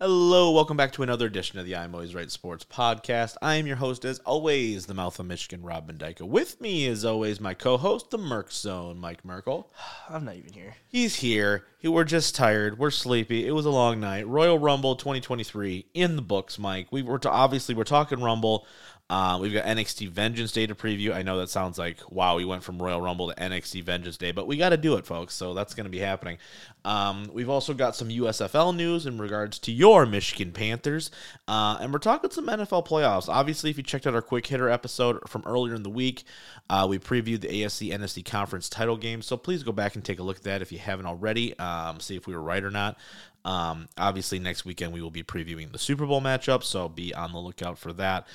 [0.00, 3.34] Hello, welcome back to another edition of the I'm Always Right Sports podcast.
[3.42, 6.20] I am your host, as always, the mouth of Michigan, Rob Mendyka.
[6.20, 9.72] With me, as always, my co-host, the Merc Zone, Mike Merkel.
[10.08, 10.76] I'm not even here.
[10.86, 11.64] He's here.
[11.82, 12.78] We're just tired.
[12.78, 13.44] We're sleepy.
[13.44, 14.28] It was a long night.
[14.28, 16.86] Royal Rumble 2023 in the books, Mike.
[16.92, 18.68] We were to, obviously we're talking Rumble.
[19.10, 21.14] Uh, we've got NXT Vengeance Day to preview.
[21.14, 24.32] I know that sounds like wow, we went from Royal Rumble to NXT Vengeance Day,
[24.32, 25.34] but we got to do it, folks.
[25.34, 26.36] So that's going to be happening.
[26.84, 31.10] Um, we've also got some USFL news in regards to your Michigan Panthers,
[31.46, 33.30] uh, and we're talking some NFL playoffs.
[33.30, 36.24] Obviously, if you checked out our quick hitter episode from earlier in the week,
[36.68, 39.22] uh, we previewed the AFC NFC conference title game.
[39.22, 41.58] So please go back and take a look at that if you haven't already.
[41.58, 42.98] Um, see if we were right or not.
[43.44, 47.32] Um, obviously, next weekend we will be previewing the Super Bowl matchup, so be on
[47.32, 48.26] the lookout for that.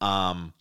[0.00, 0.52] Um,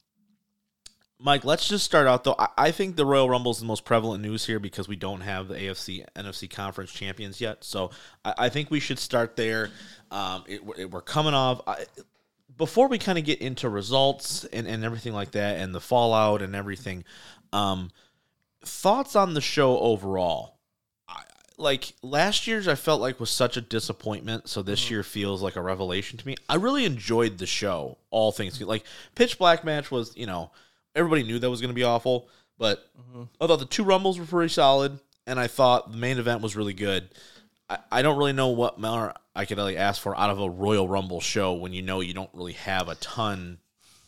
[1.22, 2.36] Mike, let's just start out though.
[2.58, 5.50] I, think the Royal Rumble is the most prevalent news here because we don't have
[5.50, 7.64] the AFC NFC conference champions yet.
[7.66, 7.92] So
[8.23, 9.70] I, I think we should start there.
[10.12, 11.62] Um, it, it, we're coming off.
[11.68, 11.86] I,
[12.58, 16.42] before we kind of get into results and, and everything like that and the fallout
[16.42, 17.03] and everything,
[17.52, 17.92] um,
[18.64, 20.59] thoughts on the show overall?
[21.60, 24.96] Like last year's I felt like was such a disappointment, so this mm-hmm.
[24.96, 26.36] year feels like a revelation to me.
[26.48, 30.52] I really enjoyed the show, all things like Pitch Black match was, you know,
[30.96, 33.24] everybody knew that was going to be awful, but mm-hmm.
[33.42, 36.56] I thought the two rumbles were pretty solid, and I thought the main event was
[36.56, 37.10] really good.
[37.70, 40.50] I, I don't really know what more I could really ask for out of a
[40.50, 43.60] Royal Rumble show when you know you don't really have a ton.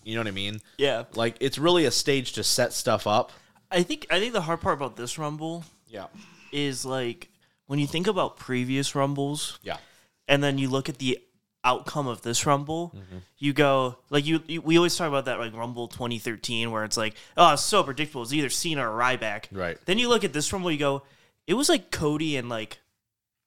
[0.03, 0.61] You know what I mean?
[0.77, 1.03] Yeah.
[1.13, 3.31] Like it's really a stage to set stuff up.
[3.69, 6.07] I think I think the hard part about this Rumble, yeah,
[6.51, 7.29] is like
[7.71, 9.77] when you think about previous rumbles, yeah,
[10.27, 11.19] and then you look at the
[11.63, 13.19] outcome of this rumble, mm-hmm.
[13.37, 16.97] you go like you, you, We always talk about that like Rumble 2013, where it's
[16.97, 18.23] like, oh, it's so predictable.
[18.23, 19.45] It's either Cena or Ryback.
[19.53, 19.77] Right.
[19.85, 21.03] Then you look at this rumble, you go,
[21.47, 22.79] it was like Cody and like,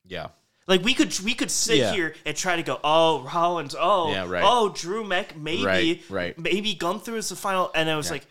[0.06, 0.28] yeah.
[0.67, 1.92] Like we could we could sit yeah.
[1.92, 4.42] here and try to go oh Rollins oh yeah, right.
[4.42, 6.39] oh Drew Mac maybe right, right.
[6.39, 8.13] maybe Gunther is the final and I was yeah.
[8.13, 8.27] like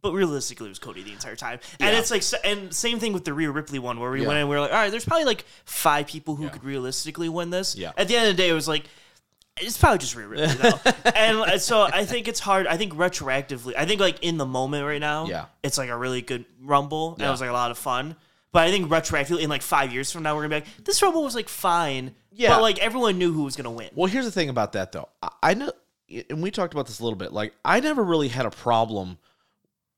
[0.00, 1.60] but realistically, it was Cody the entire time.
[1.80, 1.98] And yeah.
[1.98, 4.28] it's like, and same thing with the Rhea Ripley one, where we yeah.
[4.28, 7.28] went and we were like, all right, there's probably like five people who could realistically
[7.28, 7.76] win this.
[7.76, 7.92] Yeah.
[7.96, 8.84] At the end of the day, it was like,
[9.60, 10.80] it's probably just Rhea Ripley though.
[11.16, 12.66] and uh, so I think it's hard.
[12.66, 15.96] I think retroactively, I think like in the moment right now, yeah, it's like a
[15.96, 17.14] really good rumble.
[17.14, 18.16] And it was like a lot of fun.
[18.52, 21.02] But I think retroactively, in like five years from now, we're gonna be like, this
[21.02, 22.14] rumble was like fine.
[22.32, 22.50] Yeah.
[22.50, 23.90] But like everyone knew who was gonna win.
[23.94, 25.08] Well, here's the thing about that though.
[25.22, 25.72] I, I know,
[26.30, 27.32] and we talked about this a little bit.
[27.32, 29.18] Like, I never really had a problem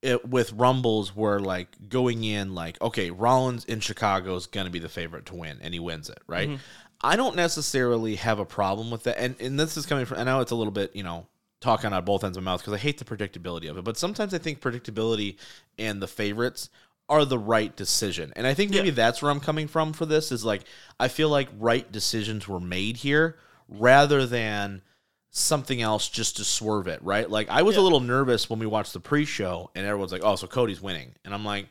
[0.03, 4.73] it, with Rumbles where like going in like okay Rollins in Chicago is going to
[4.73, 6.49] be the favorite to win and he wins it right.
[6.49, 6.63] Mm-hmm.
[7.03, 10.19] I don't necessarily have a problem with that, and and this is coming from.
[10.19, 11.27] I know it's a little bit you know
[11.61, 13.99] talking out both ends of my mouth because I hate the predictability of it, but
[13.99, 15.37] sometimes I think predictability
[15.79, 16.71] and the favorites
[17.09, 18.95] are the right decision, and I think maybe yeah.
[18.95, 20.31] that's where I'm coming from for this.
[20.31, 20.63] Is like
[20.99, 23.37] I feel like right decisions were made here
[23.69, 24.83] rather than
[25.31, 27.29] something else just to swerve it, right?
[27.29, 27.83] Like I was yeah.
[27.83, 31.15] a little nervous when we watched the pre-show and everyone's like, "Oh, so Cody's winning."
[31.25, 31.69] And I'm like,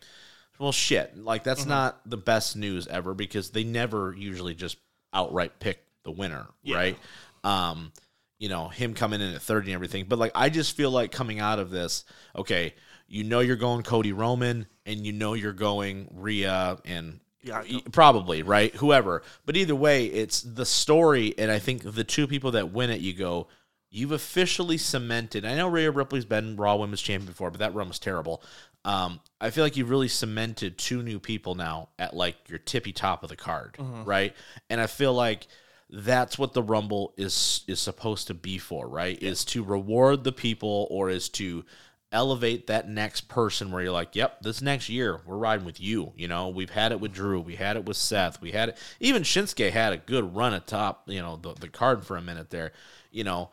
[0.57, 1.17] "Well, shit.
[1.17, 1.69] Like that's mm-hmm.
[1.69, 4.77] not the best news ever because they never usually just
[5.13, 6.75] outright pick the winner, yeah.
[6.75, 6.97] right?"
[7.43, 7.91] Um,
[8.39, 10.05] you know, him coming in at 30 and everything.
[10.07, 12.05] But like I just feel like coming out of this,
[12.35, 12.73] okay,
[13.07, 18.43] you know you're going Cody Roman and you know you're going Rhea and yeah, probably
[18.43, 18.73] right.
[18.75, 22.89] Whoever, but either way, it's the story, and I think the two people that win
[22.89, 23.47] it, you go,
[23.89, 25.45] you've officially cemented.
[25.45, 28.43] I know Rhea Ripley's been Raw Women's Champion before, but that run was terrible.
[28.85, 32.93] Um, I feel like you've really cemented two new people now at like your tippy
[32.93, 34.03] top of the card, mm-hmm.
[34.03, 34.35] right?
[34.69, 35.47] And I feel like
[35.89, 39.19] that's what the Rumble is is supposed to be for, right?
[39.21, 39.29] Yeah.
[39.29, 41.65] Is to reward the people or is to
[42.11, 46.13] elevate that next person where you're like, yep, this next year we're riding with you.
[46.15, 48.77] You know, we've had it with Drew, we had it with Seth, we had it.
[48.99, 51.03] Even Shinsuke had a good run at top.
[51.07, 52.71] You know, the the card for a minute there.
[53.11, 53.51] You know,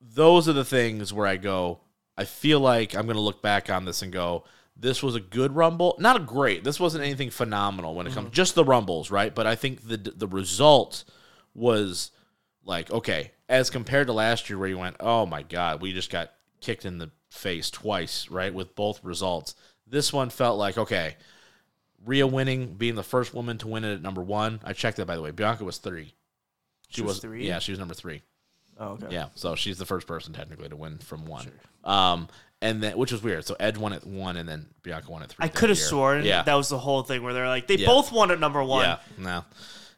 [0.00, 1.80] those are the things where I go.
[2.16, 4.44] I feel like I'm going to look back on this and go,
[4.76, 6.62] this was a good rumble, not a great.
[6.62, 8.34] This wasn't anything phenomenal when it comes mm-hmm.
[8.34, 9.34] just the rumbles, right?
[9.34, 11.04] But I think the the result
[11.54, 12.10] was
[12.64, 16.10] like okay as compared to last year where you went, oh my god, we just
[16.10, 16.30] got
[16.60, 18.54] kicked in the face twice, right?
[18.54, 19.54] With both results.
[19.86, 21.16] This one felt like, okay,
[22.04, 24.60] Rhea winning, being the first woman to win it at number one.
[24.64, 25.30] I checked that by the way.
[25.30, 26.14] Bianca was three.
[26.88, 27.46] She, she was, was, three.
[27.46, 28.22] Yeah, she was number three.
[28.78, 29.08] Oh, okay.
[29.10, 31.44] Yeah, so she's the first person technically to win from one.
[31.44, 31.92] Sure.
[31.92, 32.28] Um,
[32.60, 33.44] and then which was weird.
[33.44, 35.44] So Edge won at one, and then Bianca won at three.
[35.44, 36.42] I could have sworn yeah.
[36.42, 37.86] that was the whole thing where they're like they yeah.
[37.86, 38.84] both won at number one.
[38.84, 39.44] Yeah, no.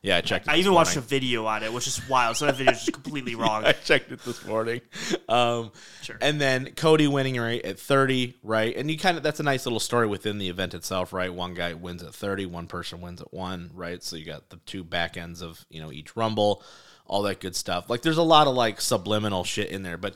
[0.02, 0.48] Yeah, I checked.
[0.48, 0.86] I even morning.
[0.86, 2.36] watched a video on it, which is wild.
[2.36, 3.64] So that video is just completely wrong.
[3.64, 4.80] I checked it this morning.
[5.28, 5.72] Um,
[6.02, 6.16] sure.
[6.20, 8.76] And then Cody winning right at thirty, right?
[8.76, 11.32] And you kind of that's a nice little story within the event itself, right?
[11.32, 14.02] One guy wins at thirty, one person wins at one, right?
[14.02, 16.62] So you got the two back ends of you know each rumble.
[17.06, 17.88] all that good stuff.
[17.90, 20.14] Like there's a lot of like subliminal shit in there, but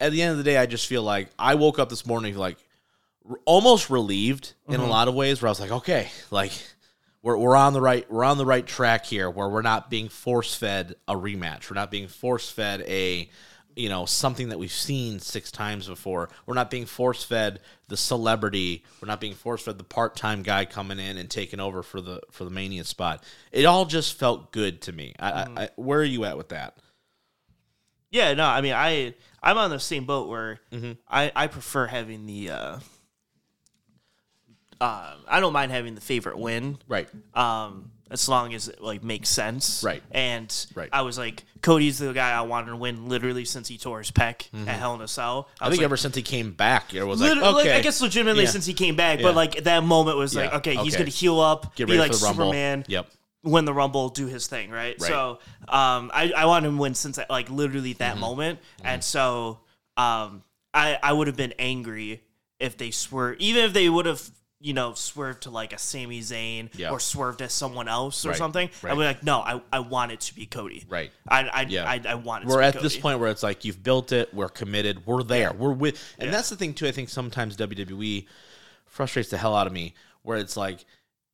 [0.00, 2.34] at the end of the day, I just feel like I woke up this morning
[2.36, 2.58] like
[3.44, 6.52] almost relieved in a lot of ways, where I was like, okay, like
[7.22, 10.08] we're we're on the right we're on the right track here, where we're not being
[10.08, 13.28] force fed a rematch, we're not being force fed a
[13.76, 16.28] you know something that we've seen six times before.
[16.46, 18.84] We're not being force fed the celebrity.
[19.00, 22.00] We're not being force fed the part time guy coming in and taking over for
[22.00, 23.22] the for the mania spot.
[23.52, 25.14] It all just felt good to me.
[25.18, 26.78] I, I, I, where are you at with that?
[28.10, 30.60] Yeah, no, I mean, I I'm on the same boat where
[31.08, 32.50] I I prefer having the.
[32.50, 32.78] uh
[34.80, 37.08] uh, I don't mind having the favorite win, Right.
[37.34, 40.02] um, as long as it like makes sense, Right.
[40.10, 40.88] And Right.
[40.92, 44.10] I was like, Cody's the guy I wanted to win literally since he tore his
[44.10, 45.48] pec at Hell in a Cell.
[45.60, 47.76] I, was think like, ever since he came back, it was like like, okay.
[47.76, 48.50] I guess legitimately Yeah.
[48.50, 49.26] since he came back, Yeah.
[49.26, 52.00] but like that moment was like, Yeah, okay, he's gonna heal up, Get be ready
[52.00, 52.44] like for the Rumble.
[52.46, 53.06] Superman, Yep.
[53.44, 54.96] win the Rumble, do his thing, right?
[54.98, 55.08] Right.
[55.08, 55.38] So
[55.68, 58.20] um, I I wanted him to win since like literally that Mm-hmm.
[58.20, 59.60] moment, and so
[59.96, 60.42] um,
[60.74, 62.22] I I would have been angry
[62.58, 64.20] if they swerved, even if they would have.
[64.62, 66.90] You know, swerved to like a Sami Zayn Yeah.
[66.90, 68.68] or swerved as someone else or Right, something.
[68.82, 68.90] right.
[68.92, 70.84] I'd be like, no, I, I want it to be Cody.
[70.86, 71.10] Right.
[71.26, 71.88] I I Yeah.
[71.88, 72.82] I, I want it we're to be at Cody.
[72.82, 76.26] this point where it's like you've built it, we're committed, we're there, we're with, and
[76.26, 76.32] Yeah.
[76.32, 76.86] that's the thing too.
[76.86, 78.26] I think sometimes WWE
[78.84, 80.84] frustrates the hell out of me, where it's like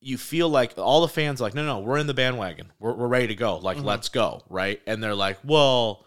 [0.00, 2.92] you feel like all the fans are like, no, no, we're in the bandwagon, we're
[2.94, 3.86] we're ready to go, like Mm-hmm.
[3.86, 4.80] let's go, right?
[4.86, 6.05] And they're like, well,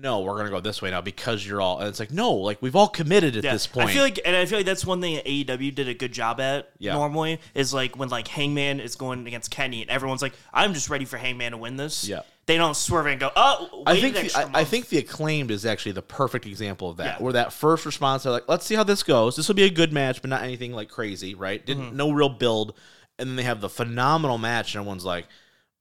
[0.00, 2.62] no, we're gonna go this way now because you're all, and it's like, no, like
[2.62, 3.52] we've all committed at Yeah.
[3.52, 3.90] this point.
[3.90, 6.12] I feel like, and I feel like that's one thing that AEW did a good
[6.12, 6.70] job at.
[6.78, 6.94] Yeah.
[6.94, 10.88] Normally, is like when like Hangman is going against Kenny, and everyone's like, "I'm just
[10.88, 12.20] ready for Hangman to win this." Yeah.
[12.46, 15.66] They don't swerve and go, "Oh, I think the, I, I think the acclaimed is
[15.66, 17.18] actually the perfect example of that.
[17.18, 17.22] Yeah.
[17.24, 19.36] Where that first response, they're like, "Let's see how this goes.
[19.36, 21.64] This will be a good match, but not anything like crazy, right?
[21.64, 21.96] Didn't Mm-hmm.
[21.96, 22.74] no real build."
[23.18, 25.26] And then they have the phenomenal match, and everyone's like,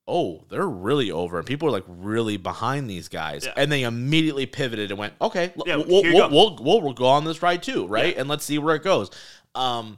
[0.07, 3.53] "Oh, they're really over," and people are like really behind these guys, Yeah.
[3.57, 7.05] and they immediately pivoted and went, "Okay, Yeah, we'll, we'll, go." we'll, we'll, we'll go
[7.07, 8.13] on this ride too, right?
[8.15, 8.21] Yeah.
[8.21, 9.09] And let's see where it goes."
[9.55, 9.97] Um,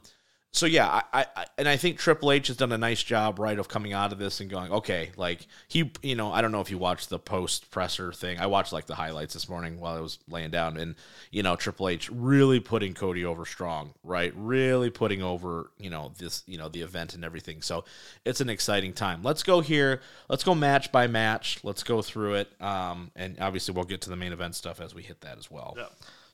[0.52, 3.56] so yeah, I, I, and I think Triple H has done a nice job, right,
[3.56, 6.60] of coming out of this and going, okay, like he, you know, I don't know
[6.60, 8.40] if you watched the post presser thing.
[8.40, 10.96] I watched like the highlights this morning while I was laying down, and
[11.30, 16.10] you know, Triple H really putting Cody over strong, right, really putting over, you know,
[16.18, 17.62] this, you know, the event and everything.
[17.62, 17.84] So
[18.24, 19.22] it's an exciting time.
[19.22, 20.00] Let's go here.
[20.28, 21.60] Let's go match by match.
[21.62, 24.96] Let's go through it, um, and obviously we'll get to the main event stuff as
[24.96, 25.74] we hit that as well.
[25.76, 25.86] Yeah.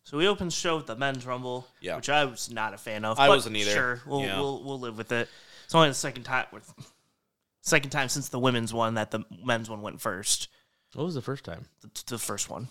[0.06, 1.96] So we opened the show with the men's rumble, Yeah.
[1.96, 3.18] which I was not a fan of.
[3.18, 3.72] I but wasn't either.
[3.72, 4.38] Sure, we'll, Yeah.
[4.38, 5.28] we'll we'll live with it.
[5.64, 6.72] It's only the second time, with
[7.62, 10.46] second time since the women's one that the men's one went first.
[10.94, 11.66] What was the first time?
[11.80, 12.68] The, the first one.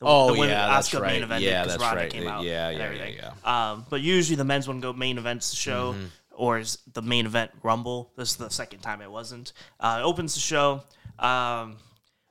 [0.00, 1.12] The, Oh, the yeah, that's Asuka right.
[1.12, 1.44] main event.
[1.44, 2.10] Yeah, 'cause that's Ronda right.
[2.12, 3.16] Came out Yeah, and yeah, everything.
[3.18, 6.06] yeah, Um, but usually the men's one go main events the show, Mm-hmm.
[6.32, 8.10] or is the main event Rumble.
[8.16, 9.52] This is the second time it wasn't.
[9.78, 10.82] Uh, it opens the show.
[11.20, 11.78] Um,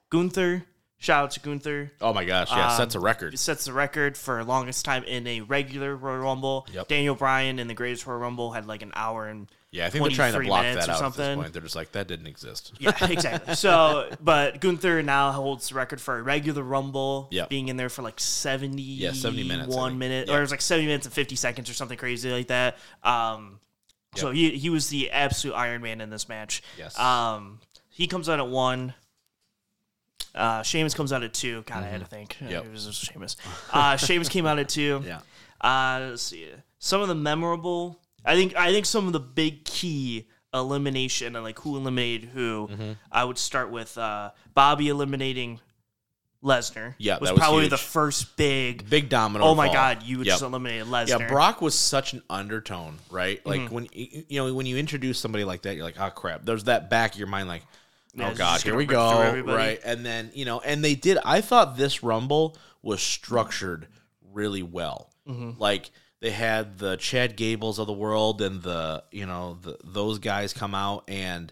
[0.09, 0.65] Gunther.
[1.03, 1.91] Shout out to Gunther.
[1.99, 3.37] Oh my gosh, yeah, Um, sets a record.
[3.37, 6.65] Sets the record for longest time in a regular Royal Rumble.
[6.71, 6.87] Yep.
[6.87, 10.05] Daniel Bryan in the Greatest Royal Rumble had like an hour and Yeah, I think
[10.05, 11.35] they're trying to block that or out at this something.
[11.41, 11.51] point.
[11.51, 12.71] They're just like that didn't exist.
[12.79, 13.53] yeah, exactly.
[13.55, 17.49] So, but Gunther now holds the record for a regular Rumble, Yep.
[17.49, 20.35] being in there for like 70, Yeah, 70 minutes, one minute, Yeah.
[20.35, 22.77] or it was like 70 minutes and 50 seconds or something crazy like that.
[23.03, 23.59] Um,
[24.15, 26.63] So he, he was the absolute Iron Man in this match.
[26.77, 26.97] Yes.
[26.97, 28.93] Um, he comes out at one.
[30.35, 31.63] Uh, Sheamus comes out at two.
[31.67, 32.33] God, I had to think.
[32.39, 32.49] Mm-hmm.
[32.49, 32.65] Yep.
[32.65, 33.35] It was just Sheamus.
[33.71, 35.03] Uh, Sheamus came out at two.
[35.07, 35.19] Yeah.
[35.61, 36.47] Uh, let's see.
[36.79, 37.99] Some of the memorable.
[38.25, 38.55] I think.
[38.55, 42.67] I think some of the big key elimination and like who eliminated who.
[42.71, 42.91] Mm-hmm.
[43.11, 45.59] I would start with uh, Bobby eliminating
[46.43, 46.95] Lesnar.
[46.97, 47.69] Yeah, was that was probably huge.
[47.71, 48.89] the first big.
[48.89, 49.45] Big domino.
[49.45, 49.73] Oh my fall.
[49.75, 50.03] God!
[50.03, 50.25] You Yep.
[50.25, 51.19] just eliminated Lesnar.
[51.21, 53.43] Yeah, Brock was such an undertone, right?
[53.45, 53.73] Like Mm-hmm.
[53.73, 56.43] when you you know when you introduce somebody like that, you're like, oh crap.
[56.43, 57.63] There's that back of your mind, like,
[58.19, 59.79] oh it's god, here we go, right?
[59.83, 61.17] And then you know, and they did.
[61.23, 63.87] I thought this Rumble was structured
[64.31, 65.09] really well.
[65.27, 65.59] Mm-hmm.
[65.59, 70.19] Like they had the Chad Gables of the world and the you know the, those
[70.19, 71.51] guys come out and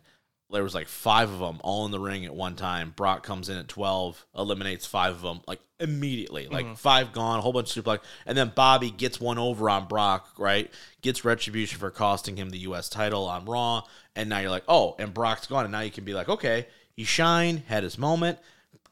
[0.51, 2.93] there was like five of them all in the ring at one time.
[2.95, 6.75] Brock comes in at twelve, eliminates five of them like immediately, like Mm-hmm.
[6.75, 10.27] five gone, a whole bunch of suplex, and then Bobby gets one over on Brock,
[10.37, 10.71] right?
[11.01, 12.87] Gets retribution for costing him the U.S.
[12.89, 13.83] title on Raw,
[14.15, 16.67] and now you're like, oh, and Brock's gone, and now you can be like, okay,
[16.95, 18.37] he shined, had his moment,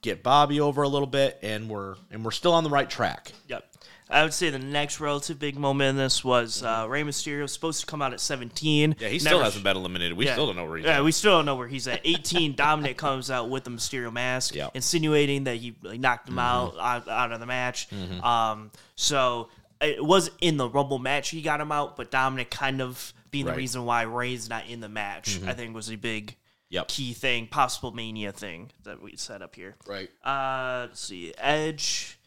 [0.02, 3.32] get Bobby over a little bit, and we're and we're still on the right track.
[3.48, 3.66] Yep.
[4.12, 7.54] I would say the next relative big moment in this was uh, Rey Mysterio was
[7.54, 8.96] supposed to come out at 17.
[9.00, 10.18] Yeah, he still hasn't been eliminated.
[10.18, 10.34] We Yeah.
[10.34, 10.90] still don't know where he's at.
[10.90, 11.04] Yeah, at.
[11.04, 12.02] we still don't know where he's at.
[12.04, 14.66] 18, Dominic comes out with the Mysterio mask, Yeah.
[14.66, 14.78] Mm-hmm.
[14.78, 17.88] insinuating that he like, knocked him out, out out of the match.
[18.24, 19.50] Um, so
[19.82, 23.46] it was in the Rumble match he got him out, but Dominic kind of being
[23.46, 23.52] Right.
[23.52, 23.56] Mm-hmm.
[23.56, 26.36] the reason why Rey's not in the match, I think was a big
[26.72, 26.88] Yep.
[26.88, 29.76] key thing, possible mania thing that we set up here.
[29.88, 30.10] Right.
[30.24, 32.19] Uh, let's see, Edge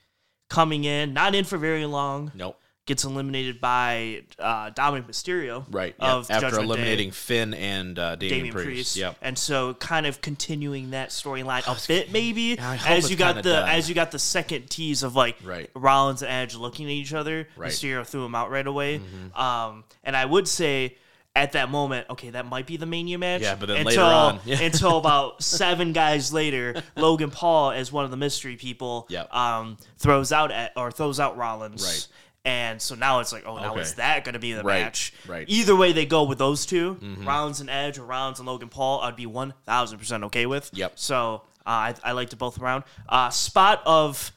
[0.52, 2.30] coming in, not in for very long.
[2.34, 2.58] Nope.
[2.84, 5.64] Gets eliminated by uh, Dominic Mysterio.
[5.70, 5.94] Right.
[6.00, 6.64] Of After Judgment Day.
[6.64, 8.66] eliminating Finn and uh, Damian, Damian Priest.
[8.66, 8.96] Priest.
[8.96, 9.16] Yep.
[9.22, 13.68] And so kind of continuing that storyline a bit maybe as you got the done.
[13.68, 15.70] as you got the second tease of like Right.
[15.76, 17.46] Rollins and Edge looking at each other.
[17.56, 17.70] Right.
[17.70, 18.98] Mysterio threw him out right away.
[18.98, 19.40] Mm-hmm.
[19.40, 20.96] Um and I would say
[21.34, 23.40] at that moment, okay, that might be the Mania match.
[23.42, 24.60] Yeah, but then until, later on- Yeah.
[24.60, 29.34] until about seven guys later, Logan Paul, as one of the mystery people, Yep.
[29.34, 31.82] um, throws out at or throws out Rollins.
[31.84, 32.08] Right.
[32.44, 33.80] And so now it's like, oh, now Okay.
[33.82, 35.12] is that going to be the Right, match?
[35.28, 35.44] right.
[35.48, 39.00] Either way they go with those 2 Rollins and Edge or Rollins and Logan Paul,
[39.00, 40.68] I'd be one thousand percent okay with.
[40.74, 40.98] Yep.
[40.98, 42.82] So uh, I, I liked it both around.
[43.08, 44.32] Uh, spot of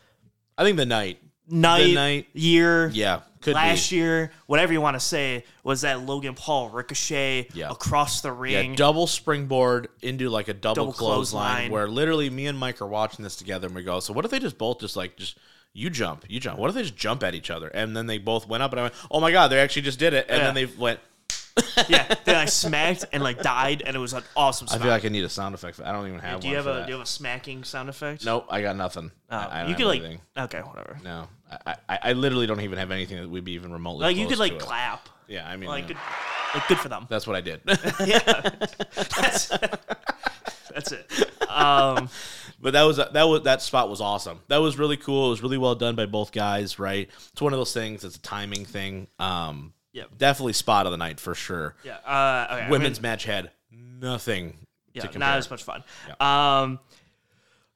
[0.57, 1.19] I think the night.
[1.49, 3.21] Night, night- year, Yeah.
[3.41, 3.97] Could last be.
[3.97, 7.69] year, whatever you want to say, was that Logan Paul ricochet Yeah.
[7.69, 8.75] across the Yeah, ring.
[8.75, 11.71] double springboard into like a double, Double clothesline, clothesline.
[11.71, 14.31] where literally me and Mike are watching this together and we go, so what if
[14.31, 15.37] they just both just like just
[15.73, 16.57] you jump, you jump.
[16.57, 17.67] What if they just jump at each other?
[17.67, 19.99] And then they both went up and I went, Oh my god, they actually just
[19.99, 20.25] did it.
[20.29, 20.45] And Yeah.
[20.45, 20.99] then they went
[21.87, 24.67] yeah, they like smacked and like died, and it was an awesome.
[24.71, 25.79] I feel like I need a sound effect.
[25.79, 26.51] I don't even have do one.
[26.51, 26.85] you have for a that.
[26.85, 28.25] do you have a smacking sound effect?
[28.25, 29.11] Nope, I got nothing.
[29.31, 30.21] Oh, I, I don't you have could like anything.
[30.37, 30.97] okay, whatever.
[31.03, 31.27] No,
[31.65, 34.03] I, I, I literally don't even have anything that would be even remotely.
[34.03, 34.61] Like you close could like to it.
[34.63, 35.09] clap.
[35.27, 35.87] Yeah, I mean, Like yeah.
[35.89, 35.97] good,
[36.55, 37.07] like good for them.
[37.09, 37.61] that's what I did.
[38.05, 38.19] Yeah,
[38.95, 39.47] that's,
[40.69, 41.49] that's it.
[41.49, 42.09] Um,
[42.61, 44.39] But that was that was that spot was awesome.
[44.47, 45.27] That was really cool.
[45.27, 46.79] It was really well done by both guys.
[46.79, 48.03] Right, it's one of those things.
[48.03, 49.07] It's a timing thing.
[49.19, 50.17] Um, Yep.
[50.17, 51.75] definitely spot of the night for sure.
[51.83, 51.95] yeah.
[52.05, 54.57] Uh, okay, Women's gonna- match had nothing
[54.93, 55.19] yeah, to compare.
[55.29, 55.83] not as much fun.
[56.19, 56.79] Um,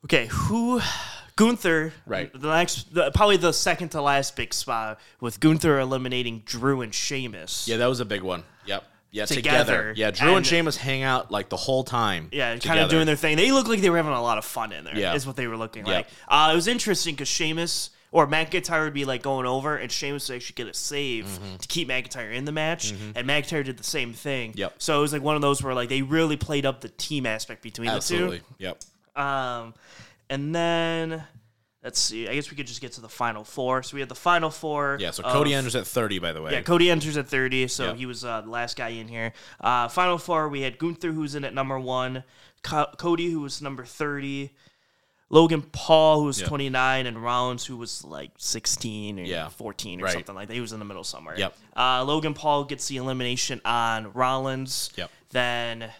[0.05, 0.81] okay, who?
[1.35, 2.33] Gunther, Right.
[2.33, 6.93] The next, the, probably the second to last big spot with Gunther eliminating Drew and
[6.93, 7.65] Sheamus.
[7.65, 8.43] Yeah, that was a big one.
[8.65, 8.83] Yep.
[9.11, 9.41] Yeah, Together.
[9.41, 9.93] together.
[9.95, 12.27] Yeah, Drew and, And- Sheamus hang out like the whole time.
[12.33, 13.37] Yeah, kind of doing their thing.
[13.37, 14.97] They looked like they were having a lot of fun in there.
[14.97, 15.13] Yeah.
[15.15, 15.93] is what they were looking Yeah.
[15.93, 16.07] like.
[16.27, 20.29] Uh, it was interesting because Sheamus or McIntyre would be like going over, and Sheamus
[20.29, 23.83] would actually get a save to keep McIntyre in the match, and McIntyre did the
[23.83, 24.51] same thing.
[24.51, 24.59] Mm-hmm.
[24.59, 24.73] Yep.
[24.79, 27.25] So it was like one of those where like they really played up the team
[27.25, 28.37] aspect between Absolutely.
[28.39, 28.53] The two.
[29.15, 29.25] Yep.
[29.25, 29.73] Um,
[30.29, 31.23] and then
[31.83, 32.27] let's see.
[32.27, 33.83] I guess we could just get to the final four.
[33.83, 34.97] So we had the final four.
[34.99, 35.11] Yeah.
[35.11, 36.51] So of- Cody enters at thirty, by the way.
[36.53, 37.95] yeah, Cody enters at 30, so Yep.
[37.97, 39.33] he was uh, the last guy in here.
[39.61, 42.23] Uh, Final four, we had Gunther, who's in at number one,
[42.63, 44.51] Co- Cody, who was number 30,
[45.31, 46.49] Logan Paul, who was Yep.
[46.49, 49.49] 29, and Rollins, who was like 16 or Yeah.
[49.49, 50.13] 14 or Right.
[50.13, 50.53] something like that.
[50.55, 51.37] He was in the middle somewhere.
[51.37, 51.55] Yep.
[51.77, 54.89] Uh, Logan Paul gets the elimination on Rollins.
[54.95, 55.11] Yep.
[55.29, 55.91] Then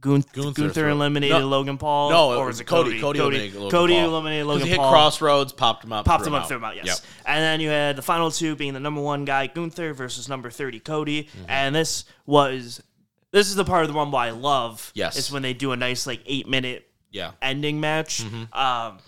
[0.00, 1.48] Gunth- Gunther Gunther, eliminated No.
[1.48, 2.10] Logan Paul.
[2.10, 3.00] No, or was it Cody.
[3.00, 3.00] Cody?
[3.00, 4.04] Cody eliminated Logan Cody Paul.
[4.04, 6.64] eliminated Logan he hit Paul Cross Rhodes, popped him up, popped him up, threw him
[6.64, 6.86] out, yes.
[6.86, 6.98] Yep.
[7.26, 10.50] And then you had the final two being the number one guy Gunther versus number
[10.50, 11.44] thirty Cody, Mm-hmm.
[11.50, 12.82] and this was
[13.30, 14.90] this is the part of the Rumble I love.
[14.94, 15.16] Yes.
[15.16, 17.30] is when they do a nice like eight minute Yeah.
[17.40, 18.22] ending match.
[18.22, 18.52] Mm-hmm.
[18.52, 18.98] Um,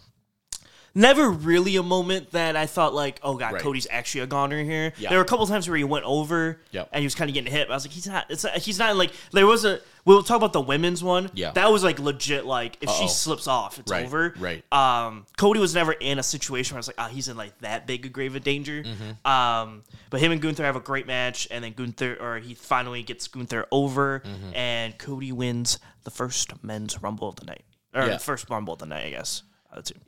[0.94, 3.62] never really a moment that I thought like, oh god, Right.
[3.62, 4.92] Cody's actually a goner here.
[4.96, 5.10] Yeah.
[5.10, 6.88] There were a couple times where he went over Yep.
[6.92, 7.68] and he was kind of getting hit.
[7.68, 8.25] I was like, he's not.
[8.30, 9.80] It's he's not like there was a.
[10.06, 11.30] We'll talk about the women's one.
[11.34, 11.50] Yeah.
[11.50, 12.46] that was like legit.
[12.46, 13.08] Like if she Uh-oh.
[13.08, 14.34] slips off, it's Right, over.
[14.38, 14.62] right.
[14.72, 17.58] Um, Cody was never in a situation where I was like, ah, he's in like
[17.58, 18.84] that big a grave of danger.
[18.84, 19.26] Mm-hmm.
[19.30, 23.02] Um, but him and Gunther have a great match, and then Gunther, or he finally
[23.02, 24.54] gets Gunther over, Mm-hmm.
[24.54, 27.64] and Cody wins the first men's Rumble of the night,
[27.97, 28.19] or Yeah.
[28.19, 29.43] first Rumble of the night, I guess.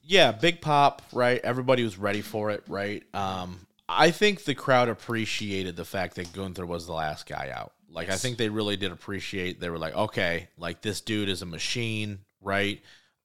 [0.03, 1.41] Yeah, big pop, right?
[1.45, 3.03] Everybody was ready for it, right?
[3.15, 7.73] Um, I think the crowd appreciated the fact that Gunther was the last guy out.
[7.91, 9.61] Like, I think they really did appreciate.
[9.61, 12.81] They were like, okay, like this dude is a machine, right?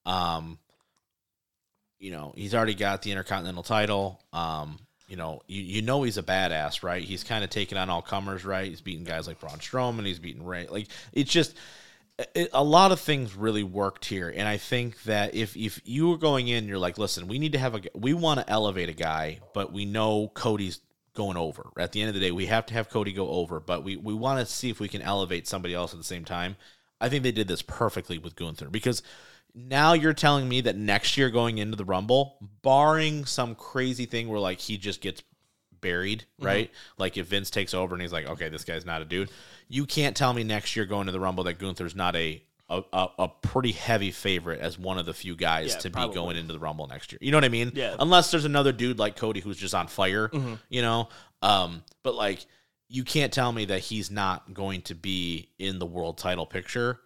[0.06, 0.58] Um,
[1.98, 4.20] you know, he's already got the Intercontinental title.
[4.32, 4.78] Um,
[5.08, 7.02] you know, you, you know he's a badass, right?
[7.02, 8.68] He's kind of taking on all comers, right?
[8.68, 10.04] He's beating guys like Braun Strowman.
[10.06, 10.66] He's beating Rey.
[10.66, 11.54] Like, it's just
[12.18, 16.08] it, a lot of things really worked here, and I think that if if you
[16.08, 18.88] were going in, you're like, listen, we need to have a, we want to elevate
[18.88, 20.80] a guy, but we know Cody's
[21.14, 21.70] going over.
[21.76, 23.96] At the end of the day, we have to have Cody go over, but we
[23.96, 26.56] we want to see if we can elevate somebody else at the same time.
[27.00, 29.02] I think they did this perfectly with Gunther because
[29.54, 34.28] now you're telling me that next year going into the Rumble, barring some crazy thing
[34.28, 35.22] where like he just gets
[35.84, 36.70] buried, right?
[36.98, 39.30] Like if Vince takes over and he's like, okay, this guy's not a dude.
[39.68, 42.82] You can't tell me next year going to the Rumble that Gunther's not a a,
[42.94, 46.08] a, a pretty heavy favorite as one of the few guys Yeah, to probably.
[46.08, 47.18] be going into the Rumble next year.
[47.20, 47.72] You know what I mean?
[47.74, 47.94] Yeah.
[47.98, 50.54] Unless there's another dude like Cody who's just on fire, Mm-hmm.
[50.70, 51.10] you know.
[51.42, 52.44] Um, but like
[52.88, 57.00] you can't tell me that he's not going to be in the world title picture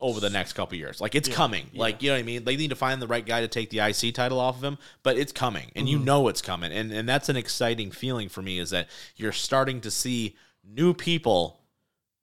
[0.00, 1.00] over the next couple years.
[1.00, 1.70] Like it's coming.
[1.74, 2.44] Like you know what I mean?
[2.44, 4.78] They need to find the right guy to take the IC title off of him,
[5.02, 5.72] but it's coming.
[5.74, 5.92] And Mm-hmm.
[5.92, 6.72] you know it's coming.
[6.72, 10.94] And and that's an exciting feeling for me is that you're starting to see new
[10.94, 11.60] people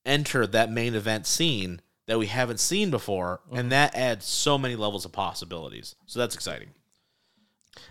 [0.05, 4.75] enter that main event scene that we haven't seen before, and that adds so many
[4.75, 5.95] levels of possibilities.
[6.05, 6.69] So that's exciting.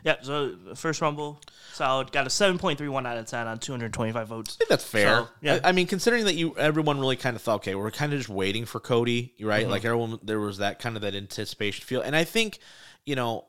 [0.03, 1.41] Yeah, so first Rumble,
[1.73, 2.13] solid.
[2.13, 4.57] Got a 7.31 out of 10 on 225 votes.
[4.57, 5.17] I think that's fair.
[5.17, 5.61] So, yeah.
[5.65, 8.19] I, I mean, considering that you everyone really kind of thought, okay, we're kind of
[8.19, 9.63] just waiting for Cody, right?
[9.63, 9.71] Mm-hmm.
[9.71, 12.59] Like everyone, there was that kind of that anticipation feel, and I think,
[13.05, 13.47] you know,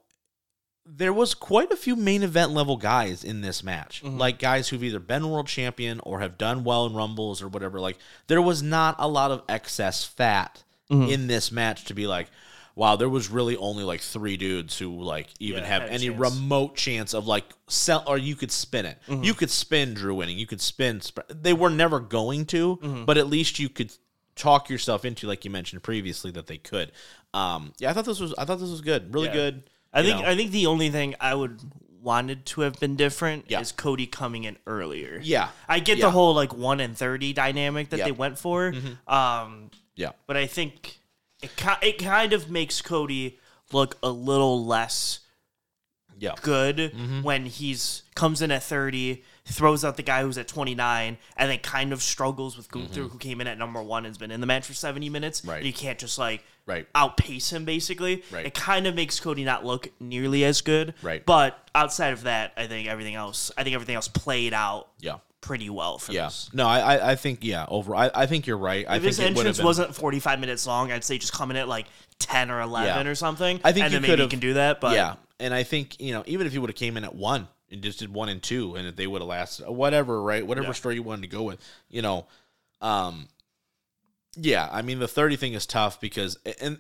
[0.86, 4.18] there was quite a few main event level guys in this match, mm-hmm.
[4.18, 7.80] like guys who've either been world champion or have done well in rumbles or whatever.
[7.80, 11.10] Like there was not a lot of excess fat mm-hmm.
[11.10, 12.30] in this match to be like,
[12.76, 16.20] wow, there was really only like three dudes who like even Yeah, have any chance.
[16.20, 18.98] remote chance of like sell or you could spin it.
[19.08, 20.38] You could spin Drew winning.
[20.38, 21.00] You could spin.
[21.00, 23.94] Sp- they were never going to, but at least you could
[24.36, 26.92] talk yourself into, like you mentioned previously, that they could.
[27.34, 28.34] Um, yeah, I thought this was.
[28.38, 29.14] I thought this was good.
[29.14, 29.34] Really Yeah.
[29.34, 29.64] good.
[29.94, 30.28] I think know.
[30.28, 31.60] I think the only thing I would
[32.02, 33.62] wanted to have been different Yeah.
[33.62, 35.20] is Cody coming in earlier.
[35.24, 35.50] Yeah.
[35.68, 38.74] I get the whole like one and thirty dynamic that they went for,
[39.08, 40.12] um, yeah.
[40.28, 41.00] but I think
[41.46, 43.40] it ki- it kind of makes Cody
[43.72, 45.20] look a little less
[46.18, 46.34] Yeah.
[46.42, 47.22] good Mm-hmm.
[47.24, 51.60] when he's comes in at 30 throws out the guy who's at 29 and then
[51.60, 54.40] kind of struggles with Gunther who came in at number one and has been in
[54.40, 55.50] the match for 70 minutes Mm-hmm.
[55.50, 55.58] Right.
[55.58, 56.88] and you can't just like Right.
[56.96, 58.46] outpace him basically Right.
[58.46, 61.24] it kind of makes Cody not look nearly as good Right.
[61.26, 65.18] but outside of that I think everything else I think everything else played out Yeah.
[65.46, 66.26] Pretty well for Yeah.
[66.26, 67.66] this No, I, I, I think yeah.
[67.68, 68.86] Over, I, I think you're right.
[68.90, 71.52] I if think his it entrance been, wasn't 45 minutes long I'd say just come
[71.52, 71.86] in at like
[72.20, 73.12] 10 or 11 Yeah.
[73.12, 75.54] or something I think and you then maybe you can do that but yeah, and
[75.54, 78.00] I think you know even if he would have came in at one and just
[78.00, 80.74] did one and two, and they would have lasted whatever, right, whatever Yeah.
[80.74, 81.60] story you wanted to go with,
[81.90, 82.28] you know,
[82.80, 83.28] um,
[84.36, 86.78] yeah, I mean the thirty thing is tough because and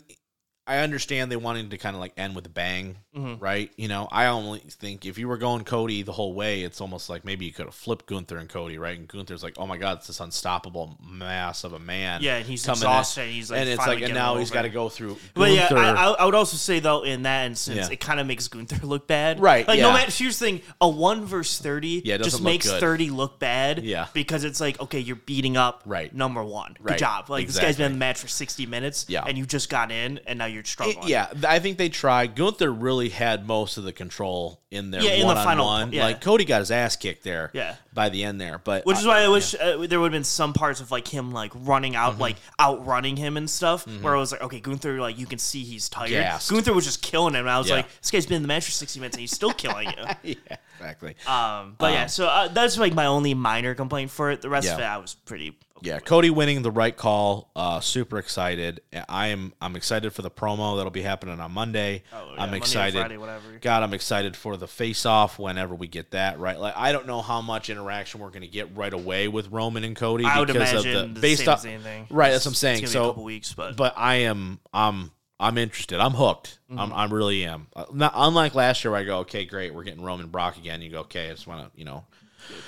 [0.67, 3.41] I understand they wanted to kind of like end with a bang, Mm-hmm.
[3.41, 3.71] right?
[3.77, 7.09] You know, I only think if you were going Cody the whole way, it's almost
[7.09, 8.97] like maybe you could have flipped Gunther and Cody, right?
[8.99, 12.21] And Gunther's like, oh my god, it's this unstoppable mass of a man.
[12.21, 12.71] Yeah, and he's in.
[12.73, 15.15] exhausted, and he's, like, and it's like, and now he's got to go through.
[15.33, 17.93] But yeah, I, I would also say though in that instance, Yeah.
[17.93, 19.39] it kind of makes Gunther look bad.
[19.39, 19.83] Right, Like yeah.
[19.87, 22.81] no matter here's the thing, a one versus thirty Yeah, just makes good.
[22.81, 23.83] thirty look bad.
[23.85, 24.07] Yeah.
[24.13, 26.13] Because it's like, okay, you're beating up Right.
[26.13, 26.73] number one.
[26.73, 27.29] Good Right, job.
[27.29, 29.05] Like this guy's been in the match for sixty minutes.
[29.07, 29.23] Yeah.
[29.25, 31.07] And you just got in and now you're It- struggling.
[31.07, 32.35] yeah, I think they tried.
[32.35, 35.93] Gunther really had most of the control in their Yeah, in the final- one.
[35.93, 36.03] yeah.
[36.05, 37.49] Like Cody got his ass kicked there.
[37.53, 37.75] Yeah.
[37.93, 40.11] by the end there, but Which is I- why I wish uh, there would have
[40.11, 42.01] been some parts of like him like running Mm-hmm.
[42.01, 45.39] out, like outrunning him and stuff, where I was like, okay, Gunther, like you can
[45.39, 46.09] see he's tired.
[46.09, 46.51] Gassed.
[46.51, 47.75] Gunther was just killing him, and I was Yeah.
[47.75, 50.35] like, this guy's been in the match for sixty minutes and he's still killing you.
[50.49, 51.15] yeah, exactly.
[51.25, 54.41] Um, but yeah, so uh, that's like my only minor complaint for it.
[54.41, 55.57] The rest of it, I was pretty.
[55.81, 57.51] Yeah, Cody winning the right call.
[57.55, 58.81] Uh, super excited.
[59.09, 59.53] I am.
[59.61, 62.03] I'm excited for the promo that'll be happening on Monday.
[62.13, 62.99] Oh, yeah, I'm Monday excited.
[62.99, 63.43] Friday, whatever.
[63.61, 66.59] God, I'm excited for the face off whenever we get that right.
[66.59, 69.83] Like I don't know how much interaction we're going to get right away with Roman
[69.83, 71.65] and Cody I would because imagine of the the based same off
[72.09, 72.31] right.
[72.31, 72.75] That's what I'm saying.
[72.77, 75.99] gonna be a So couple weeks, but, but I am I'm I'm interested.
[75.99, 76.59] I'm hooked.
[76.71, 76.79] Mm-hmm.
[76.79, 77.67] I'm, I really am.
[77.75, 80.81] Uh, Not unlike last year, where I go, okay, great, we're getting Roman Brock again.
[80.81, 82.05] You go, okay, I just want to, you know,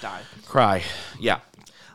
[0.02, 0.22] die.
[0.46, 0.84] cry.
[1.18, 1.40] Yeah,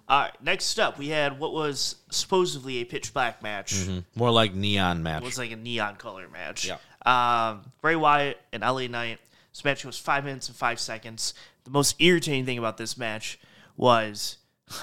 [0.09, 3.75] All right, next up, we had what was supposedly a pitch black match.
[4.15, 5.23] more like neon match.
[5.23, 6.67] It was like a neon color match.
[6.69, 6.77] Yeah.
[7.07, 9.19] Um, Bray Wyatt and LA Knight.
[9.53, 11.35] This match was five minutes and five seconds.
[11.65, 13.39] The most irritating thing about this match
[13.77, 14.39] was.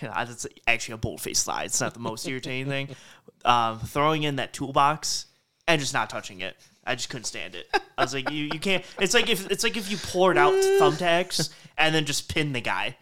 [0.00, 1.64] That's actually a bold faced lie.
[1.64, 2.88] It's not the most irritating thing.
[3.46, 5.26] Um, throwing in that toolbox
[5.66, 6.56] and just not touching it.
[6.86, 7.68] I just couldn't stand it.
[7.98, 8.82] I was like, you, you can't.
[8.98, 12.62] It's like if it's like if you poured out thumbtacks and then just pinned the
[12.62, 12.96] guy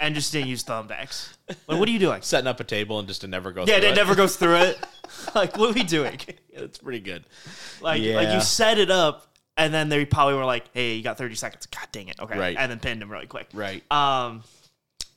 [0.00, 1.32] and just didn't use thumbtacks.
[1.68, 2.22] Like, what are you doing?
[2.22, 3.64] Setting up a table and just to never go.
[3.66, 4.78] Yeah, through it never goes through it.
[5.34, 6.18] like, what are we doing?
[6.50, 7.24] It's pretty good.
[7.80, 9.26] Like, like you set it up,
[9.56, 12.18] and then they probably were like, "Hey, you got 30 seconds." God dang it.
[12.20, 12.56] Okay, Right.
[12.58, 13.48] and then pinned him really quick.
[13.52, 13.82] Right.
[13.92, 14.42] Um,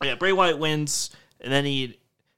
[0.04, 1.12] yeah, Bray Wyatt wins,
[1.42, 1.98] and then he.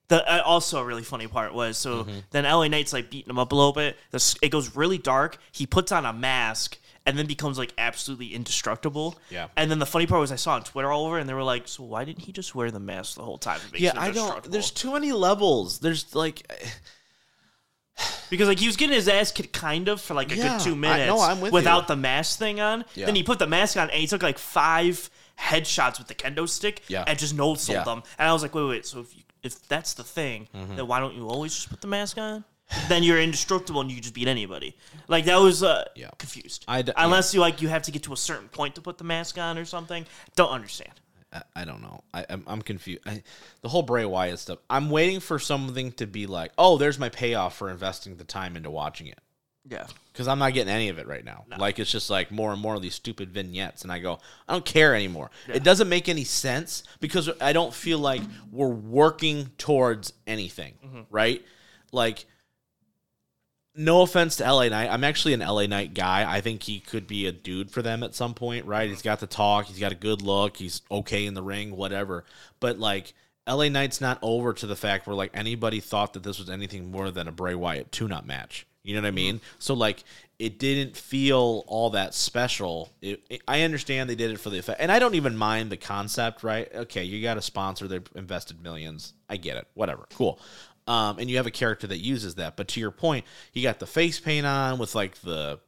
[0.10, 2.20] The uh, also a really funny part was so Mm-hmm.
[2.32, 3.96] then LA Knight's like beating him up a little bit.
[4.10, 5.38] The, it goes really dark.
[5.52, 9.18] He puts on a mask and then becomes like absolutely indestructible.
[9.30, 9.48] Yeah.
[9.58, 11.44] And then the funny part was I saw on Twitter all over, and they were
[11.44, 14.44] like, "So why didn't he just wear the mask the whole time?" Yeah, I don't.
[14.52, 15.80] There's too many levels.
[15.80, 16.50] There's like,
[18.30, 20.64] Because like he was getting his ass kicked kind of for like a Yeah, good
[20.64, 21.88] two I- minutes no, I'm with without you.
[21.88, 22.86] the mask thing on.
[22.94, 23.08] Yeah.
[23.08, 26.48] Then he put the mask on and he took like five headshots with the kendo
[26.48, 27.04] stick Yeah.
[27.08, 27.84] and just no sold Yeah.
[27.84, 28.04] them.
[28.20, 30.76] And I was like, wait, wait, so if you, if that's the thing, Mm-hmm.
[30.76, 32.44] then why don't you always just put the mask on?
[32.88, 34.76] Then you're indestructible and you just beat anybody.
[35.08, 36.10] Like that was uh, Yeah.
[36.18, 36.66] confused.
[36.68, 38.98] I d- Unless you like you have to get to a certain point to put
[38.98, 40.06] the mask on or something.
[40.36, 40.92] Don't understand.
[41.34, 42.04] I, I don't know.
[42.14, 43.02] I, I'm, I'm confused.
[43.06, 43.24] I,
[43.62, 44.60] the whole Bray Wyatt stuff.
[44.70, 48.56] I'm waiting for something to be like, oh, there's my payoff for investing the time
[48.56, 49.20] into watching it.
[49.70, 49.86] Yeah.
[50.12, 51.46] because I'm not getting any of it right now.
[51.60, 54.54] Like it's just like more and more of these stupid vignettes, and I go, I
[54.54, 55.30] don't care anymore.
[55.48, 61.02] It doesn't make any sense because I don't feel like we're working towards anything, Mm-hmm.
[61.12, 61.46] right?
[61.92, 62.26] like
[63.80, 64.90] no offense to LA Knight.
[64.90, 66.30] I'm actually an LA Knight guy.
[66.30, 68.90] I think he could be a dude for them at some point, right?
[68.90, 72.26] He's got the talk, he's got a good look, he's okay in the ring, whatever.
[72.60, 73.14] But like
[73.48, 76.92] LA Knight's not over to the fact where like anybody thought that this was anything
[76.92, 78.68] more than a Bray Wyatt tune up match.
[78.84, 79.36] You know what I mean?
[79.36, 79.46] Mm-hmm.
[79.60, 80.04] So like
[80.40, 82.92] it didn't feel all that special.
[83.02, 85.70] It, it- I understand they did it for the effect, and I don't even mind
[85.70, 86.44] the concept.
[86.44, 86.70] Right?
[86.74, 89.14] Okay, you got a sponsor; they've invested millions.
[89.30, 89.68] I get it.
[89.74, 90.06] Whatever.
[90.16, 90.40] Cool.
[90.90, 92.58] Um, and you have a character that uses that.
[92.58, 93.24] But to your point,
[93.54, 95.60] you got the face paint on with like the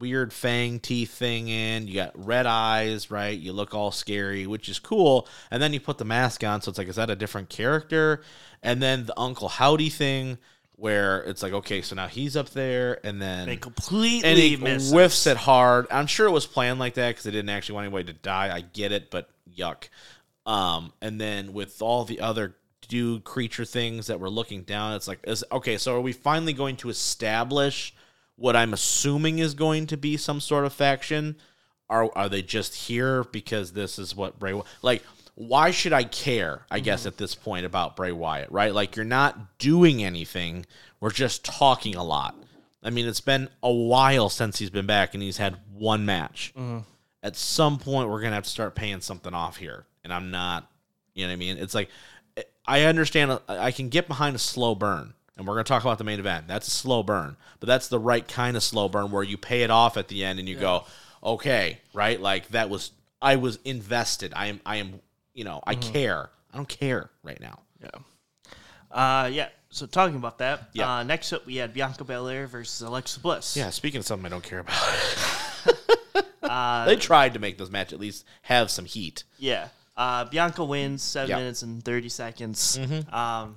[0.00, 1.86] weird fang teeth thing in.
[1.86, 3.38] You got red eyes, right?
[3.38, 5.28] You look all scary, which is cool.
[5.50, 8.22] And then you put the mask on, so it's like, is that a different character?
[8.62, 10.38] And then the Uncle Howdy thing,
[10.76, 14.56] where it's like, okay, so now he's up there, and then They completely and he
[14.56, 15.86] whiffs it hard.
[15.90, 18.54] I'm sure it was planned like that because they didn't actually want anybody to die.
[18.54, 19.88] I get it, but yuck.
[20.46, 22.56] Um, and then with all the other
[22.94, 25.76] dude creature things that we're looking down, it's like, is okay.
[25.76, 27.92] So are we finally going to establish
[28.36, 31.34] what I'm assuming is going to be some sort of faction?
[31.90, 35.02] Are are they just here because this is what Bray like?
[35.34, 36.66] Why should I care?
[36.70, 37.08] I guess mm-hmm.
[37.08, 38.72] at this point about Bray Wyatt, right?
[38.72, 40.64] Like you're not doing anything.
[41.00, 42.36] We're just talking a lot.
[42.80, 46.52] I mean, it's been a while since he's been back, and he's had one match.
[46.56, 46.78] Mm-hmm.
[47.24, 50.70] At some point, we're gonna have to start paying something off here, and I'm not.
[51.14, 51.58] You know what I mean?
[51.58, 51.90] It's like
[52.66, 53.40] I understand.
[53.48, 56.48] I can get behind a slow burn, and we're gonna talk about the main event.
[56.48, 59.62] That's a slow burn, but that's the right kind of slow burn where you pay
[59.62, 60.84] it off at the end, and you go,
[61.22, 62.20] okay, right?
[62.20, 64.32] Like that was I was invested.
[64.34, 64.60] I am.
[64.64, 65.00] I am.
[65.34, 66.30] You know, I care.
[66.52, 67.58] I don't care right now.
[67.82, 67.88] Yeah.
[68.90, 69.48] Uh, yeah.
[69.70, 70.98] So talking about that, Yeah.
[70.98, 73.56] uh, next up we had Bianca Belair versus Alexa Bliss.
[73.56, 74.80] Yeah, speaking of something I don't care about.
[76.86, 79.24] they tried to make this match at least have some heat.
[79.38, 79.68] Yeah.
[79.96, 81.30] Uh, Bianca wins seven.
[81.30, 81.40] Mm-hmm.
[81.40, 82.78] minutes and thirty seconds.
[83.12, 83.56] Um,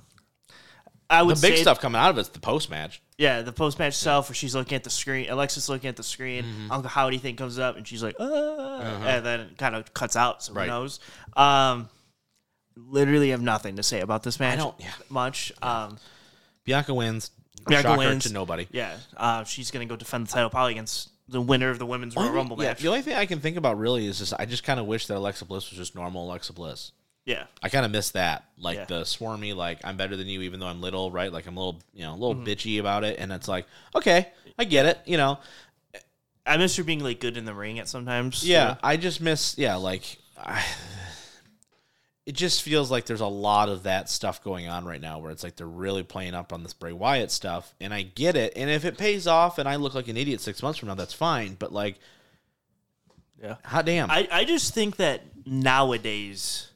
[1.10, 3.02] I would The big stuff coming out of it's the post match.
[3.18, 5.30] Yeah, the post match self where she's looking at the screen.
[5.30, 6.44] Alexa's looking at the screen.
[6.44, 6.72] Mm-hmm.
[6.72, 10.16] Uncle Howdy thing comes up and she's like, uh, and then it kind of cuts
[10.16, 10.44] out.
[10.44, 10.60] So Uh-huh.
[10.60, 10.66] Right.
[10.70, 11.00] who knows?
[11.36, 11.90] Um,
[12.76, 14.54] literally have nothing to say about this match.
[14.60, 14.92] I don't- yeah.
[15.10, 15.52] much.
[15.62, 15.98] Um,
[16.66, 17.32] Bianca wins.
[17.68, 18.24] Bianca Shocker wins.
[18.28, 18.68] to nobody.
[18.72, 22.16] yeah, uh, she's gonna go defend the title probably against the winner of the women's
[22.16, 22.82] Royal Rumble yeah, match.
[22.82, 25.08] the only thing I can think about really is just I just kind of wish
[25.08, 26.92] that Alexa Bliss was just normal Alexa Bliss.
[27.26, 28.86] Yeah, I kind of miss that, like Yeah.
[28.86, 31.32] the swarmy, like I'm better than you, even though I'm little, right?
[31.34, 32.46] Like I'm a little, you know, a little Mm-hmm.
[32.46, 35.40] bitchy about it, and it's like, okay, I get it, you know,
[36.46, 38.48] I miss her being like good in the ring at sometimes.
[38.48, 38.76] yeah.
[38.76, 38.80] too.
[38.82, 40.64] I just miss, yeah, like I,
[42.28, 45.32] it just feels like there's a lot of that stuff going on right now, where
[45.32, 48.52] it's like they're really playing up on this Bray Wyatt stuff, and I get it,
[48.58, 50.96] and if it pays off, and I look like an idiot six months from now,
[50.96, 51.96] that's fine, but like,
[53.42, 53.56] yeah.
[53.64, 56.68] hot damn, I, I just think that nowadays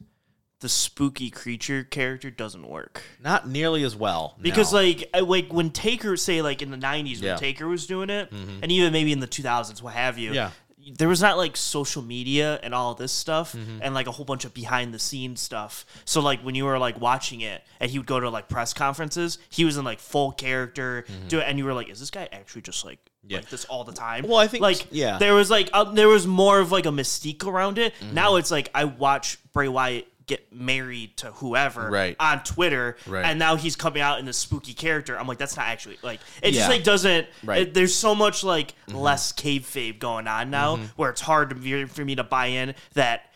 [0.62, 3.02] the spooky creature character doesn't work.
[3.22, 4.80] not nearly as well Because no.
[4.80, 7.36] like I, like when Taker say like in the '90s when Yeah.
[7.36, 8.60] Taker was doing it, mm-hmm.
[8.64, 10.32] and even maybe in the 2000s, what have you.
[10.32, 10.52] Yeah.
[10.98, 13.80] There was not like social media and all this stuff, Mm-hmm.
[13.82, 15.86] and like a whole bunch of behind the scenes stuff.
[16.06, 18.74] So like when you were like watching it, and he would go to like press
[18.74, 22.12] conferences, he was in like full character, do it, and you were like, "Is this
[22.12, 23.32] guy actually just like Mm-hmm.
[23.34, 23.38] Yeah.
[23.38, 25.18] like this all the time?" Well, I think- like yeah.
[25.20, 27.94] there was like uh, there was more of like a mystique around it.
[27.96, 28.14] Mm-hmm.
[28.16, 32.16] Now it's like I watch Bray Wyatt get married to whoever Right.
[32.20, 33.26] on Twitter, Right.
[33.26, 35.20] and now he's coming out in this spooky character.
[35.20, 36.54] I'm like, that's not actually like it.
[36.54, 36.60] Yeah.
[36.60, 37.28] Just like doesn't.
[37.44, 37.64] Right.
[37.64, 38.98] it- there's so much like mm-hmm.
[38.98, 40.86] less kayfabe going on now, mm-hmm.
[40.96, 43.28] where it's hard to for me to buy in that.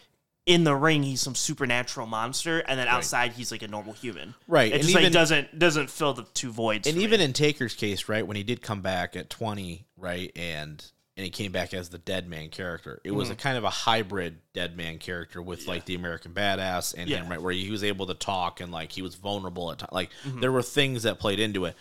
[0.47, 4.35] In the ring, he's some supernatural monster, and then outside, he's like a normal human.
[4.47, 6.87] Right, It and just even- like doesn't doesn't fill the two voids.
[6.87, 7.25] and even me.
[7.25, 10.85] in Taker's case, right, when he did come back at 20, right, and
[11.17, 12.99] and he came back as the dead man character.
[13.03, 13.17] It Mm-hmm.
[13.17, 17.09] was a kind of a hybrid dead man character with like the American badass and
[17.09, 17.17] Yeah.
[17.23, 19.91] him, right, where he was able to talk and like he was vulnerable at times.
[19.93, 20.41] Like Mm-hmm.
[20.41, 21.75] there were things that played into it.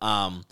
[0.00, 0.44] Um,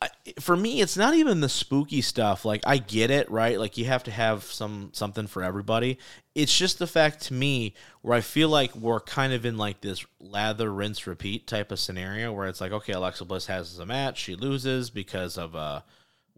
[0.00, 2.44] I, for me, it's not even the spooky stuff.
[2.44, 3.58] Like I get it, right?
[3.58, 5.98] Like you have to have some something for everybody.
[6.36, 9.80] It's just the fact to me where I feel like we're kind of in like
[9.80, 13.86] this lather, rinse, repeat type of scenario where it's like, okay, Alexa Bliss has a
[13.86, 15.84] match, she loses because of a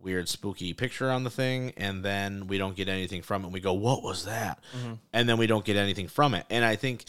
[0.01, 3.53] weird spooky picture on the thing, and then we don't get anything from it.
[3.53, 4.63] We go, what was that?
[4.77, 4.95] Mm-hmm.
[5.13, 6.47] And then we don't get anything from it.
[6.51, 7.05] And I think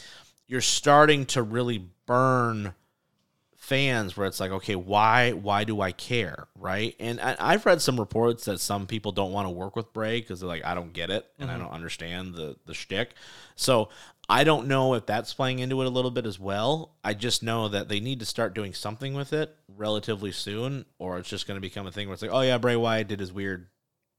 [0.46, 2.74] you're starting to really burn
[3.62, 7.80] fans where it's like okay why why do i care right and I, i've read
[7.80, 10.74] some reports that some people don't want to work with bray because they're like i
[10.74, 11.62] don't get it and i mm-hmm.
[11.62, 13.14] don't understand the the shtick
[13.54, 13.88] so
[14.28, 17.42] i don't know if that's playing into it a little bit as well i just
[17.42, 21.46] know that they need to start doing something with it relatively soon or it's just
[21.46, 23.66] going to become a thing where it's like oh yeah bray wyatt did his weird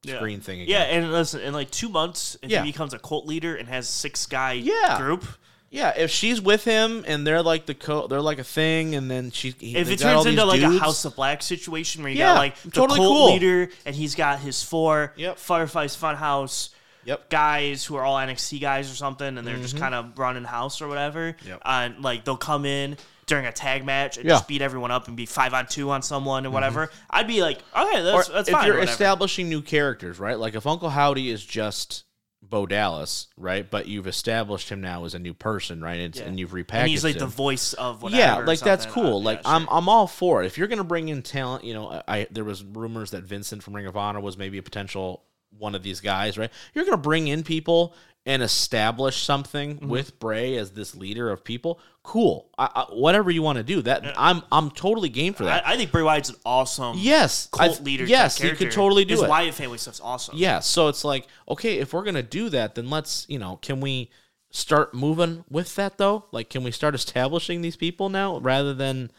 [0.04, 0.18] Yeah.
[0.18, 0.70] screen thing again.
[0.72, 2.64] Yeah, and listen, in like two months, if Yeah.
[2.66, 4.98] he becomes a cult leader and has six guy Yeah.
[4.98, 5.24] group,
[5.72, 9.10] Yeah, if she's with him and they're like the co, they're like a thing, and
[9.10, 9.56] then she.
[9.58, 12.38] He, If it turns into like a House of Black situation where you Yeah, got
[12.38, 13.34] like the totally cult cool.
[13.34, 15.38] leader and he's got his four Yep.
[15.40, 16.70] Fireflies Funhouse
[17.06, 17.30] Yep.
[17.30, 19.84] guys who are all NXT guys or something, and they're just Mm-hmm.
[19.84, 21.36] kind of running house or whatever.
[21.46, 21.62] Yep.
[21.66, 24.32] And like they'll come in during a tag match and Yeah.
[24.32, 24.38] Mm-hmm.
[24.40, 26.90] just beat everyone up and be five on two on someone and whatever.
[27.10, 28.68] I'd be like, okay, Or that's that's if fine.
[28.68, 30.38] you're or establishing new characters, right?
[30.38, 32.04] Like if Uncle Howdy is just
[32.42, 33.70] Bo Dallas, right?
[33.72, 36.00] But you've established him now as a new person, right?
[36.02, 36.24] And, Yeah.
[36.24, 37.20] and you've repackaged and he's like him.
[37.22, 38.22] the voice of whatever.
[38.22, 39.16] yeah, or like that's cool.
[39.18, 39.70] Uh, like yeah, I'm sure.
[39.72, 40.48] I'm all for it.
[40.48, 43.64] If you're gonna bring in talent, you know, I, I there was rumors that Vincent
[43.64, 45.24] from Ring of Honor was maybe a potential
[45.58, 46.52] one of these guys, right?
[46.74, 49.90] You're gonna bring in people and establish something Mm-hmm.
[49.90, 51.80] with Bray as this leader of people.
[52.04, 52.50] Cool.
[52.58, 55.66] I, I, whatever you want to do, that I'm I'm totally game for that.
[55.68, 58.06] I, I think Bray Wyatt's an awesome yes, cult leader.
[58.06, 59.30] Yes, he could totally do His it.
[59.30, 60.36] Wyatt family stuff's awesome.
[60.38, 63.82] Yeah, so it's like, okay, if we're gonna do that, then let's, you know, can
[63.82, 64.10] we
[64.52, 66.26] start moving with that though?
[66.32, 69.12] Like, can we start establishing these people now rather than,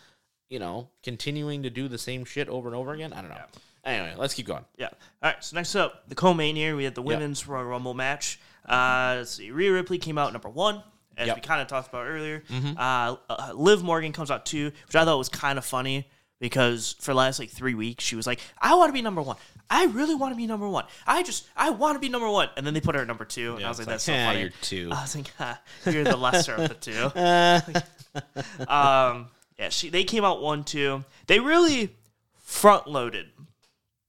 [0.48, 3.12] you know, continuing to do the same shit over and over again?
[3.12, 3.36] I don't know.
[3.84, 4.64] Anyway, let's keep going.
[4.78, 4.86] Yeah.
[5.22, 5.44] All right.
[5.44, 8.40] So next up, the co-main here, we had the women's Royal Rumble match.
[8.66, 9.50] Uh, let's see.
[9.50, 10.82] Rhea Ripley came out number one,
[11.18, 11.36] as Yep.
[11.36, 12.42] we kind of talked about earlier.
[12.78, 16.08] Uh, uh, Liv Morgan comes out two, which I thought was kind of funny
[16.40, 19.20] because for the last like three weeks she was like, "I want to be number
[19.22, 19.36] one.
[19.70, 20.84] I really want to be number one.
[21.06, 23.24] I just I want to be number one." And then they put her at number
[23.26, 24.88] two, and I was like, "That's so "Eh, funny." You're two.
[24.92, 27.82] I was like, ha, "You're the lesser of the two.
[28.68, 31.04] Um, yeah, she they came out one two.
[31.26, 31.94] They really
[32.42, 33.26] front loaded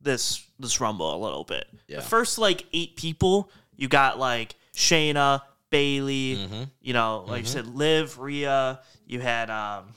[0.05, 1.67] this this rumble a little bit.
[1.87, 1.97] Yeah.
[1.97, 6.63] The first like eight people, you got like Shayna, Bayley, Mm-hmm.
[6.81, 8.79] you know, like you said, Liv, Rhea.
[9.05, 9.93] You had um,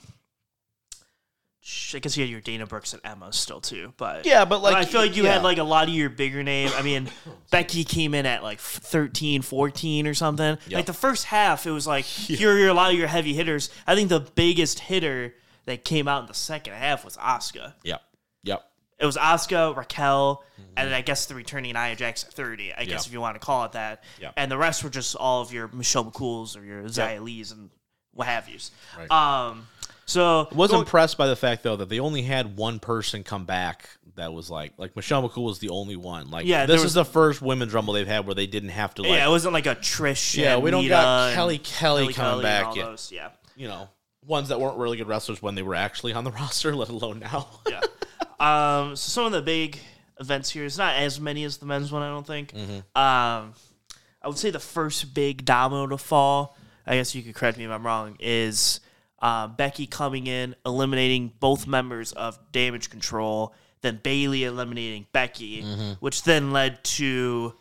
[1.93, 4.75] I guess you had your Dana Brooks and Emma still too, but yeah, but like,
[4.75, 5.33] I feel like you yeah.
[5.33, 6.71] had like a lot of your bigger name.
[6.75, 7.09] I mean,
[7.51, 10.57] Becky came in at like 13, 14 or something.
[10.67, 10.71] Yep.
[10.71, 13.69] Like the first half, it was like here are a lot of your heavy hitters.
[13.85, 17.73] I think the biggest hitter that came out in the second half was Asuka.
[17.83, 18.01] Yep.
[18.99, 20.43] It was Asuka, Raquel,
[20.75, 23.35] and then I guess the returning Nia Jax at 30, I guess if you want
[23.35, 24.03] to call it that.
[24.35, 27.69] And the rest were just all of your Michelle McCools or your Xia Lis and
[28.13, 28.71] what have yous.
[28.97, 29.09] Right.
[29.09, 29.67] Um,
[30.05, 33.45] so was going- impressed by the fact though that they only had one person come
[33.45, 36.29] back that was like like Michelle McCool was the only one.
[36.31, 39.03] Like Yeah, this is the first women's rumble they've had where they didn't have to
[39.03, 40.35] like yeah, it wasn't like a Trish.
[40.35, 42.85] Yeah, and we don't Lita got and Kelly Kelly coming and back yet.
[42.85, 43.29] those, Yeah.
[43.55, 43.87] you know,
[44.25, 47.19] ones that weren't really good wrestlers when they were actually on the roster, let alone
[47.19, 47.47] now.
[47.69, 47.79] yeah.
[48.39, 49.79] Um, so some of the big
[50.19, 52.53] events here is not as many as the men's one, I don't think.
[52.53, 52.77] Mm-hmm.
[52.99, 53.53] Um,
[54.21, 57.65] I would say the first big domino to fall, I guess you could correct me
[57.65, 58.79] if I'm wrong, is
[59.21, 65.91] uh, Becky coming in, eliminating both members of Damage Control, then Bayley eliminating Becky, Mm-hmm.
[65.99, 67.53] which then led to.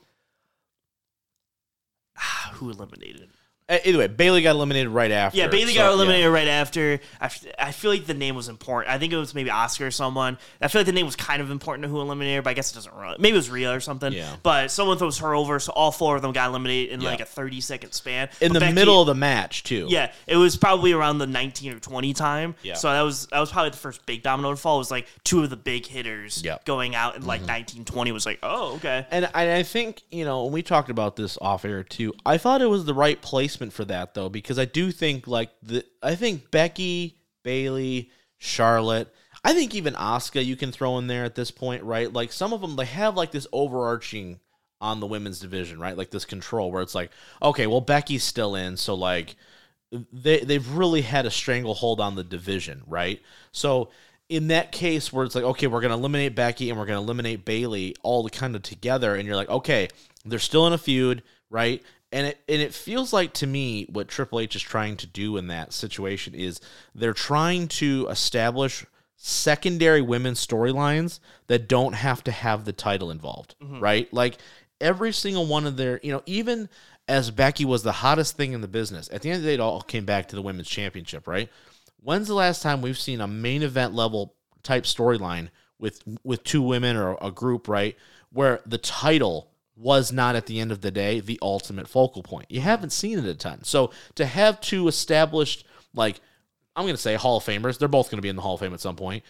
[2.54, 3.28] Who eliminated?
[3.68, 5.36] Uh, Either way, Bayley got eliminated right after.
[5.36, 5.92] Yeah, Bayley so, got yeah.
[5.92, 7.00] eliminated right after.
[7.20, 8.94] I, f- I feel like the name was important.
[8.94, 10.38] I think it was maybe Asuka or someone.
[10.60, 12.72] I feel like the name was kind of important to who eliminated but I guess
[12.72, 13.16] it doesn't really.
[13.18, 14.12] Maybe it was Rhea or something.
[14.12, 14.36] Yeah.
[14.42, 17.10] But someone throws her over, so all four of them got eliminated in Yeah.
[17.10, 18.30] like a 30 second span.
[18.40, 19.86] in But the Becky- middle of the match too.
[19.90, 22.54] Yeah, it was probably around the 19 or 20 time.
[22.62, 22.74] Yeah.
[22.74, 24.76] So that was that was probably the first big domino to fall.
[24.76, 26.64] It was like two of the big hitters Yep.
[26.64, 29.06] going out in like 1920 was like, oh, okay.
[29.10, 32.38] And I, I think, you know, when we talked about this off air too, I
[32.38, 33.20] thought it was the right
[33.58, 39.12] placement for that though, because I do think like the I think Becky, Bayley, Charlotte,
[39.44, 42.12] I think even Asuka you can throw in there at this point, right?
[42.12, 44.40] Like some of them they have like this overarching
[44.80, 45.96] on the women's division, right?
[45.96, 47.10] Like this control where it's like,
[47.42, 49.36] okay, well Becky's still in, so like
[50.12, 53.20] they they've really had a stranglehold on the division, right?
[53.52, 53.90] So
[54.28, 57.44] in that case where it's like, okay, we're gonna eliminate Becky and we're gonna eliminate
[57.44, 59.88] Bayley all the kind of together, and you're like, okay,
[60.24, 61.82] they're still in a feud, right?
[62.10, 65.36] And it and it feels like to me what Triple H is trying to do
[65.36, 66.60] in that situation is
[66.94, 71.18] they're trying to establish secondary women's storylines
[71.48, 73.80] that don't have to have the title involved, mm-hmm.
[73.80, 74.12] right?
[74.14, 74.38] Like
[74.80, 76.68] every single one of their, you know, even
[77.08, 79.54] as Becky was the hottest thing in the business, at the end of the day,
[79.54, 81.50] it all came back to the women's championship, right?
[82.00, 86.62] When's the last time we've seen a main event level type storyline with with two
[86.62, 87.96] women or a group, right,
[88.32, 92.46] where the title was not at the end of the day the ultimate focal point?
[92.50, 93.64] You haven't seen it a ton.
[93.64, 95.64] So to have two established
[95.94, 96.20] like
[96.78, 98.54] I'm going to say Hall of Famers, they're both going to be in the Hall
[98.54, 99.24] of Fame at some point.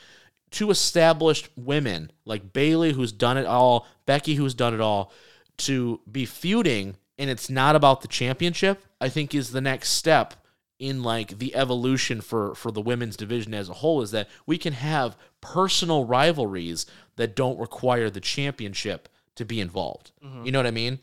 [0.51, 5.13] Two established women like Bayley, who's done it all, Becky, who's done it all,
[5.59, 8.85] to be feuding, and it's not about the championship.
[9.01, 10.35] I think is the next step
[10.79, 14.03] in like the evolution for for the women's division as a whole.
[14.03, 16.85] Is that we can have personal rivalries
[17.17, 20.13] that don't require the championship to be involved.
[20.45, 20.99] You know what I mean?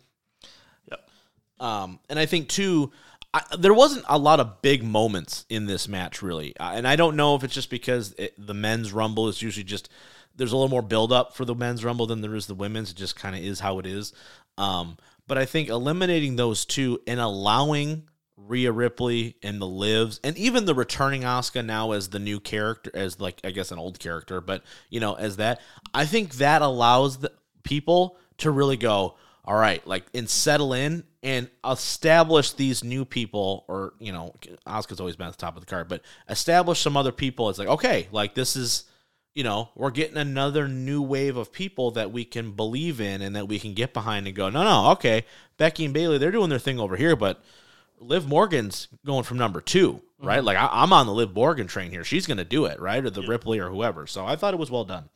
[0.89, 1.09] Yep.
[1.59, 2.91] Um, and I think too,
[3.33, 6.95] I, there wasn't a lot of big moments in this match, really, uh, and I
[6.95, 9.89] don't know if it's just because it, the men's rumble is usually just
[10.35, 12.91] there's a little more build up for the men's rumble than there is the women's.
[12.91, 14.13] It just kind of is how it is.
[14.57, 18.03] Um, but I think eliminating those two and allowing
[18.37, 22.91] Rhea Ripley and the lives and even the returning Asuka now as the new character
[22.93, 25.61] as like I guess an old character but you know as that
[25.93, 27.31] I think that allows the
[27.63, 33.63] people to really go all right like and settle in and establish these new people
[33.67, 34.33] or you know
[34.67, 37.59] Asuka's always been at the top of the card but establish some other people it's
[37.59, 38.85] like okay like this is
[39.33, 43.35] you know, we're getting another new wave of people that we can believe in and
[43.35, 45.25] that we can get behind and go, no, no, okay,
[45.57, 47.43] Becky and Bayley, they're doing their thing over here, but
[47.99, 50.37] Liv Morgan's going from number 2 right?
[50.37, 50.45] Mm-hmm.
[50.45, 52.03] Like I, am on the Liv Morgan train here.
[52.03, 53.03] She's going to do it, right?
[53.03, 54.07] Or the Ripley or whoever.
[54.07, 55.09] So I thought it was well done.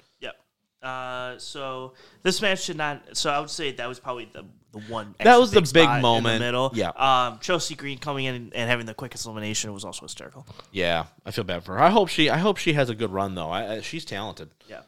[0.81, 3.17] Uh, so this match should not.
[3.17, 5.15] So I would say that was probably the the one.
[5.19, 6.39] That was the big spot in moment.
[6.41, 6.71] middle.
[6.73, 6.89] Yeah.
[6.89, 10.45] Um, Chelsea Green coming in and, and having the quickest elimination was also hysterical.
[10.71, 11.81] Yeah, I feel bad for her.
[11.81, 13.49] I hope she I hope she has a good run though.
[13.49, 14.51] I, I, she's talented.
[14.69, 14.81] Yeah.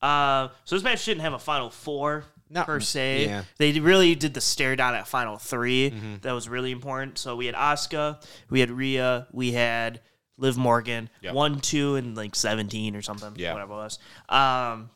[0.00, 3.26] Uh, so this match didn't have a final four Not- per se.
[3.26, 3.42] yeah.
[3.58, 6.14] They really did the stare down at final 3 Mm-hmm.
[6.22, 7.18] That was really important.
[7.18, 10.00] So we had Asuka, we had Rhea, we had
[10.36, 11.34] Liv Morgan, Yep.
[11.34, 13.32] one, two, and like seventeen or something.
[13.36, 13.52] Yeah.
[13.54, 13.98] whatever it was.
[14.28, 14.88] Um,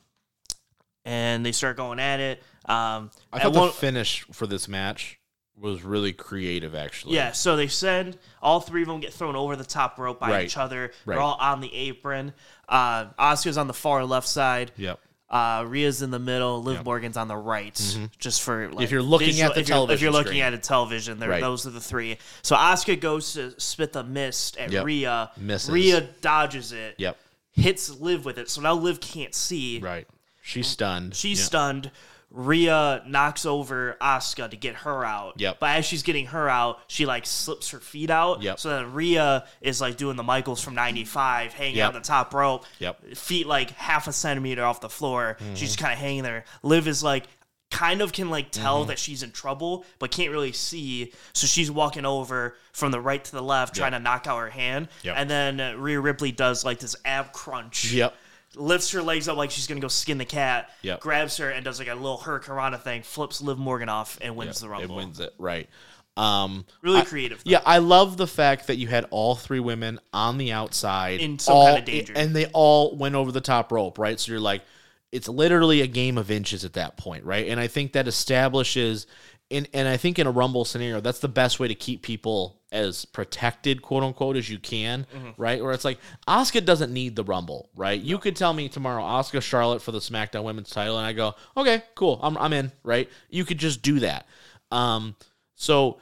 [1.04, 2.42] and they start going at it.
[2.66, 5.18] Um, I thought one- the finish for this match
[5.56, 7.14] was really creative actually.
[7.14, 10.30] Yeah, so they send all three of them get thrown over the top rope by
[10.30, 10.44] Right.
[10.44, 10.92] each other.
[11.04, 11.14] Right.
[11.14, 12.32] They're all on the apron.
[12.68, 14.72] Uh, Asuka's on the far left side.
[14.76, 14.98] Yep.
[15.28, 16.62] Uh, Rhea's in the middle.
[16.62, 17.74] Liv Morgan's on the right.
[18.18, 18.92] Just for like, Mm-hmm.
[18.92, 20.42] you're looking visual- at the if you're, if you're looking screen.
[20.42, 21.40] at a television, there Right.
[21.40, 22.18] those are the three.
[22.42, 24.84] So Asuka goes to spit the mist at Yep.
[24.84, 25.30] Rhea.
[25.38, 25.70] Misses.
[25.70, 26.96] Rhea dodges it.
[26.98, 27.16] Yep.
[27.52, 28.50] Hits Liv with it.
[28.50, 29.78] So now Liv can't see.
[29.78, 30.06] Right.
[30.42, 31.14] She's stunned.
[31.14, 31.44] She's Yeah.
[31.46, 31.90] stunned.
[32.30, 35.34] Rhea knocks over Asuka to get her out.
[35.38, 35.58] Yep.
[35.60, 38.42] But as she's getting her out, she like slips her feet out.
[38.42, 38.58] Yep.
[38.58, 41.88] So then Rhea is like doing the Michaels from '95, hanging Yep.
[41.88, 42.64] on the top rope.
[42.78, 43.02] Yep.
[43.04, 43.12] Mm-hmm.
[43.14, 45.36] Feet like half a centimeter off the floor.
[45.54, 46.44] She's just kind of hanging there.
[46.62, 47.24] Liv is like
[47.70, 48.88] kind of can like tell Mm-hmm.
[48.88, 51.12] that she's in trouble, but can't really see.
[51.34, 54.50] So she's walking over from the right to the left, trying to knock out her
[54.50, 54.88] hand.
[55.02, 55.14] Yep.
[55.18, 58.14] And then Rhea Ripley does like this ab crunch Yep.
[58.56, 61.00] Lifts her legs up like she's gonna go skin the cat, Yep.
[61.00, 64.60] grabs her and does like a little Hurricanrana thing, flips Liv Morgan off and wins
[64.60, 64.94] the rumble.
[64.94, 65.34] It wins it.
[65.38, 65.68] Right.
[66.16, 67.38] Um Really I- creative.
[67.44, 67.50] though.
[67.50, 71.38] Yeah, I love the fact that you had all three women on the outside In
[71.38, 72.12] some all- kind of danger.
[72.14, 74.20] and they all went over the top rope, right?
[74.20, 74.62] So you're like,
[75.10, 77.48] it's literally a game of inches at that point, right?
[77.48, 79.06] And I think that establishes,
[79.52, 82.60] in, and I think in a rumble scenario, that's the best way to keep people
[82.72, 85.30] as protected, quote unquote, as you can, Mm-hmm.
[85.40, 85.62] right?
[85.62, 88.00] Where it's like, Asuka doesn't need the rumble, right?
[88.00, 91.34] You could tell me tomorrow, Asuka Charlotte for the SmackDown Women's title, and I go,
[91.56, 93.08] okay, cool, I'm, I'm in, right?
[93.28, 94.26] You could just do that.
[94.70, 95.16] Um,
[95.54, 95.98] so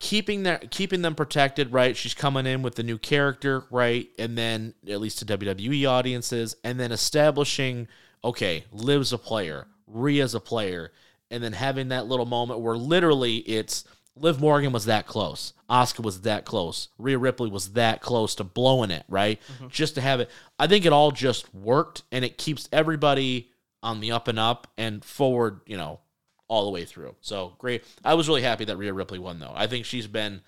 [0.00, 1.96] keeping their keeping them protected, right?
[1.96, 4.08] She's coming in with the new character, right?
[4.18, 7.88] And then at least to WWE audiences, and then establishing,
[8.24, 10.92] okay, Liv's a player, Rhea's a player,
[11.30, 13.84] and then having that little moment where literally it's
[14.16, 18.44] Liv Morgan was that close, Asuka was that close, Rhea Ripley was that close to
[18.44, 19.40] blowing it, right?
[19.52, 19.68] Mm-hmm.
[19.68, 23.50] Just to have it, I think it all just worked, and it keeps everybody
[23.82, 26.00] on the up and up and forward, you know,
[26.48, 27.14] all the way through.
[27.20, 27.84] So great.
[28.04, 29.52] I was really happy that Rhea Ripley won, though.
[29.54, 30.40] I think she's been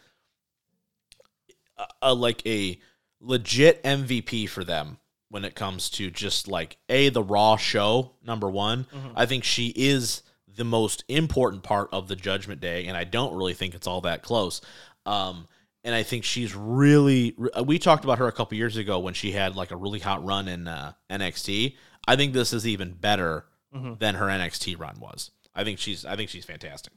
[1.78, 2.78] a, a like a
[3.20, 8.12] legit MVP for them when it comes to just like a the Raw show.
[8.24, 9.12] Number one, mm-hmm.
[9.14, 10.22] I think she is
[10.56, 14.02] the most important part of the Judgment Day, and I don't really think it's all
[14.02, 14.60] that close.
[15.06, 15.46] Um,
[15.84, 17.36] and I think she's really.
[17.64, 20.24] We talked about her a couple years ago when she had like a really hot
[20.24, 21.76] run in uh, NXT.
[22.06, 25.30] I think this is even better than her NXT run was.
[25.54, 26.04] I think she's.
[26.04, 26.92] I think she's fantastic.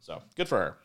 [0.00, 0.76] So good for her.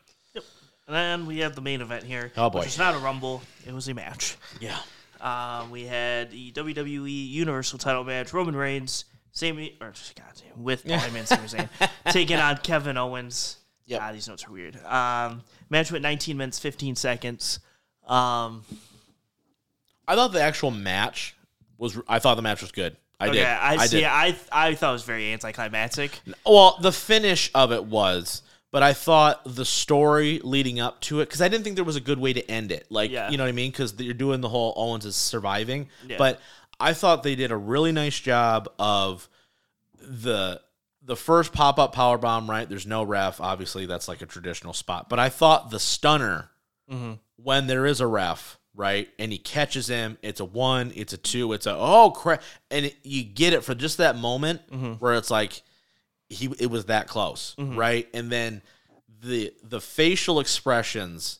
[0.88, 2.32] And then we have the main event here.
[2.36, 2.60] Oh, boy.
[2.60, 3.40] Which is not a rumble.
[3.64, 4.36] It was a match.
[4.60, 4.76] Yeah.
[5.20, 8.32] Um, we had the WWE Universal title match.
[8.32, 11.68] Roman Reigns, Sami, or God, with I meant Sami Zayn,
[12.12, 13.56] taking on Kevin Owens.
[13.86, 14.76] Yeah, these notes are weird.
[14.84, 17.58] Um, match with 19 minutes, 15 seconds.
[18.06, 18.62] Um,
[20.06, 21.34] I thought the actual match
[21.78, 21.98] was.
[22.08, 22.96] I thought the match was good.
[23.18, 23.46] I okay, did.
[23.46, 23.96] I, see.
[23.98, 24.04] did.
[24.06, 26.20] I I thought it was very anticlimactic.
[26.44, 31.26] Well, the finish of it was, but I thought the story leading up to it
[31.26, 32.86] because I didn't think there was a good way to end it.
[32.90, 33.30] Like, Yeah.
[33.30, 33.70] you know what I mean?
[33.70, 36.16] Because you're doing the whole Owens is surviving, Yeah.
[36.18, 36.40] but
[36.82, 39.28] I thought they did a really nice job of
[40.00, 40.60] the
[41.04, 42.50] the first pop up power bomb.
[42.50, 42.68] Right?
[42.68, 43.40] There's no ref.
[43.40, 45.08] Obviously, that's like a traditional spot.
[45.08, 46.50] But I thought the stunner
[46.90, 47.14] mm-hmm.
[47.36, 51.18] when there is a ref, right, and he catches him, it's a one, it's a
[51.18, 54.92] two, it's a oh crap, and it, you get it for just that moment mm-hmm.
[54.94, 55.62] where it's like
[56.28, 57.78] he it was that close, mm-hmm.
[57.78, 58.62] right, and then
[59.20, 61.38] the the facial expressions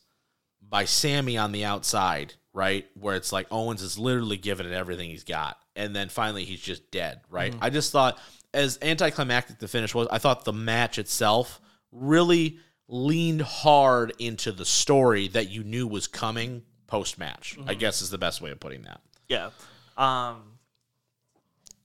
[0.60, 2.86] by Sami on the outside, right?
[2.94, 5.58] Where it's like Owens is literally giving it everything he's got.
[5.74, 7.54] And then finally he's just dead, right?
[7.60, 8.18] I just thought,
[8.52, 14.64] as anticlimactic the finish was, I thought the match itself really leaned hard into the
[14.66, 18.60] story that you knew was coming post match, I guess is the best way of
[18.60, 19.00] putting that.
[19.28, 19.50] Yeah.
[19.96, 20.42] Um.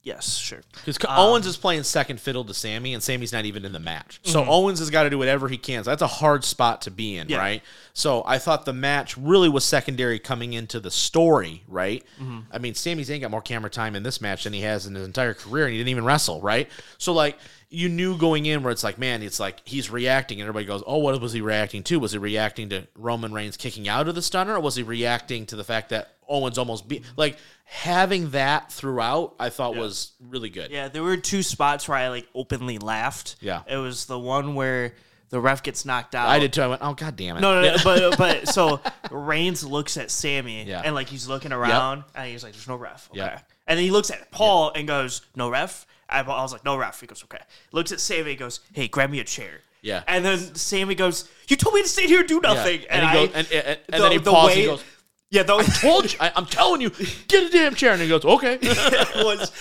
[0.08, 0.62] Yes, sure.
[0.86, 3.80] Because um, Owens is playing second fiddle to Sami, and Sami's not even in the
[3.80, 4.22] match.
[4.24, 4.50] So mm-hmm.
[4.50, 5.84] Owens has got to do whatever he can.
[5.84, 7.40] So that's a hard spot to be in, Yeah.
[7.40, 7.62] right?
[7.92, 12.06] So I thought the match really was secondary coming into the story, right?
[12.22, 12.40] Mm-hmm.
[12.54, 14.96] I mean, Sami's ain't got more camera time in this match than he has in
[14.96, 16.70] his entire career, and he didn't even wrestle, right?
[16.98, 17.38] So like
[17.70, 20.84] you knew going in where it's like, man, it's like he's reacting, and everybody goes,
[20.88, 22.00] oh, what was he reacting to?
[22.00, 25.46] Was he reacting to Roman Reigns kicking out of the stunner, or was he reacting
[25.48, 27.04] to the fact that Owens almost beat?
[27.16, 30.72] Like having that throughout, I thought was really good.
[30.72, 33.36] Yeah, there were two spots where I like openly laughed.
[33.42, 33.64] Yeah.
[33.68, 34.94] It was the one where
[35.30, 36.30] the ref gets knocked out.
[36.30, 36.62] I did too.
[36.62, 37.42] I went, oh god damn it.
[37.42, 38.80] No, no, no but but so
[39.12, 40.82] Reigns looks at Sami Yeah.
[40.86, 43.20] and like he's looking around and he's like, "There's no ref." Okay.
[43.20, 43.50] Yep.
[43.68, 46.78] And then he looks at Paul and goes, "No ref." I, I was like, "No
[46.78, 50.04] ref." He goes, "Okay." Looks at Sami and goes, "Hey, grab me a chair." Yeah.
[50.08, 52.54] And then Sami goes, "You told me to stay here and do Yeah.
[52.54, 54.56] nothing." And, he I- goes, and, and, and the- then he the pauses.
[54.56, 54.84] way- and goes,
[55.30, 56.90] yeah, though I "Told you, I, I'm telling you,
[57.28, 58.58] get a damn chair." And he goes, "Okay."
[59.16, 59.52] was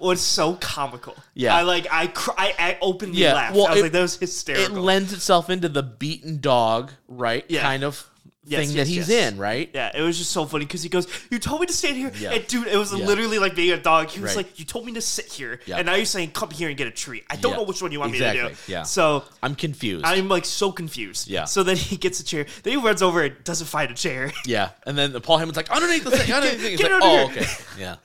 [0.00, 1.16] was so comical.
[1.34, 1.54] Yeah.
[1.54, 3.54] I like I cr- I, I openly Yeah, laughed.
[3.56, 4.76] well, I was it- like, that was hysterical.
[4.76, 7.44] it lends itself into the beaten dog, right?
[7.48, 7.62] Yeah.
[7.62, 8.07] Kind of
[8.48, 9.32] Yes, thing yes, that he's yes.
[9.32, 9.70] in, right?
[9.74, 12.10] Yeah, it was just so funny because he goes, "You told me to stand here,"
[12.18, 12.32] Yeah.
[12.32, 13.04] and dude, it was Yeah.
[13.06, 14.08] literally like being a dog.
[14.08, 14.46] He was Right.
[14.46, 15.76] like, "You told me to sit here," Yeah.
[15.76, 17.92] and now you're saying, "Come here and get a treat." I don't know which one
[17.92, 18.50] you want me to do.
[18.66, 18.82] yeah.
[18.84, 20.04] So I'm confused.
[20.06, 21.28] I'm like so confused.
[21.28, 21.44] Yeah.
[21.44, 22.46] So then he gets a chair.
[22.62, 24.32] Then he runs over and doesn't find a chair.
[24.46, 27.24] yeah, and then Paul Heyman's like, "Underneath the thing, underneath the thing." He's like, "Oh,
[27.26, 27.46] okay,
[27.78, 27.96] yeah."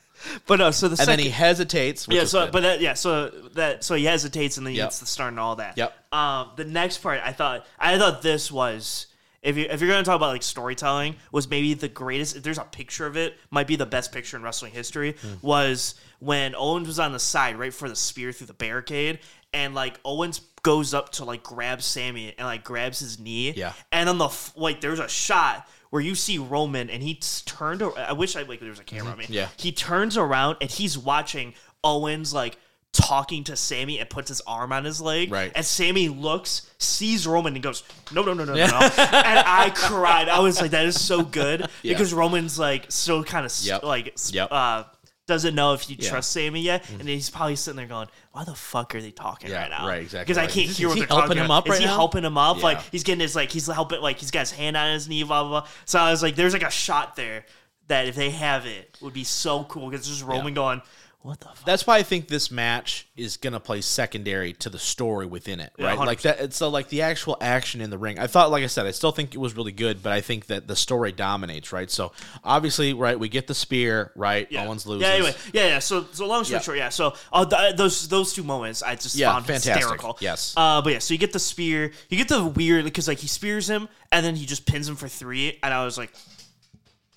[0.47, 2.07] But no, so the And second, then he hesitates.
[2.07, 4.85] Which yeah, so but that, yeah, so that so he hesitates and then he Yep.
[4.87, 5.77] gets the start and all that.
[5.77, 5.93] Yep.
[6.13, 9.07] Um, the next part I thought I thought this was
[9.43, 12.35] if you if you're gonna talk about like storytelling was maybe the greatest.
[12.35, 15.15] If there's a picture of it, might be the best picture in wrestling history.
[15.21, 15.33] Hmm.
[15.41, 19.19] Was when Owens was on the side right for the spear through the barricade,
[19.53, 23.51] and like Owens goes up to like grab Sami and like grabs his knee.
[23.51, 23.73] Yeah.
[23.91, 25.67] And on the like, there's a shot.
[25.89, 27.83] Where you see Roman and he turned.
[27.83, 29.25] I wish I like there was a camera on me.
[29.25, 29.33] Mm-hmm.
[29.33, 29.49] Yeah.
[29.57, 32.57] He turns around and he's watching Owens like
[32.93, 35.31] talking to Sami and puts his arm on his leg.
[35.31, 35.51] Right.
[35.55, 37.83] And Sami looks, sees Roman and goes,
[38.13, 38.65] no, no, no, no, no.
[38.67, 38.77] no.
[38.79, 40.29] and I cried.
[40.29, 43.83] I was like, that is so good because Roman's like so kind of Yep.
[43.83, 44.47] like Yep.
[44.51, 44.83] uh
[45.25, 46.09] doesn't know if he Yeah.
[46.09, 49.49] trusts Sami yet, and he's probably sitting there going, "Why the fuck are they talking
[49.51, 50.25] Yeah, right now?" right, exactly.
[50.25, 51.67] Because I can't is- hear is what he they're helping talking him about.
[51.67, 51.95] up Is he now?
[51.95, 52.57] helping him up?
[52.57, 52.63] Yeah.
[52.63, 55.23] Like he's getting his like he's helping like he's got his hand on his knee,
[55.23, 55.69] blah blah blah.
[55.85, 57.45] So I was like, there's like a shot there
[57.87, 60.81] that if they have it would be so cool because it's just Roman going,
[61.23, 64.77] "What the fuck?" That's why I think this match is gonna play secondary to the
[64.77, 65.97] story within it, Yeah, right?
[65.97, 66.39] like that.
[66.39, 68.19] It's so like the actual action in the ring.
[68.19, 70.47] I thought, like I said, I still think it was really good, but I think
[70.47, 71.89] that the story dominates, right?
[71.89, 72.11] So
[72.43, 74.47] obviously, right, we get the spear, right?
[74.51, 74.65] Yeah.
[74.67, 75.07] Owens loses.
[75.07, 75.79] Yeah, anyway, yeah, yeah.
[75.79, 76.61] So, so long story Yeah.
[76.61, 76.89] short, yeah.
[76.89, 79.75] So, uh, th- those those two moments, I just Yeah, found fantastic.
[79.75, 80.17] hysterical.
[80.21, 80.53] Yes.
[80.55, 83.27] Uh, but yeah, so you get the spear, you get the weird because like he
[83.27, 86.11] spears him and then he just pins him for three, and I was like,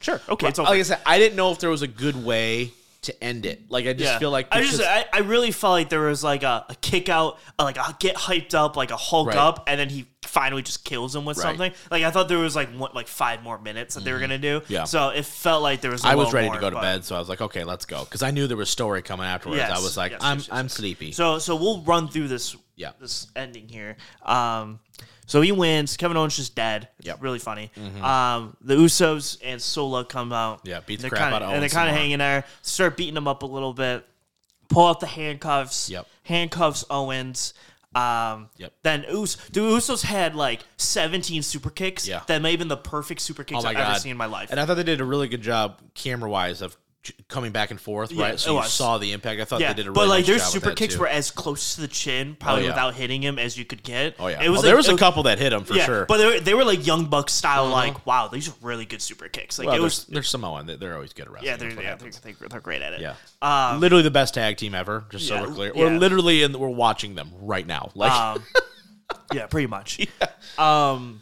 [0.00, 0.70] sure, okay, it's over.
[0.70, 2.72] Like I said, I didn't know if there was a good way
[3.06, 3.70] to end it.
[3.70, 4.18] Like I just yeah.
[4.18, 7.08] feel like I just I, I really felt like there was like a, a kick
[7.08, 9.36] out, uh, like a get hyped up, like a Hulk Right.
[9.36, 11.54] up, and then he finally just kills him with Right.
[11.54, 11.62] Mm-hmm.
[11.62, 11.80] something.
[11.90, 14.38] Like I thought there was like one, like five more minutes that they were gonna
[14.38, 14.60] do.
[14.68, 14.84] Yeah.
[14.84, 16.04] So it felt like there was.
[16.04, 18.04] I I was ready to go to bed, so I was like, okay, let's go,
[18.04, 19.58] because I knew there was story coming afterwards.
[19.58, 21.12] Yes, I was like, yes, I'm yes, I'm sleepy.
[21.12, 22.92] So so we'll run through this Yeah.
[23.00, 23.96] this ending here.
[24.24, 24.80] Um
[25.26, 25.96] so he wins.
[25.96, 26.88] Kevin Owens just dead.
[27.02, 27.18] Yep.
[27.20, 27.70] Really funny.
[28.02, 30.60] Um the Usos and Solo come out.
[30.64, 31.54] Yeah, beat the crap kinda, out of Owens.
[31.54, 32.44] And they're kind of hanging there.
[32.62, 34.06] Start beating him up a little bit.
[34.68, 35.88] Pull out the handcuffs.
[35.90, 36.06] Yep.
[36.24, 37.54] Handcuffs Owens.
[37.94, 38.72] Um, Yep.
[38.82, 42.06] Then Us, the Usos had like 17 super kicks.
[42.06, 42.20] Yeah.
[42.26, 43.90] That may have been the perfect super kicks Oh I've god!
[43.92, 44.50] ever seen in my life.
[44.50, 46.76] And I thought they did a really good job camera wise of
[47.28, 48.38] coming back and forth, right?
[48.38, 48.72] so you was.
[48.72, 49.40] saw the impact.
[49.40, 51.00] I thought yeah, they did a really but like nice their super kicks too.
[51.00, 52.70] were as close to the chin, probably yeah.
[52.70, 54.16] without hitting him, as you could get.
[54.18, 55.84] Oh yeah, it was Well, like- there was a couple that hit him for yeah,
[55.84, 56.06] sure.
[56.06, 59.02] But they were, they were like young buck style, like wow, these are really good
[59.02, 59.58] super kicks.
[59.58, 60.66] Like well, it was, they're, they're Samoan.
[60.66, 61.50] They- They're always good at wrestling.
[61.50, 63.00] yeah, they're yeah, they're, they're, great at it.
[63.00, 63.14] yeah.
[63.42, 65.04] Um, literally the best tag team ever.
[65.10, 65.84] Just yeah, so we're clear, yeah.
[65.84, 66.58] we're literally in.
[66.58, 67.90] We're watching them right now.
[67.94, 68.42] Like um,
[69.32, 70.06] yeah, pretty much.
[70.58, 71.20] Um,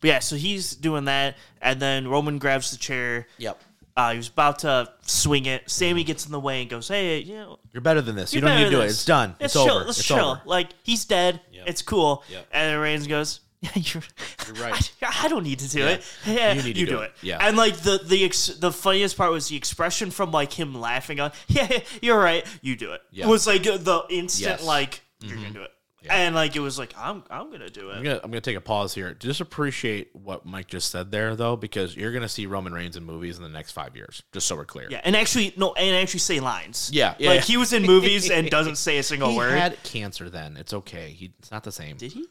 [0.00, 3.28] but yeah, so he's doing that, and then Roman grabs the chair.
[3.38, 3.60] yep,
[3.96, 5.68] Uh, he was about to swing it.
[5.68, 8.32] Sami gets in the way and goes, "Hey, you know, you're better than this.
[8.32, 8.90] You don't need to do than it.
[8.90, 9.34] It's done.
[9.38, 9.74] Let's It's chill.
[9.74, 9.84] over.
[9.84, 10.18] Let's it's chill.
[10.18, 10.40] over.
[10.46, 11.40] Like he's dead.
[11.52, 11.64] Yep.
[11.66, 12.24] It's cool.
[12.30, 12.46] Yep.
[12.52, 14.02] And then Reigns goes, "Yeah, you're,
[14.46, 14.92] You're right.
[15.02, 15.88] I, I don't need to do Yeah.
[15.90, 16.04] it.
[16.26, 17.04] Yeah, You need to do, do it.
[17.04, 17.12] it.
[17.22, 17.38] Yeah.
[17.46, 21.20] And like the the ex- the funniest part was the expression from like him laughing
[21.20, 21.32] on.
[21.48, 22.46] Yeah, you're right.
[22.62, 23.02] You do it.
[23.10, 23.26] Yeah.
[23.26, 24.64] It was like the instant Yes.
[24.64, 25.70] like you're gonna do it.
[26.10, 27.94] And like it was like I'm I'm gonna do it.
[27.94, 29.14] I'm gonna I'm gonna take a pause here.
[29.14, 33.04] Just appreciate what Mike just said there, though, because you're gonna see Roman Reigns in
[33.04, 34.22] movies in the next five years.
[34.32, 34.88] Just so we're clear.
[34.90, 36.90] Yeah, and actually no, and actually say lines.
[36.92, 39.52] Yeah, yeah, like he was in movies and doesn't say a single He word.
[39.52, 40.56] He had cancer then.
[40.56, 41.10] It's okay.
[41.10, 41.96] He, it's not the same.
[41.96, 42.26] Did he?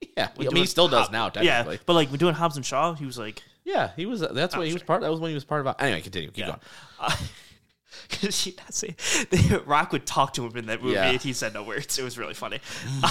[0.16, 1.42] yeah, I mean, he still does Hob- now.
[1.42, 4.20] Yeah, but like when doing Hobbs and Shaw, he was like, Yeah, he was.
[4.20, 5.02] That's what he was oh, part.
[5.02, 5.76] That was when he was part of.
[5.78, 6.28] Anyway, continue.
[6.30, 6.46] Keep Yeah.
[6.46, 6.60] going.
[7.00, 7.16] Uh,
[8.10, 8.88] because he not say
[9.30, 11.10] the Rock would talk to him in that movie Yeah.
[11.10, 11.98] and he said no words.
[11.98, 12.60] It was really funny.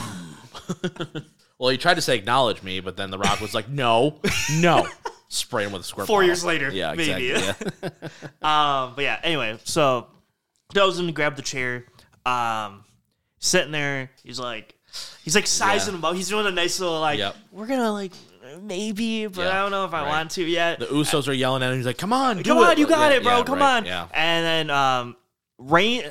[1.58, 4.22] Well, he tried to say acknowledge me, but then The Rock was like, "No,
[4.54, 4.88] no."
[5.28, 6.08] Spray him with a squirt.
[6.08, 6.28] Four bottle.
[6.28, 7.32] years later, Yeah, maybe.
[7.32, 7.72] exactly.
[7.84, 8.84] Yeah.
[8.86, 10.08] Um, but yeah, anyway, so
[10.74, 11.84] goes in to grab the chair.
[12.26, 12.86] Um,
[13.40, 14.74] sitting there, he's like,
[15.26, 16.00] he's like sizing Yeah.
[16.00, 16.16] him up.
[16.16, 17.36] He's doing a nice little like, Yep.
[17.52, 18.14] we're gonna like
[18.62, 20.08] maybe, but Yeah, I don't know if I right.
[20.10, 20.80] want to yet.
[20.80, 21.78] The Usos are yelling at him.
[21.78, 23.38] He's like, "Come on, do Come it." on, you got Yeah, it, bro.
[23.40, 23.86] yeah, Come right, on.
[23.86, 24.08] Yeah.
[24.14, 25.16] And then um,
[25.58, 26.04] Rain,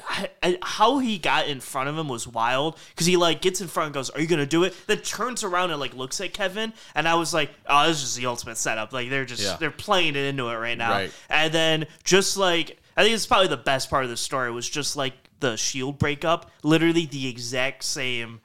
[0.43, 3.69] I- how he got in front of him was wild because he like gets in
[3.69, 6.35] front and goes, "Are you gonna do it?" Then turns around and like looks at
[6.35, 8.93] Kevin, and I was like, "Oh, this is just the ultimate setup.
[8.93, 9.57] Like they're just Yeah.
[9.59, 11.13] they're playing it into it right now." Right.
[11.31, 14.69] And then just like I think it's probably the best part of the story was
[14.69, 18.41] just like the Shield breakup, literally the exact same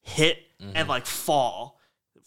[0.00, 0.72] hit Mm-hmm.
[0.76, 1.79] and like fall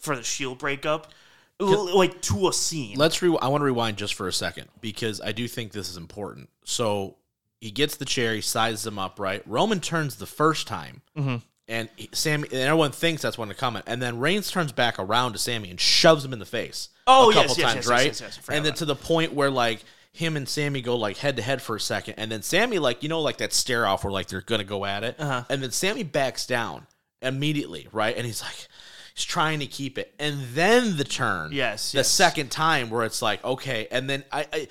[0.04, 1.12] for the Shield breakup,
[1.60, 2.97] like to a scene.
[2.97, 3.36] Let's re.
[3.41, 6.49] I want to rewind just for a second because I do think this is important.
[6.66, 7.16] So
[7.62, 9.41] he gets the chair, he sizes him up, right?
[9.45, 11.38] Roman turns the first time, Mm-hmm.
[11.70, 14.99] and he, Sami, and everyone thinks that's when to comment, and then Reigns turns back
[14.99, 16.89] around to Sami and shoves him in the face.
[17.08, 18.06] Oh, a couple yes, times, yes, yes, right?
[18.08, 20.95] yes, yes, I forgot and then to the point where like him and Sami go
[20.97, 23.54] like head to head for a second, and then Sami like you know like that
[23.54, 25.43] stare off where like they're gonna go at it, Uh-huh.
[25.49, 26.88] and then Sami backs down
[27.22, 28.16] immediately, right?
[28.18, 28.68] And he's like.
[29.16, 31.51] He's trying to keep it, and then the turn.
[31.51, 32.09] Yes, the yes.
[32.09, 34.68] second time where it's like okay, and then I, I,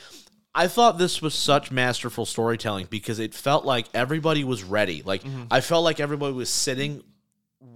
[0.54, 5.02] I thought this was such masterful storytelling because it felt like everybody was ready.
[5.04, 5.44] Like Mm-hmm.
[5.50, 7.02] I felt like everybody was sitting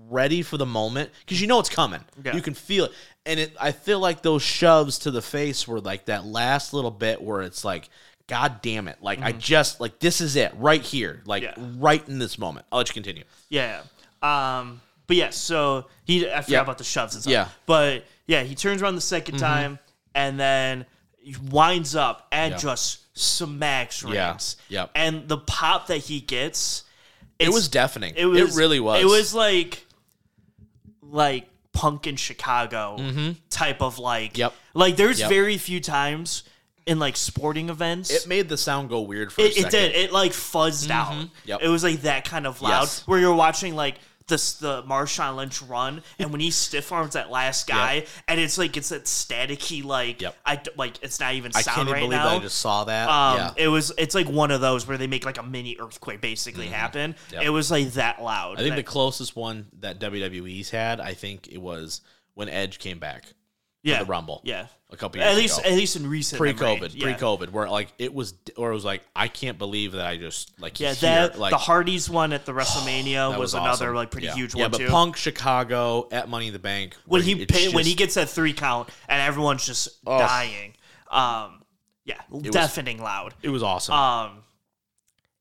[0.09, 2.01] ready for the moment because you know it's coming.
[2.25, 2.35] Yeah.
[2.35, 2.93] You can feel it,
[3.25, 3.53] and it.
[3.61, 7.43] I feel like those shoves to the face were like that last little bit where
[7.43, 7.89] it's like.
[8.29, 8.97] God damn it.
[9.01, 11.23] Like, I just, like, this is it right here.
[11.27, 11.61] Like, Mm-hmm.
[11.63, 11.77] Yeah.
[11.79, 12.67] right in this moment.
[12.73, 13.23] I'll let you continue.
[13.51, 13.83] Yeah.
[14.21, 14.81] Um.
[15.07, 15.31] But yeah.
[15.31, 16.27] So he.
[16.27, 16.61] I forgot Yeah.
[16.63, 17.33] about the shoves and stuff.
[17.33, 17.49] Yeah.
[17.67, 19.79] But yeah, he turns around the 2nd time
[20.15, 20.87] and then
[21.19, 22.59] he winds up and Yeah.
[22.59, 24.31] just smacks Yeah.
[24.31, 24.57] Reigns.
[24.69, 24.91] Yep.
[24.95, 26.83] And the pop that he gets.
[27.39, 28.15] It was deafening.
[28.17, 28.57] It was.
[28.57, 29.01] really was.
[29.03, 29.85] It was like.
[31.03, 32.97] Like punk in Chicago
[33.51, 34.33] type of like.
[34.33, 34.41] Mm-hmm.
[34.41, 34.55] Yep.
[34.75, 35.29] Like there's Yep.
[35.29, 36.43] very few times
[36.87, 38.11] in like sporting events.
[38.11, 39.67] It made the sound go weird for a It, second.
[39.69, 39.95] it did.
[39.95, 41.29] It like fuzzed out.
[41.45, 41.61] Yep.
[41.63, 43.03] It was like that kind of loud Yes.
[43.07, 43.97] where you're watching like
[44.29, 48.59] this the Marshawn Lynch run, and when he stiff arms that last guy, and it's
[48.59, 50.37] like it's that staticky like Yep.
[50.45, 52.29] I like it's not even I sound can't even right believe now.
[52.31, 53.09] that I just saw that.
[53.09, 53.65] um, yeah.
[53.65, 53.93] it was.
[53.99, 57.13] It's like one of those where they make like a mini earthquake basically happen.
[57.13, 57.35] Mm-hmm.
[57.35, 57.43] Yep.
[57.45, 58.59] It was like that loud.
[58.59, 62.01] I think the closest one that WWE's had, I think it was
[62.35, 63.33] when Edge came back
[63.93, 64.41] yeah, the Rumble.
[64.45, 65.69] Yeah, a couple years at least ago.
[65.69, 66.91] at least in recent pre-COVID, memory.
[66.95, 67.03] Yeah.
[67.17, 70.59] pre-COVID, where like it was, or it was like I can't believe that I just
[70.61, 73.95] like Yeah, that like the Hardys one at the WrestleMania was, was another awesome.
[73.95, 74.35] like pretty yeah.
[74.35, 74.89] huge yeah, one but too.
[74.89, 78.29] Punk Chicago at Money in the Bank when he it's pin, when he gets that
[78.29, 80.19] three count and everyone's just Oh.
[80.19, 80.75] dying.
[81.11, 81.63] Um,
[82.05, 83.35] yeah, deafening loud.
[83.43, 84.31] it was awesome, Um,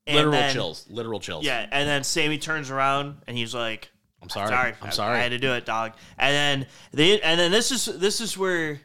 [0.08, 1.44] and literal then- chills, literal chills.
[1.46, 3.90] Yeah, and then Sami turns around and he's like,
[4.26, 5.18] I'm sorry, "Sorry, I'm sorry.
[5.18, 8.38] I had to do it, dog." And then they, and then this is this is
[8.38, 8.80] where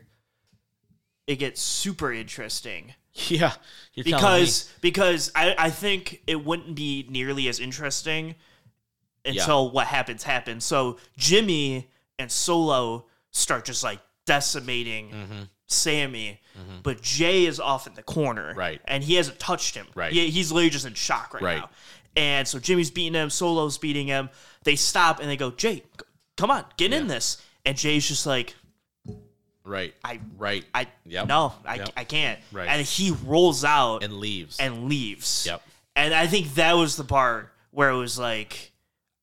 [1.26, 2.92] it gets super interesting
[3.28, 3.52] yeah,
[3.94, 4.40] you're telling me.
[4.40, 8.34] because because I, I think it wouldn't be nearly as interesting
[9.24, 10.64] until what happens happens.
[10.64, 15.42] So Jimmy and Solo start just like decimating Mm-hmm.
[15.72, 16.40] Sami,
[16.82, 18.80] but Jay is off in the corner, Right.
[18.86, 20.12] And he hasn't touched him, Right.
[20.12, 21.58] He, he's literally just in shock right, Right.
[21.58, 21.70] now.
[22.16, 24.30] And so Jimmy's beating him, Solo's beating him.
[24.64, 25.82] They stop and they go, Jay,
[26.36, 27.42] come on, get in this.
[27.64, 28.54] And Jay's just like,
[29.64, 31.26] right, I, right, I, Yep.
[31.28, 31.88] no, I, Yep.
[31.96, 32.38] I can't.
[32.52, 32.68] Right.
[32.68, 34.58] And he rolls out and leaves.
[34.58, 35.44] and leaves.
[35.46, 35.62] Yep.
[35.96, 38.72] And I think that was the part where it was like,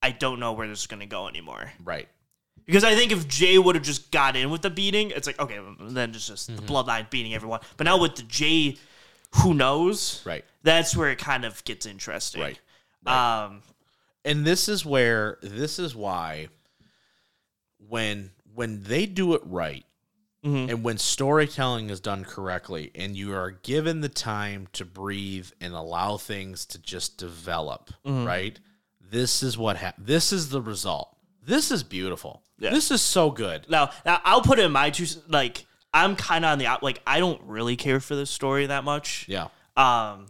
[0.02, 1.72] I don't know where this is going to go anymore.
[1.84, 2.08] right,
[2.66, 5.40] Because I think if Jay would have just got in with the beating, it's like,
[5.40, 6.66] okay, then it's just Mm-hmm.
[6.66, 7.60] the bloodline beating everyone.
[7.78, 8.78] But now with the Jay,
[9.38, 10.22] who knows?
[10.26, 10.46] right.
[10.64, 12.42] That's where it kind of gets interesting.
[12.42, 12.60] Right.
[13.08, 13.62] Um,
[14.26, 16.50] and this is where this is why
[17.88, 19.86] when when they do it right
[20.44, 20.70] Mhm.
[20.70, 25.74] and when storytelling is done correctly and you are given the time to breathe and
[25.74, 28.26] allow things to just develop Mm-hmm.
[28.26, 28.60] right
[29.02, 32.72] this is what hap- this is the result this is beautiful Yeah.
[32.72, 35.06] this is so good now, now I'll put it in my two.
[35.28, 36.68] Like I'm kind of on the.
[36.82, 39.26] Like I don't really care for this story that much.
[39.28, 40.28] yeah Um,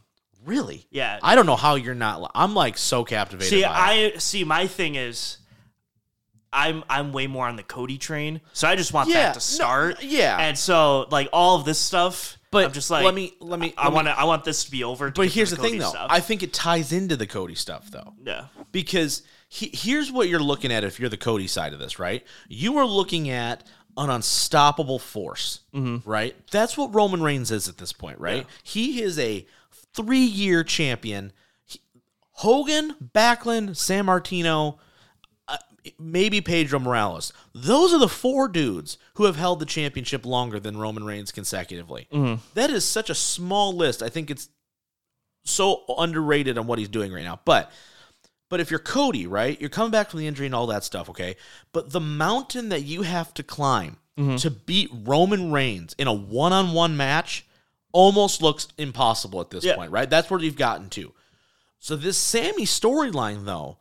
[0.48, 1.20] really yeah.
[1.22, 4.16] i don't know how you're not i'm like so captivated See, by it.
[4.16, 4.44] I see.
[4.44, 5.38] My thing is,
[6.52, 9.38] I'm I'm way more on the Cody train, so I just want Yeah, that to
[9.38, 10.04] no, start.
[10.04, 10.38] yeah.
[10.40, 13.74] and so like all of this stuff, But I'm just like let me let me.
[13.78, 15.12] I want to I want this to be over.
[15.12, 15.90] to But here's the thing, though.
[15.90, 16.08] stuff.
[16.10, 18.14] I think it ties into the Cody stuff, though.
[18.24, 22.00] yeah, because he, here's what you're looking at if you're the Cody side of this,
[22.00, 22.26] right?
[22.48, 23.64] You are looking at
[23.98, 26.10] an unstoppable force, mm-hmm.
[26.10, 26.36] right?
[26.52, 28.46] That's what Roman Reigns is at this point, right?
[28.64, 29.46] He is a
[29.98, 31.34] three year champion.
[32.32, 34.78] Hogan, Backlund, Sammartino,
[35.48, 35.58] uh,
[35.98, 37.34] maybe Pedro Morales.
[37.56, 42.08] Those are the four dudes who have held the championship longer than Roman Reigns consecutively.
[42.54, 44.04] That is such a small list.
[44.04, 44.50] I think it's
[45.46, 47.40] so underrated on what he's doing right now.
[47.44, 47.72] But
[48.50, 51.10] but if you're Cody, right, you're coming back from the injury and all that stuff,
[51.10, 51.36] okay?
[51.74, 53.98] But the mountain that you have to climb
[54.38, 57.46] to beat Roman Reigns in a one-on-one match
[57.92, 59.76] almost looks impossible at this Yeah.
[59.76, 60.10] point, right?
[60.10, 61.14] That's where you've gotten to.
[61.80, 63.78] So this Sami storyline though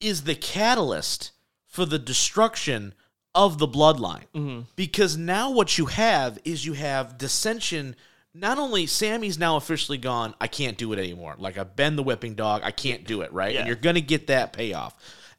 [0.00, 1.32] is the catalyst
[1.66, 2.94] for the destruction
[3.34, 4.26] of the bloodline.
[4.34, 4.60] Mm-hmm.
[4.76, 7.96] Because now what you have is you have dissension.
[8.34, 11.36] Not only Sami's now officially gone, I can't do it anymore.
[11.38, 13.52] Like I've been the whipping dog, I can't do it, right?
[13.54, 13.60] Yeah.
[13.60, 14.94] And you're gonna get that payoff.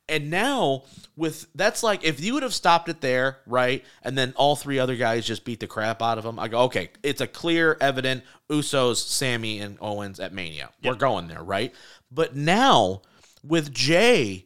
[0.10, 0.84] And now
[1.16, 3.84] with that's like if you would have stopped it there, right?
[4.04, 6.40] And then all three other guys just beat the crap out of him.
[6.40, 10.72] I go, okay, it's a clear, evident Usos, Sami, and Owens at Mania.
[10.84, 11.74] We're going there, right?
[12.12, 13.02] But now
[13.44, 14.46] with Jay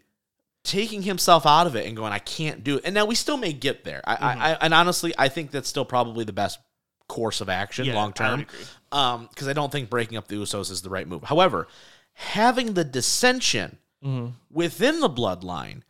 [0.64, 2.84] taking himself out of it and going, I can't do it.
[2.86, 4.02] And now we still may get there.
[4.06, 6.60] I, I, I and honestly, I think that's still probably the best
[7.08, 8.46] course of action Yeah, long term.
[8.92, 11.24] Um, because I don't think breaking up the Usos is the right move.
[11.24, 11.68] However,
[12.14, 14.34] having the dissension Mm-hmm.
[14.52, 15.82] within the bloodline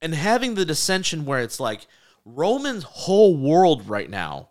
[0.00, 1.86] and having the dissension where it's like
[2.24, 4.50] Roman's whole world right now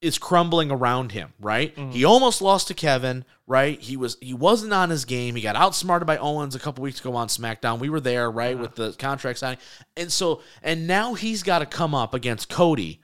[0.00, 1.74] is crumbling around him, right?
[1.74, 1.90] Mm-hmm.
[1.90, 3.80] He almost lost to Kevin, right?
[3.80, 5.34] He was he wasn't on his game.
[5.34, 7.78] He got outsmarted by Owens a couple weeks ago on SmackDown.
[7.78, 9.58] We were there, right, with the contract signing.
[9.96, 13.00] And so and now he's got to come up against Cody,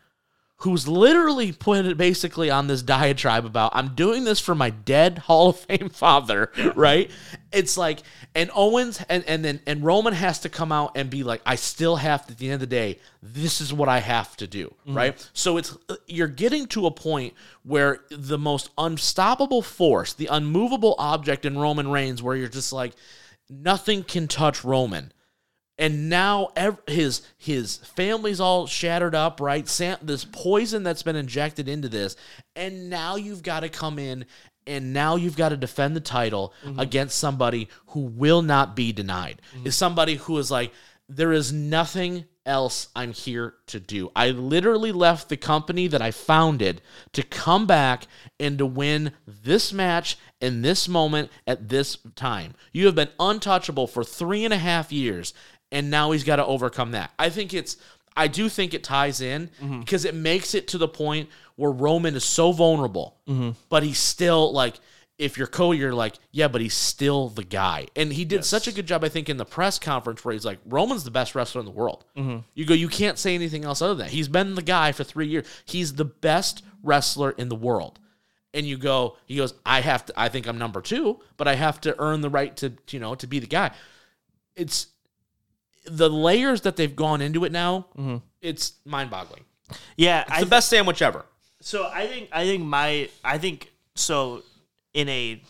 [0.63, 5.19] who's literally put it basically on this diatribe about I'm doing this for my dead
[5.19, 7.11] Hall of Fame father, right?
[7.53, 8.03] It's like
[8.35, 11.57] and Owens and and then and Roman has to come out and be like I
[11.57, 14.47] still have to at the end of the day this is what I have to
[14.47, 14.97] do, mm-hmm.
[14.97, 15.31] right?
[15.33, 17.35] So it's uh, you're getting to a point
[17.65, 22.93] where the most unstoppable force, the unmovable object in Roman Reigns where you're just like
[23.51, 25.13] nothing can touch Roman
[25.83, 29.69] and now ev- his his family's all shattered up right?
[29.69, 32.15] Sam, this poison that's been injected into this
[32.55, 34.25] and now you've got to come in
[34.65, 36.79] and now you've got to defend the title mm-hmm.
[36.79, 39.43] against somebody who will not be denied.
[39.57, 39.67] Mm-hmm.
[39.67, 40.73] Is somebody who is like
[41.09, 44.11] there is nothing else i'm here to do.
[44.17, 46.81] I literally left the company that i founded
[47.13, 48.07] to come back
[48.39, 52.55] and to win this match in this moment at this time.
[52.73, 55.35] You have been untouchable for three and a half years
[55.73, 57.11] and now he's got to overcome that.
[57.19, 57.77] I think it's
[58.17, 59.81] I do think it ties in mm-hmm.
[59.81, 63.51] because it makes it to the point where Roman is so vulnerable, mm-hmm.
[63.69, 64.79] but he's still like
[65.19, 67.87] if you're Cody, you're like, yeah, but he's still the guy.
[67.95, 70.45] And he did such a good job, I think, in the press conference where he's
[70.45, 72.05] like, Roman's the best wrestler in the world.
[72.17, 72.39] Mm-hmm.
[72.55, 74.13] You go, you can't say anything else other than that.
[74.13, 75.47] He's been the guy for three years.
[75.65, 78.01] He's the best wrestler in the world.
[78.55, 81.55] And you go, he goes, I have to, I think I'm number two, but I
[81.55, 83.71] have to earn the right to, you know, to be the guy.
[84.57, 84.89] It's
[85.85, 87.87] the layers that they've gone into it now.
[87.99, 88.17] Mm-hmm.
[88.41, 89.45] It's mind boggling.
[89.97, 90.23] yeah.
[90.23, 91.25] It's I the best sandwich ever.
[91.61, 94.43] So I think I think my I think so
[94.95, 95.43] in a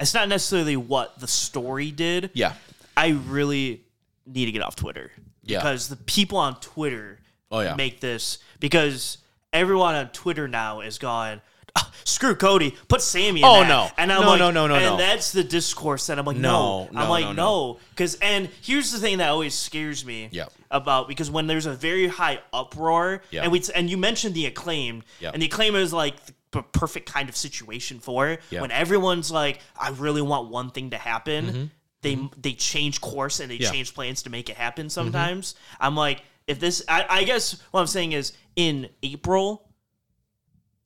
[0.00, 2.30] it's not necessarily what the story did.
[2.34, 2.54] Yeah.
[2.96, 3.82] I really
[4.26, 5.10] need to get off Twitter.
[5.42, 5.58] Yeah.
[5.58, 7.18] Because the people on Twitter
[7.50, 7.74] Oh, yeah.
[7.76, 9.18] make this because
[9.52, 11.40] everyone on Twitter now is going
[11.76, 13.88] "Ah, screw Cody, put Sami in Oh, that." no.
[13.98, 14.96] And I'm No, like, no, no, no, and no.
[14.96, 16.90] that's the discourse that I'm like, No, no.
[16.92, 17.42] no, I'm like, no, no.
[17.72, 17.80] no.
[17.90, 20.52] Because, and here's the thing that always scares me Yep.
[20.70, 25.04] about, because when there's a very high uproar, and we, and you mentioned the acclaimed,
[25.22, 28.40] and the acclaimed is like the p- perfect kind of situation for it.
[28.50, 31.70] When everyone's like, I really want one thing to happen,
[32.02, 33.62] they they change course and they Mm-hmm.
[33.62, 33.68] Yeah.
[33.68, 33.74] Mm-hmm.
[33.76, 35.54] change plans to make it happen sometimes.
[35.80, 39.66] I'm like, if this, I, I guess what I'm saying is in April,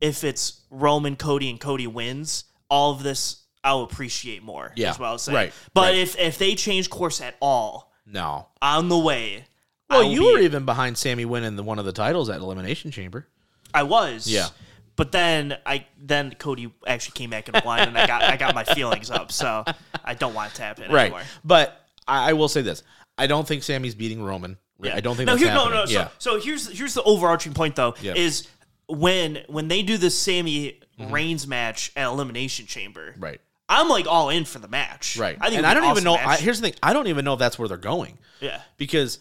[0.00, 4.72] if it's Roman, Cody, and Cody wins, all of this I'll appreciate more.
[4.76, 5.34] Yeah, is what I was saying.
[5.36, 5.96] right, But right.
[5.96, 8.46] if if they change course at all No.
[8.62, 9.44] on the way,
[9.90, 12.90] Well, you be- were even behind Sami winning the one of the titles at Elimination
[12.90, 13.26] Chamber.
[13.74, 14.26] I was.
[14.28, 14.48] Yeah.
[14.96, 18.54] But then I then Cody actually came back and won, and I got I got
[18.54, 19.64] my feelings up, so
[20.04, 21.02] I don't want it to happen Right.
[21.06, 21.22] anymore.
[21.44, 22.82] But I, I will say this:
[23.16, 24.56] I don't think Sami's beating Roman.
[24.80, 24.94] Yeah.
[24.96, 25.78] I don't think no, that's here, no, happening.
[25.80, 25.86] no.
[25.86, 26.08] So, yeah.
[26.18, 28.14] so here's here's the overarching point though Yeah.
[28.14, 28.48] is
[28.88, 33.22] when when they do the Sami Reigns match at Elimination Chamber, Mm-hmm.
[33.24, 33.40] Right.
[33.70, 35.36] I'm like all in for the match, Right.
[35.40, 36.14] I think and I don't an even know.
[36.14, 39.18] I, here's the thing: I don't even know if that's where they're going yeah, because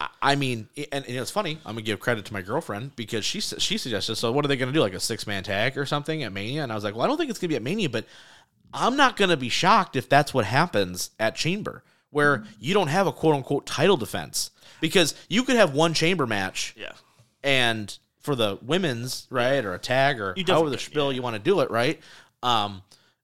[0.00, 1.58] I- I mean, and, and it's funny.
[1.66, 4.16] I'm gonna give credit to my girlfriend because she she suggested.
[4.16, 4.80] So, what are they gonna do?
[4.80, 6.62] Like a six man tag or something at Mania?
[6.62, 8.06] And I was like, well, I don't think it's gonna be at Mania, but
[8.72, 13.06] I'm not gonna be shocked if that's what happens at Chamber, where you don't have
[13.06, 14.50] a quote unquote title defense
[14.80, 16.92] because you could have one Chamber match Yeah.
[17.44, 21.34] and for the women's right or a tag or You however the spill you want
[21.36, 22.00] to do it right?
[22.42, 22.82] Um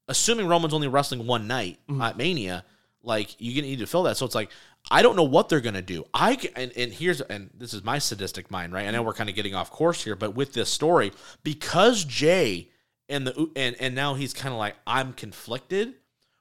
[0.08, 2.02] assuming roman's only wrestling one night Mm-hmm.
[2.02, 2.64] at mania
[3.02, 4.16] like gonna need to fill that.
[4.16, 4.50] So it's like
[4.90, 6.04] i don't know what they're gonna do.
[6.14, 8.86] I and, and here's and this is my sadistic mind right?
[8.86, 12.68] I know we're kind of getting off course here but with this story because jay
[13.08, 15.94] and the and and now he's kind of like i'm conflicted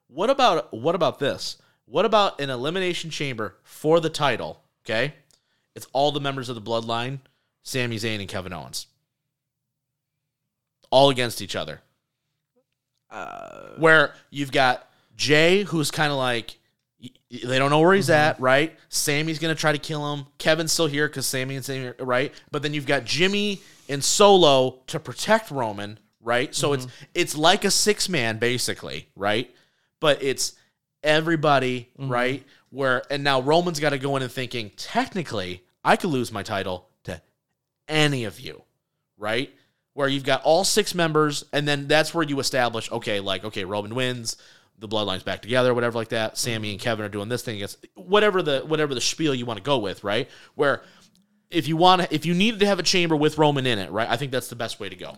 [0.08, 1.58] what about what about this?
[1.86, 5.14] What about an elimination chamber for the title okay?
[5.76, 7.20] It's all the members of the bloodline
[7.68, 8.88] Sami Zayn and Kevin Owens.
[10.90, 11.82] All against each other.
[13.10, 14.88] Uh, Where you've got
[15.18, 16.58] Jay, who's kind of like,
[17.30, 18.14] they don't know where he's mm-hmm.
[18.14, 18.78] at, right?
[18.88, 20.28] Sami's going to try to kill him.
[20.38, 22.34] Kevin's still here because Sami and Sami, right?
[22.52, 26.56] But then you've got Jimmy and Solo to protect Roman, right?
[26.56, 27.06] So it's mm-hmm.
[27.14, 29.54] it's like a six man, basically, right?
[30.00, 30.54] But it's
[31.04, 32.10] everybody, mm-hmm.
[32.10, 32.46] right?
[32.70, 36.44] Where, and now Roman's got to go in and thinking, technically, I could lose my
[36.44, 36.87] title
[37.88, 38.64] any of you,
[39.18, 39.54] right?
[39.94, 43.66] Where you've got all six members, and then that's where you establish, okay, like, okay,
[43.66, 44.38] Roman wins,
[44.80, 46.38] the bloodline's back together, whatever like that.
[46.38, 49.58] Sami and Kevin are doing this thing against whatever the whatever the spiel you want
[49.58, 50.30] to go with, right?
[50.54, 50.84] Where
[51.50, 53.90] if you want to, if you needed to have a chamber with Roman in it,
[53.92, 54.08] right?
[54.08, 55.16] I think that's the best way to go.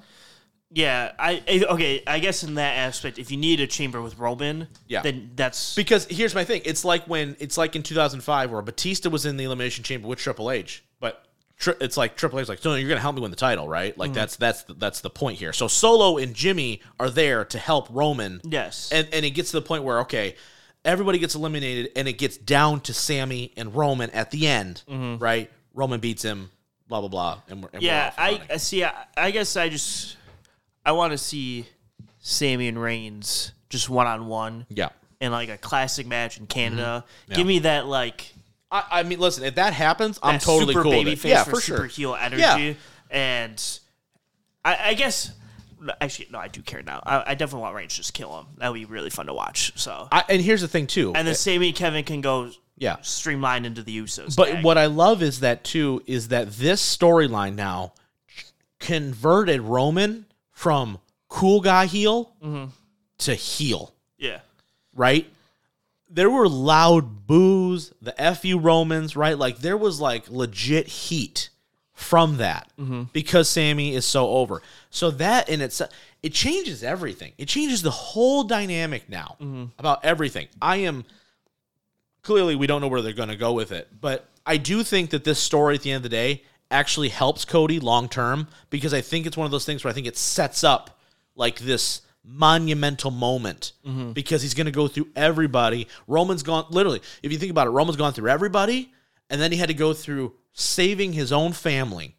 [0.72, 2.04] yeah, I I- okay.
[2.08, 5.02] I guess in that aspect, if you need a chamber with Roman, Yeah.
[5.02, 9.10] then that's Because here's my thing: it's like when it's like in 2005 where Batista
[9.10, 11.26] was in the elimination chamber with Triple H, but
[11.60, 13.96] tri- it's like Triple H like, no, you're gonna help me win the title, right?
[13.98, 15.54] Like that's that's the, that's the point here.
[15.54, 19.58] So Solo and Jimmy are there to help Roman, yes, and and it gets to
[19.58, 20.36] the point where okay,
[20.84, 25.52] everybody gets eliminated, and it gets down to Sami and Roman at the end, right?
[25.74, 26.50] Roman beats him,
[26.88, 28.08] blah blah blah, and we're, and we're yeah.
[28.08, 28.42] off I.
[28.50, 28.84] I see.
[28.84, 30.18] I, I guess I just
[30.86, 31.68] I want to see
[32.20, 34.90] Sami and Reigns just one on one yeah.
[35.22, 37.06] in like a classic match in Canada.
[37.06, 37.32] Mm-hmm.
[37.32, 37.38] Yeah.
[37.38, 38.34] Give me that like
[38.72, 40.92] I, I mean, listen, if that happens, I'm that totally super cool.
[40.92, 41.22] baby with it.
[41.22, 41.86] face Yeah, for, super sure.
[41.88, 42.74] heel energy, Yeah.
[43.10, 43.80] and
[44.64, 45.32] I, I guess.
[46.02, 47.02] Actually, no, I do care now.
[47.06, 48.48] I, I definitely want Reigns to just kill him.
[48.58, 49.72] That would be really fun to watch.
[49.80, 51.14] So, I, and here's the thing too.
[51.16, 54.36] and then eh, Sami and Kevin can go yeah, streamline into the Usos.
[54.36, 54.66] But tag.
[54.66, 57.94] what I love is that too is that this storyline now
[58.80, 61.00] converted Roman from
[61.30, 62.72] cool guy heel mm-hmm.
[63.20, 64.40] to heel, Yeah,
[64.94, 65.28] right?
[66.10, 69.38] There were loud boos, the fu Romans, right?
[69.38, 71.50] Like there was like legit heat
[71.94, 73.04] from that mm-hmm.
[73.12, 74.62] because Sami is so over.
[74.90, 75.92] So that in itself,
[76.24, 77.34] it changes everything.
[77.38, 79.66] It changes the whole dynamic now mm-hmm.
[79.78, 80.48] about everything.
[80.62, 81.04] I am
[82.24, 85.10] clearly we don't know where they're going to go with it, but I do think
[85.12, 88.94] that this story at the end of the day actually helps Cody long term because
[88.94, 91.00] I think it's one of those things where I think it sets up
[91.36, 94.12] like this monumental moment mm-hmm.
[94.12, 95.88] because he's going to go through everybody.
[96.08, 98.92] Roman's gone literally, if you think about it, Roman's gone through everybody
[99.30, 102.16] and then he had to go through saving his own family,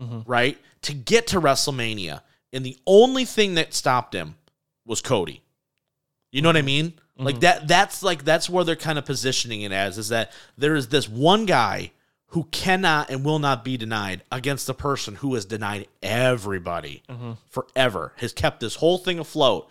[0.00, 0.20] mm-hmm.
[0.30, 0.58] right?
[0.82, 2.22] To get to WrestleMania.
[2.52, 4.36] And the only thing that stopped him
[4.86, 5.42] was Cody.
[6.30, 6.66] You know what I mm-hmm.
[6.66, 6.92] mean?
[7.18, 10.74] Like that that's like that's where they're kind of positioning it as is that there
[10.74, 11.92] is this one guy
[12.32, 17.32] who cannot and will not be denied against the person who has denied everybody mm-hmm.
[17.50, 19.68] forever, has kept this whole thing afloat,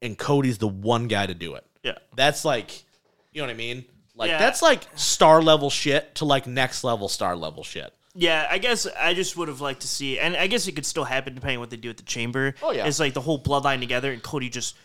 [0.00, 1.64] and Cody's the one guy to do it.
[1.82, 1.98] yeah.
[2.16, 2.84] That's like
[3.32, 3.84] you know what I mean?
[4.14, 4.38] Like Yeah.
[4.38, 7.92] that's like star level shit to like next level star level shit.
[8.14, 10.84] Yeah, I guess I just would have liked to see, and I guess it could
[10.84, 12.54] still happen depending on what they do at the chamber.
[12.62, 12.86] Oh, yeah.
[12.86, 14.76] it's like the whole bloodline together and Cody just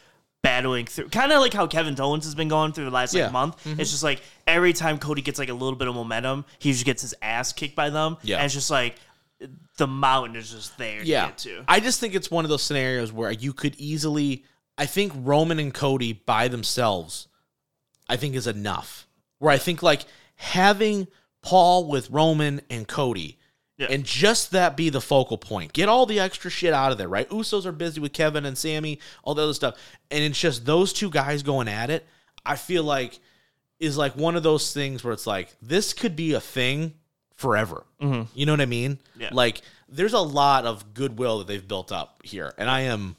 [0.43, 3.21] battling through, kind of like how Kevin Owens has been going through the last like
[3.21, 3.29] Yeah.
[3.29, 3.63] Month.
[3.63, 3.79] Mm-hmm.
[3.81, 6.85] It's just like every time Cody gets like a little bit of momentum, he just
[6.85, 8.17] gets his ass kicked by them.
[8.21, 8.37] Yeah.
[8.37, 8.95] and it's just like
[9.77, 11.03] the mountain is just there.
[11.03, 11.21] yeah.
[11.25, 11.63] to get to.
[11.67, 14.43] I just think it's one of those scenarios where you could easily
[14.77, 17.27] I think Roman and Cody by themselves
[18.09, 19.07] I think is enough.
[19.39, 21.07] Where I think like having
[21.41, 23.37] Paul with Roman and Cody
[23.77, 23.87] Yeah.
[23.91, 25.71] and just that be the focal point.
[25.73, 27.29] Get all the extra shit out of there, right?
[27.29, 29.75] Usos are busy with Kevin and Sami, all the other stuff.
[30.09, 32.05] And it's just those two guys going at it.
[32.45, 33.19] I feel like
[33.79, 36.95] is like one of those things where it's like this could be a thing
[37.35, 37.83] forever.
[38.33, 38.97] You know what I mean?
[39.17, 39.29] Yeah.
[39.31, 43.15] Like there's a lot of goodwill that they've built up here, and I am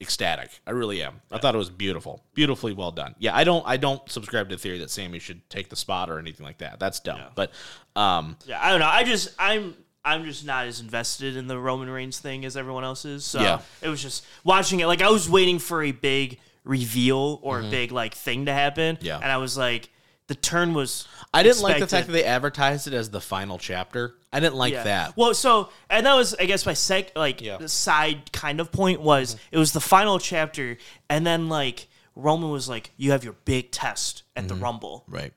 [0.00, 0.50] ecstatic.
[0.66, 1.20] I really am.
[1.30, 3.14] I thought it was beautiful, beautifully well done.
[3.20, 6.10] Yeah, I don't I don't subscribe to the theory that Sami should take the spot
[6.10, 6.80] or anything like that.
[6.80, 7.20] That's dumb.
[7.36, 7.52] But
[7.94, 8.88] um, Yeah, I don't know.
[8.88, 12.82] I just I'm I'm just not as invested in the Roman Reigns thing as everyone
[12.84, 13.24] else is.
[13.24, 13.60] So Yeah.
[13.80, 14.86] it was just watching it.
[14.86, 18.96] Like I was waiting for a big reveal or a big like thing to happen.
[18.96, 19.04] Mm-hmm.
[19.06, 19.16] Yeah.
[19.22, 19.90] and I was like,
[20.28, 21.06] the turn was.
[21.34, 24.14] I didn't like the fact that they advertised it as the final chapter.
[24.32, 24.84] I didn't like Yeah.
[24.84, 25.16] that.
[25.16, 27.56] Well, so and that was I guess my sec like Yeah.
[27.56, 27.66] Mm-hmm.
[27.66, 30.78] side kind of point was it was the final chapter,
[31.10, 35.32] and then like Roman was like, "You have your big test at the Rumble." Right.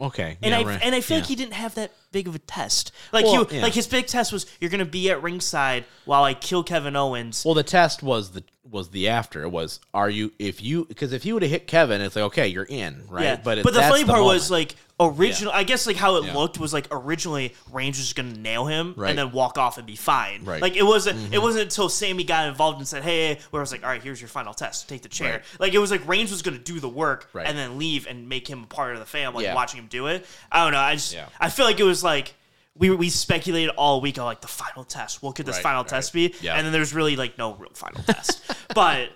[0.00, 0.38] Okay.
[0.42, 0.80] And yeah, I right.
[0.82, 2.92] and I feel like he didn't have that big of a test.
[3.12, 3.62] Like Well, he yeah.
[3.64, 7.44] like his big test was you're gonna be at ringside while I kill Kevin Owens.
[7.44, 9.42] Well, the test was the was the after.
[9.42, 12.24] It was are you if you because if you would have hit Kevin, it's like
[12.26, 13.24] okay, you're in, right?
[13.24, 15.52] Yeah, But but, the that's funny part was like original.
[15.52, 16.34] I guess like how it Yeah.
[16.36, 19.10] looked was like originally Reigns was gonna nail him Right.
[19.10, 20.44] and then walk off and be fine.
[20.44, 20.54] Right.
[20.54, 20.62] Mm-hmm.
[20.62, 21.34] Like it wasn't.
[21.34, 24.02] It wasn't until Sami got involved and said, "Hey," where I was like, "All right,
[24.02, 24.88] here's your final test.
[24.88, 25.42] Take the chair." Right.
[25.58, 27.46] Like it was like Reigns was gonna do the work Right.
[27.46, 29.44] and then leave and make him a part of the family.
[29.44, 29.54] Yeah.
[29.54, 30.24] Watching him do it.
[30.52, 30.78] I don't know.
[30.78, 31.26] I just Yeah.
[31.40, 32.34] I feel like it was like.
[32.76, 35.22] We, we speculated all week on like the final test.
[35.22, 35.88] What could this Right, final right.
[35.90, 36.34] test be?
[36.40, 36.56] Yeah.
[36.56, 38.42] And then there's really like no real final test.
[38.74, 39.10] but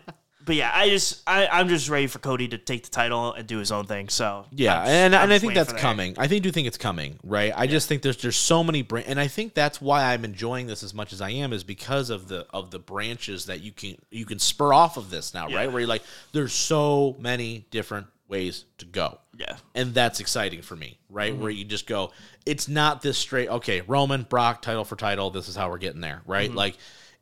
[0.45, 3.49] but yeah, I just I, I'm just ready for Cody to take the title and
[3.49, 4.11] do his own thing.
[4.11, 5.80] So Yeah, I'm just- and, I'm and I just think waiting that's for that.
[5.82, 6.14] coming.
[6.18, 7.53] I think do think it's coming, right?
[7.53, 10.68] I just think there's there's so many bran- and I think that's why I'm enjoying
[10.68, 13.72] this as much as I am is because of the of the branches that you
[13.72, 15.57] can you can spur off of this now, Yeah.
[15.57, 15.72] right?
[15.72, 19.18] Where you're like, there's so many different ways to go.
[19.39, 19.57] Yeah.
[19.74, 21.32] And that's exciting for me, right?
[21.32, 21.43] Mm-hmm.
[21.43, 22.12] Where you just go,
[22.45, 26.01] it's not this straight, okay, Roman, Brock, title for title, this is how we're getting
[26.01, 26.32] there, Mm-hmm.
[26.32, 26.53] right?
[26.53, 26.76] Like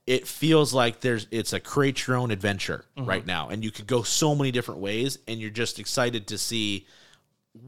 [0.07, 3.09] it feels like there's it's a create your own adventure Mm-hmm.
[3.09, 3.49] right now.
[3.51, 6.87] And you could go so many different ways and you're just excited to see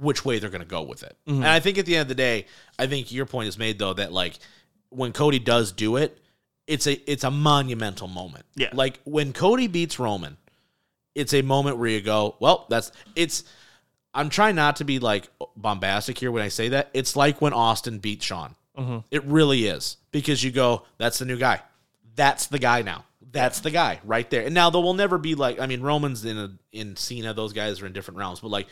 [0.00, 1.16] which way they're going to go with it.
[1.26, 1.42] Mm-hmm.
[1.42, 2.46] And I think at the end of the day,
[2.78, 4.38] I think your point is made though that like
[4.90, 6.18] when Cody does do it,
[6.66, 8.44] it's a it's a monumental moment.
[8.54, 8.68] Yeah.
[8.72, 10.36] Like when Cody beats Roman,
[11.14, 13.44] it's a moment where you go, well, that's it's
[14.18, 16.90] I'm trying not to be like bombastic here when I say that.
[16.92, 18.56] It's like when Austin beat Shawn.
[18.76, 18.98] Mm-hmm.
[19.12, 21.62] It really is because you go, that's the new guy.
[22.16, 23.04] That's the guy now.
[23.30, 24.42] That's the guy right there.
[24.42, 27.32] And now there will never be like I mean Roman's in a in Cena.
[27.32, 28.66] Those guys are in different realms, but like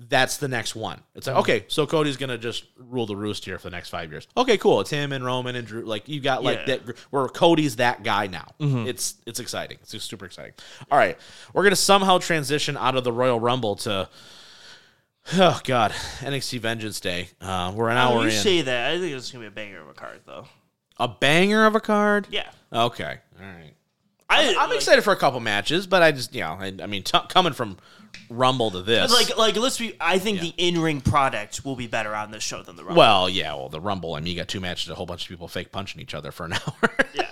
[0.00, 1.00] that's the next one.
[1.14, 1.40] It's like mm-hmm.
[1.40, 4.26] okay, so Cody's gonna just rule the roost here for the next five years.
[4.34, 4.80] Okay, cool.
[4.80, 5.84] It's him and Roman and Drew.
[5.84, 6.76] Like you got like Yeah.
[6.76, 8.46] that where Cody's that guy now.
[8.60, 8.86] Mm-hmm.
[8.86, 9.76] It's it's exciting.
[9.82, 10.54] It's just super exciting.
[10.90, 11.18] All right,
[11.52, 14.08] we're gonna somehow transition out of the Royal Rumble to
[15.34, 17.28] oh god NXT Vengeance Day.
[17.40, 18.30] Uh, we're an Oh, hour you in.
[18.32, 18.90] say that.
[18.94, 20.46] I think it's gonna be a banger of a card, though.
[20.98, 22.26] a banger of a card.
[22.30, 23.18] Yeah, Okay.
[23.40, 23.72] All right.
[24.28, 26.86] I, I'm like, excited for a couple matches, but I just you know I, I
[26.86, 27.76] mean t- coming from
[28.28, 29.12] Rumble to this.
[29.12, 29.94] Like, like, let's be.
[30.00, 32.98] I think the in-ring product will be better on this show than the Rumble.
[32.98, 34.14] well, yeah, well the Rumble.
[34.14, 36.32] I mean, you got two matches, a whole bunch of people fake punching each other
[36.32, 36.90] for an hour.
[37.14, 37.30] yeah,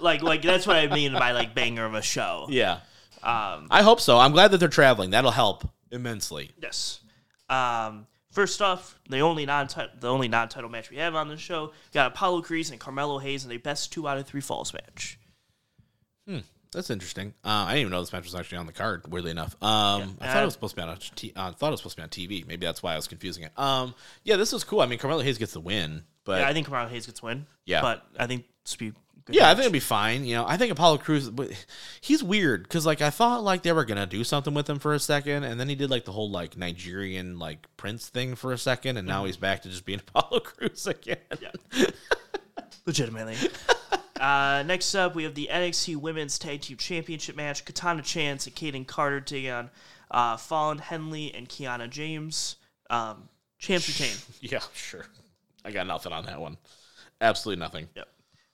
[0.00, 2.46] like, like that's what I mean by like banger of a show.
[2.50, 2.80] yeah.
[3.22, 4.18] Um, I hope so.
[4.18, 5.10] I'm glad that they're traveling.
[5.10, 6.50] That'll help immensely.
[6.60, 6.98] yes.
[7.52, 9.68] Um, first off, the only non
[10.00, 13.18] the only non-title match we have on this show we got Apollo Crews and Carmelo
[13.18, 15.18] Hayes in a best two out of three falls match.
[16.26, 16.38] Hmm,
[16.72, 17.34] that's interesting.
[17.44, 19.10] Uh, I didn't even know this match was actually on the card.
[19.10, 20.88] Weirdly enough, um, I thought Uh, it was supposed to be on.
[20.90, 22.08] A t- uh, I thought it was supposed to be on
[22.42, 22.46] TV.
[22.46, 23.52] Maybe that's why I was confusing it.
[23.58, 23.94] Um,
[24.24, 24.80] yeah, this was cool.
[24.80, 27.26] I mean, Carmelo Hayes gets the win, but Yeah, I think Carmelo Hayes gets the
[27.26, 27.46] win.
[27.66, 27.80] Yeah.
[27.82, 28.44] but I think
[28.78, 28.92] be
[29.28, 30.24] Yeah, I think it'd be fine.
[30.24, 31.30] You know, I think Apollo Crews,
[32.00, 34.94] he's weird because like I thought like they were gonna do something with him for
[34.94, 38.52] a second, and then he did like the whole like Nigerian like Prince thing for
[38.52, 41.18] a second, and now he's back to just being Apollo Crews again.
[41.40, 41.50] Yeah.
[42.86, 43.36] Legitimately.
[44.20, 47.64] uh, next up, we have the NXT Women's Tag Team Championship match.
[47.64, 49.70] Katana Chance and Kayden Carter taking on
[50.10, 52.56] uh, Fallon Henley and Kiana James.
[52.90, 54.16] Um, champs retain.
[54.40, 55.06] Yeah, sure.
[55.64, 56.56] I got nothing on that one.
[57.20, 57.88] Absolutely nothing.
[57.94, 58.08] Yep.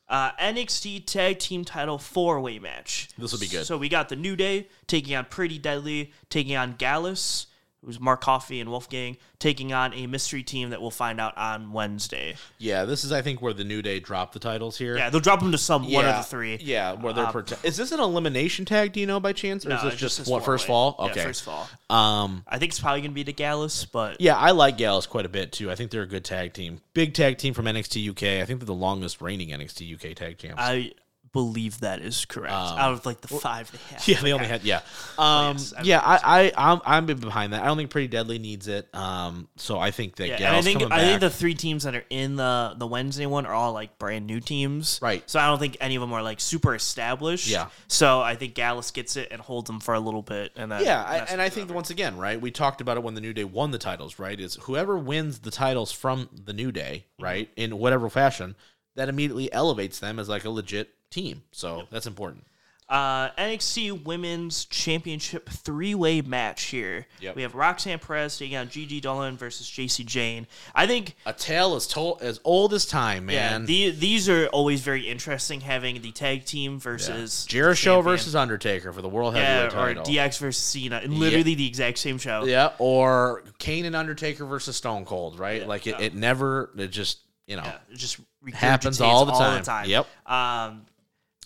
[0.09, 3.11] Uh, NXT Tag Team Title four way match.
[3.19, 3.67] This will be good.
[3.67, 7.47] So we got the New Day taking on Pretty Deadly, taking on Gallus,
[7.85, 11.73] who's Mark Coffey and Wolfgang, taking on a mystery team that we'll find out on
[11.73, 12.35] Wednesday.
[12.59, 14.97] Yeah, this is I think where the New Day dropped the titles here.
[14.99, 16.57] Yeah, they'll drop them to some one of the three.
[16.61, 18.93] Yeah, where they're Uh, prote- is this an elimination tag?
[18.93, 20.93] Do you know by chance, or No, is this just what first four-way.
[20.97, 20.97] fall?
[21.07, 21.23] Yeah, Okay.
[21.23, 21.69] first fall.
[21.89, 25.25] Um, I think it's probably gonna be the Gallus, but yeah, I like Gallus quite
[25.25, 25.71] a bit too.
[25.71, 28.43] I think they're a good tag team, big tag team from NXT UK.
[28.43, 30.57] I think they're the longest reigning NXT UK tag champs.
[30.61, 30.93] I
[31.39, 32.53] believe that is correct.
[32.53, 33.99] Out of like the five they have.
[34.01, 34.81] Um, yeah, they only had yeah.
[35.19, 37.63] Um, yes, I yeah, I, I I'm I'm behind that.
[37.63, 38.93] I don't think Pretty Deadly needs it.
[38.95, 42.05] Um, so I think that Yeah, I think I think the three teams that are
[42.11, 45.23] in the the Wednesday one are all like brand new teams, Right.
[45.31, 47.49] So I don't think any of them are like super established.
[47.49, 47.69] Yeah.
[47.87, 50.85] So I think Gallus gets it and holds them for a little bit, and then
[50.85, 52.41] Yeah, I, and I think once again, right?
[52.41, 54.39] We talked about it when the New Day won the titles, right?
[54.39, 57.25] Is whoever wins the titles from the New Day, Mm-hmm.
[57.25, 58.55] right, in whatever fashion,
[58.97, 61.43] that immediately elevates them as like a legit team.
[61.53, 62.45] So that's important.
[62.89, 67.07] Uh, NXT Women's Championship three way match here.
[67.21, 67.37] Yep.
[67.37, 70.47] We have Roxanne Perez taking on Gigi Dolan versus Jacy Jayne.
[70.75, 73.67] I think A tale as told as old as time, yeah, man.
[73.67, 78.91] the, these are always very interesting having the tag team versus the Jericho versus Undertaker
[78.91, 80.05] for the World yeah, Heavyweight or title.
[80.05, 82.45] DX versus Cena, and literally the exact same show.
[82.45, 85.69] yeah, or Kane and Undertaker versus Stone Cold, right?
[85.69, 88.19] like it, it never, it just you know, Yeah, it just
[88.53, 89.89] Happens regurgitates all the time.
[89.89, 90.07] Yep.
[90.25, 90.87] Um,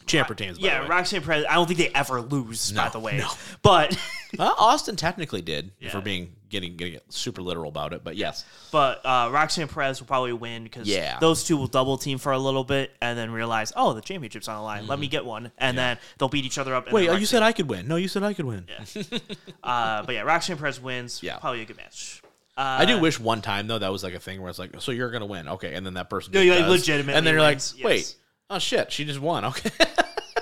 [0.06, 0.58] champ retains.
[0.58, 0.88] By yeah, the way.
[0.90, 1.44] Roxanne Perez.
[1.48, 3.18] I don't think they ever lose, by the way.
[3.18, 3.28] no.
[3.62, 3.98] But
[4.38, 6.00] Uh, Austin technically did for Yeah.
[6.00, 10.32] being getting getting super literal about it, but yes, but uh, Roxanne Perez will probably
[10.32, 11.18] win because Yeah.
[11.18, 14.48] those two will double team for a little bit and then realize, oh, the championship's
[14.48, 14.86] on the line.
[14.86, 16.84] Let me get one, and then they'll beat each other up.
[16.84, 16.94] and Mm-hmm.
[16.96, 17.86] wait, then oh, you said I could win?
[17.86, 18.66] No, you said I could win.
[19.62, 21.22] Uh, but yeah, Roxanne Perez wins.
[21.22, 21.36] Yeah.
[21.38, 22.22] probably a good match.
[22.56, 24.92] I do wish one time though that was like a thing where it's like, so
[24.92, 27.34] you're gonna win, okay, and then that person, No, just you, like, legitimately and then
[27.34, 28.16] you're wins, like, wait, yes.
[28.54, 29.70] Oh shit, she just won, okay.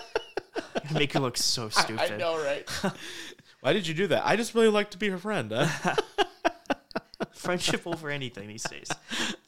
[0.93, 2.11] Make her look so stupid.
[2.11, 2.69] I, I know, right?
[3.61, 4.27] Why did you do that?
[4.27, 5.53] I just really like to be her friend.
[5.55, 5.95] huh?
[7.33, 8.89] Friendship over anything these days.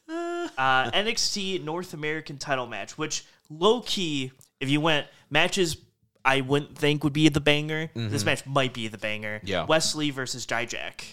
[0.07, 5.75] Uh, NXT North American title match, which low key, if you went matches,
[6.23, 7.89] I wouldn't think would be the banger.
[7.93, 9.39] This match might be the banger.
[9.39, 9.47] Mm-hmm.
[9.47, 9.65] Yeah.
[9.65, 11.03] Wes Lee versus Dijak.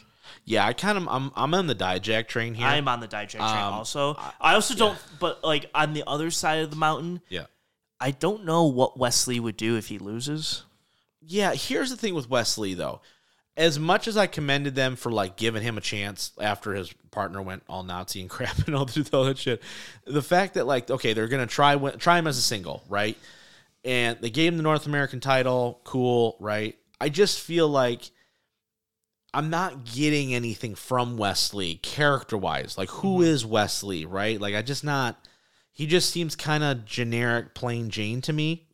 [0.44, 2.66] Yeah, I kind of, I'm, I'm on the Dijak train here.
[2.66, 4.16] I'm on the Dijak train Um, also.
[4.40, 7.44] I also don't, but like on the other side of the mountain, yeah.
[8.00, 10.62] I don't know what Wes Lee would do if he loses.
[11.20, 13.00] Yeah, here's the thing with Wes Lee though.
[13.56, 17.42] As much as I commended them for like giving him a chance after his partner
[17.42, 19.62] went all Nazi and crap and all, that- all that shit,
[20.06, 23.18] the fact that like okay, they're gonna try try him as a single, right?
[23.84, 26.76] And they gave him the North American title, cool, right?
[27.00, 28.10] I just feel like
[29.32, 32.76] I'm not getting anything from Wes Lee character wise.
[32.76, 34.40] Like, who is Wes Lee, right?
[34.40, 35.26] Like, I just not.
[35.72, 38.66] He just seems kind of generic, plain Jane to me.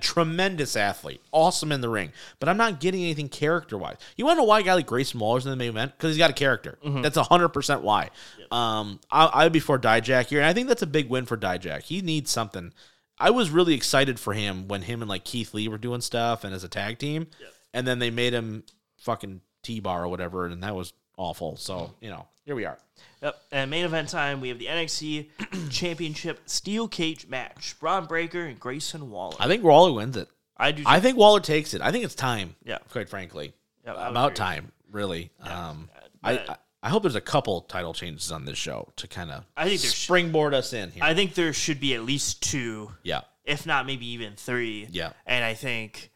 [0.00, 3.98] Tremendous athlete, awesome in the ring, but I'm not getting anything character wise.
[4.16, 5.92] You want to know why a guy like Grayson Waller's in the main event?
[5.96, 6.76] Because he's got a character.
[7.02, 8.10] That's hundred percent why.
[8.50, 11.36] Um, I, I'd be for Dijak here, and I think that's a big win for
[11.36, 11.82] Dijak.
[11.82, 12.72] He needs something.
[13.16, 16.42] I was really excited for him when him and like Keith Lee were doing stuff
[16.42, 17.28] and as a tag team,
[17.72, 18.64] and then they made him
[18.98, 21.56] fucking T bar or whatever, and that was awful.
[21.56, 22.78] So you know, here we are.
[23.22, 23.36] Yep.
[23.52, 25.28] And main event time, we have the NXT
[25.70, 29.36] Championship Steel Cage match: Bron Breakker and Grayson Waller.
[29.40, 30.28] I think Waller wins it.
[30.56, 30.84] I do.
[30.86, 31.80] I think Waller takes it.
[31.82, 32.54] I think it's time.
[32.64, 32.78] Yeah.
[32.90, 33.54] quite frankly,
[33.84, 34.36] Yeah, about agree.
[34.36, 34.72] time.
[34.92, 35.30] Really.
[35.40, 35.88] Um,
[36.22, 39.30] but- I, I I hope there's a couple title changes on this show to kind
[39.30, 41.02] of I think springboard us in here.
[41.02, 44.86] I think there should be at least two, yeah, if not maybe even three.
[44.90, 45.12] Yeah.
[45.24, 46.10] And I think,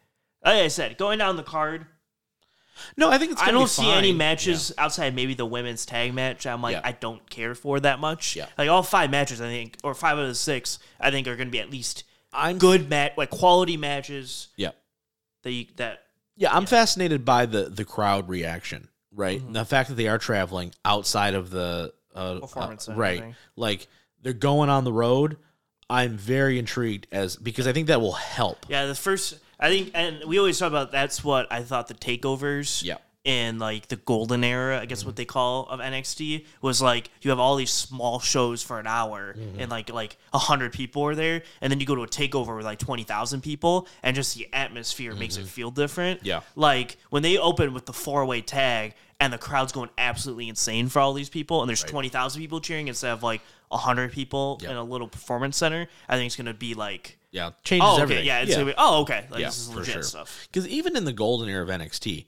[0.44, 1.86] like I said, going down the card,
[2.96, 3.42] no, I think it's.
[3.42, 4.18] I don't be see any fine.
[4.18, 6.46] matches outside maybe the women's tag match.
[6.46, 6.80] I'm like, Yeah.
[6.84, 8.36] I don't care for that much.
[8.36, 8.46] Yeah.
[8.56, 11.36] Like all five matches, I think, or five out of the six, I think are
[11.36, 14.70] going to be at least I'm good match, like quality matches Yeah,
[15.42, 16.02] that you, that
[16.36, 16.54] yeah.
[16.54, 18.88] I'm fascinated by the the crowd reaction.
[19.10, 19.52] Right, Mm-hmm.
[19.54, 23.88] the fact that they are traveling outside of the uh, Performance uh, right, like
[24.22, 25.38] they're going on the road.
[25.90, 28.66] I'm very intrigued as because I think that will help.
[28.68, 31.94] Yeah, the first I think, and we always talk about that's what I thought the
[31.94, 32.82] takeovers.
[32.82, 32.98] Yeah.
[33.24, 37.28] In like the golden era, I guess what they call of NXT was like you
[37.28, 39.60] have all these small shows for an hour mm-hmm.
[39.60, 42.56] and like like a hundred people are there, and then you go to a takeover
[42.56, 45.48] with like twenty thousand people, and just the atmosphere makes it mm-hmm.
[45.48, 46.24] feel different.
[46.24, 46.40] Yeah.
[46.56, 50.88] like when they open with the four way tag and the crowd's going absolutely insane
[50.88, 54.58] for all these people, and there's twenty thousand people cheering instead of like hundred people
[54.62, 54.70] Yeah.
[54.70, 55.86] in a little performance center.
[56.08, 58.02] I think it's gonna be like Yeah, changes Oh, okay.
[58.02, 58.26] everything.
[58.26, 58.40] Yeah.
[58.40, 59.26] It's Gonna be, oh, okay.
[59.30, 60.02] Like, Yeah, this is for legit sure.
[60.02, 60.48] stuff.
[60.50, 62.24] Because even in the golden era of NXT,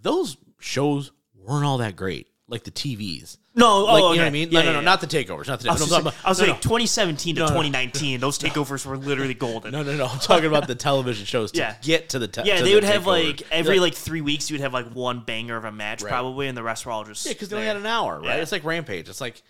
[0.00, 2.28] those shows weren't all that great.
[2.48, 3.38] Like the TVs.
[3.54, 4.18] No, oh, Like, oh, you know okay.
[4.20, 4.48] what I mean?
[4.50, 4.84] Yeah, no, no, yeah, no, yeah.
[4.84, 5.46] not the takeovers.
[5.46, 5.88] Not the I was, takeovers.
[5.88, 7.46] just I'm like, talking I was about- like, 2017 to no.
[7.48, 9.72] 2019, those takeovers were literally golden.
[9.72, 10.06] no, no, no, no.
[10.06, 11.76] I'm talking about the television shows to Yeah.
[11.80, 14.20] get to the te- yeah, to they the would have like every Yeah, like three
[14.20, 16.10] weeks, you would have like one banger of a match Right.
[16.10, 18.36] probably, and the rest were all just Yeah, because they only had an hour, right?
[18.36, 18.42] Yeah.
[18.42, 19.08] It's like Rampage.
[19.08, 19.42] It's like,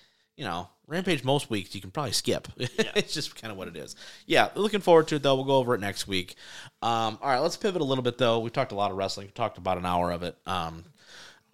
[0.42, 2.48] you know, Rampage most weeks you can probably skip.
[2.58, 3.94] it's just kind of what it is.
[4.26, 5.36] Yeah, looking forward to it though.
[5.36, 6.34] We'll go over it next week.
[6.82, 8.40] Um, all right, let's pivot a little bit though.
[8.40, 9.28] We've talked a lot of wrestling.
[9.28, 10.36] We talked about an hour of it.
[10.44, 10.82] Um,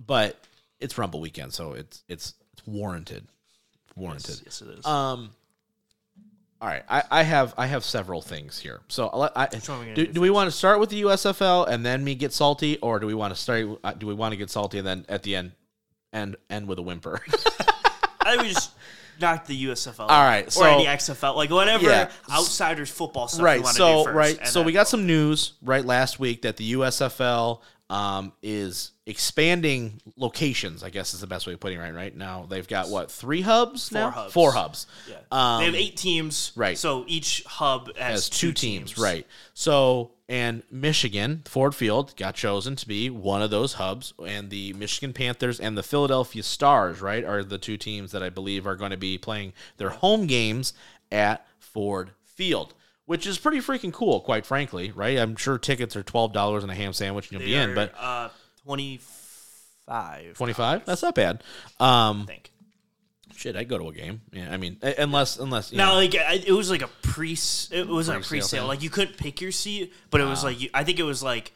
[0.04, 0.42] but
[0.80, 3.26] it's Rumble weekend, so it's it's it's warranted.
[3.94, 4.40] Warranted.
[4.46, 4.86] Yes, it is.
[4.86, 5.32] Um.
[6.62, 8.80] All right, I, I have I have several things here.
[8.88, 11.02] So I, one are we gonna do, do do we want to start with the
[11.02, 13.66] USFL and then me get salty, or do we want to start?
[13.84, 15.52] uh, Do we want to get salty and then at the end
[16.10, 17.20] end end with a whimper?
[18.28, 18.56] I think
[19.20, 20.00] knocked the USFL.
[20.08, 22.10] All right, or so- any XFL, like whatever Yeah.
[22.30, 23.42] outsiders football stuff.
[23.44, 23.62] right.
[23.62, 24.46] want So do first, right.
[24.48, 30.82] So we got some news right last week that the USFL um, is expanding locations.
[30.82, 31.82] I guess is the best way of putting it.
[31.82, 34.10] Right, right now they've got what three hubs now?
[34.10, 34.32] hubs.
[34.32, 34.86] Four hubs.
[35.08, 35.16] Yeah.
[35.30, 36.52] Um, they have eight teams.
[36.54, 36.76] right.
[36.76, 39.26] So each hub has, has two teams, right?
[39.54, 44.74] So, and Michigan, Ford Field got chosen to be one of those hubs, and the
[44.74, 48.76] Michigan Panthers and the Philadelphia Stars, right, are the two teams that I believe are
[48.76, 50.74] going to be playing their home games
[51.10, 52.74] at Ford Field,
[53.08, 55.18] which is pretty freaking cool, quite frankly, right?
[55.18, 57.74] I'm sure tickets are twelve dollars and a ham sandwich and you'll They be in,
[57.74, 58.28] but uh,
[58.64, 59.00] twenty
[59.86, 60.34] five.
[60.36, 61.42] twenty five, that's not bad.
[61.80, 62.52] Um, I think.
[63.34, 64.20] shit, I'd go to a game.
[64.32, 67.32] Yeah, I mean, uh, unless unless you Now, know, like it was like a pre,
[67.32, 68.60] it wasn't a Pre-sale pre-sale.
[68.60, 68.68] thing.
[68.68, 71.22] Like you couldn't pick your seat, but it was like you, I think it was
[71.22, 71.52] like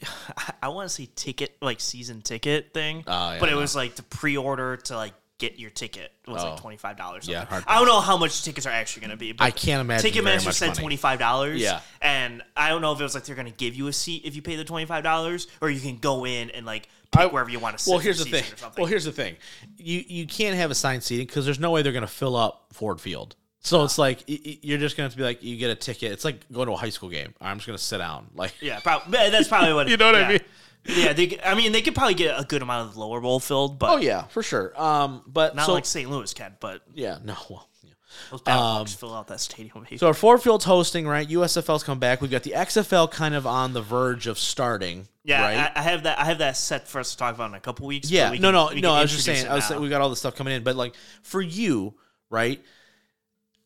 [0.62, 3.02] I want to say ticket, like season ticket thing.
[3.06, 3.58] Oh, yeah, but it no.
[3.60, 6.50] was like to pre-order to like get your ticket it was Oh.
[6.50, 7.28] like twenty five dollars.
[7.28, 9.32] Yeah, I don't know how much tickets are actually going to be.
[9.32, 11.60] But I can't imagine Ticketmaster said twenty five dollars.
[11.60, 11.80] Yeah.
[12.00, 14.22] and I don't know if it was like they're going to give you a seat
[14.24, 17.20] if you pay the twenty five dollars, or you can go in and like pick
[17.22, 17.90] I- wherever you want to sit.
[17.90, 18.44] Well, here's the thing.
[18.76, 19.36] Well, here's the thing.
[19.76, 22.66] You you can't have assigned seating because there's no way they're going to fill up
[22.72, 23.36] Ford Field.
[23.60, 26.12] So it's like you're just going to be like you get a ticket.
[26.12, 27.34] It's like going to a high school game.
[27.40, 28.28] I'm just going to sit down.
[28.34, 29.18] Like Yeah, probably.
[29.18, 29.88] Eh, that's probably what.
[29.90, 30.40] You know what I mean?
[30.88, 33.40] Yeah, they, I mean, they could probably get a good amount of the lower bowl
[33.40, 34.72] filled, but oh yeah, for sure.
[34.80, 36.08] Um, but not so like St.
[36.10, 36.56] Louis can.
[36.60, 37.34] But yeah, no.
[37.50, 37.90] Well, yeah.
[38.30, 39.84] those Um, fill out that stadium.
[39.84, 39.98] baby.
[39.98, 41.28] So our Ford Field's hosting, right?
[41.28, 42.20] USFL's come back.
[42.20, 45.08] We've got the XFL kind of on the verge of starting.
[45.24, 45.72] yeah, right?
[45.76, 46.18] I, I have that.
[46.18, 48.10] I have that set for us to talk about in a couple weeks.
[48.10, 48.94] Yeah, we no, can- no, no.
[48.94, 49.46] I was just saying.
[49.48, 51.94] I was saying we got all this stuff coming in, but like for you,
[52.30, 52.62] right?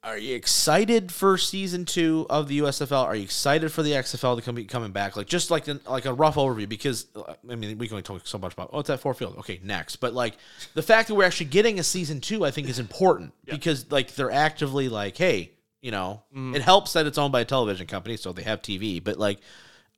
[0.03, 3.05] Are you excited for season two of the USFL?
[3.05, 5.15] Are you excited for the XFL to come be coming back?
[5.15, 7.07] Like just like an, like a rough overview, because
[7.49, 9.37] I mean we can only talk so much about oh it's at Ford Field.
[9.41, 10.37] Okay, next, but like
[10.73, 14.15] the fact that we're actually getting a season two, I think is important because like
[14.15, 16.55] they're actively like, hey, you know, Mm-hmm.
[16.57, 19.39] it helps that it's owned by a television company, so they have TV, but like.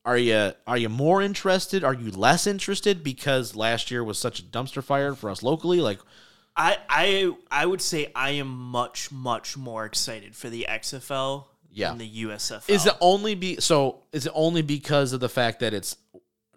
[0.04, 1.84] Are you are you more interested?
[1.84, 5.80] Are you less interested because last year was such a dumpster fire for us locally?
[5.80, 6.00] Like,
[6.56, 11.88] I, I, I would say I am much, much more excited for the XFL Yeah.
[11.90, 12.68] than the USFL.
[12.68, 14.02] is it only be so?
[14.12, 15.96] Is it only because of the fact that it's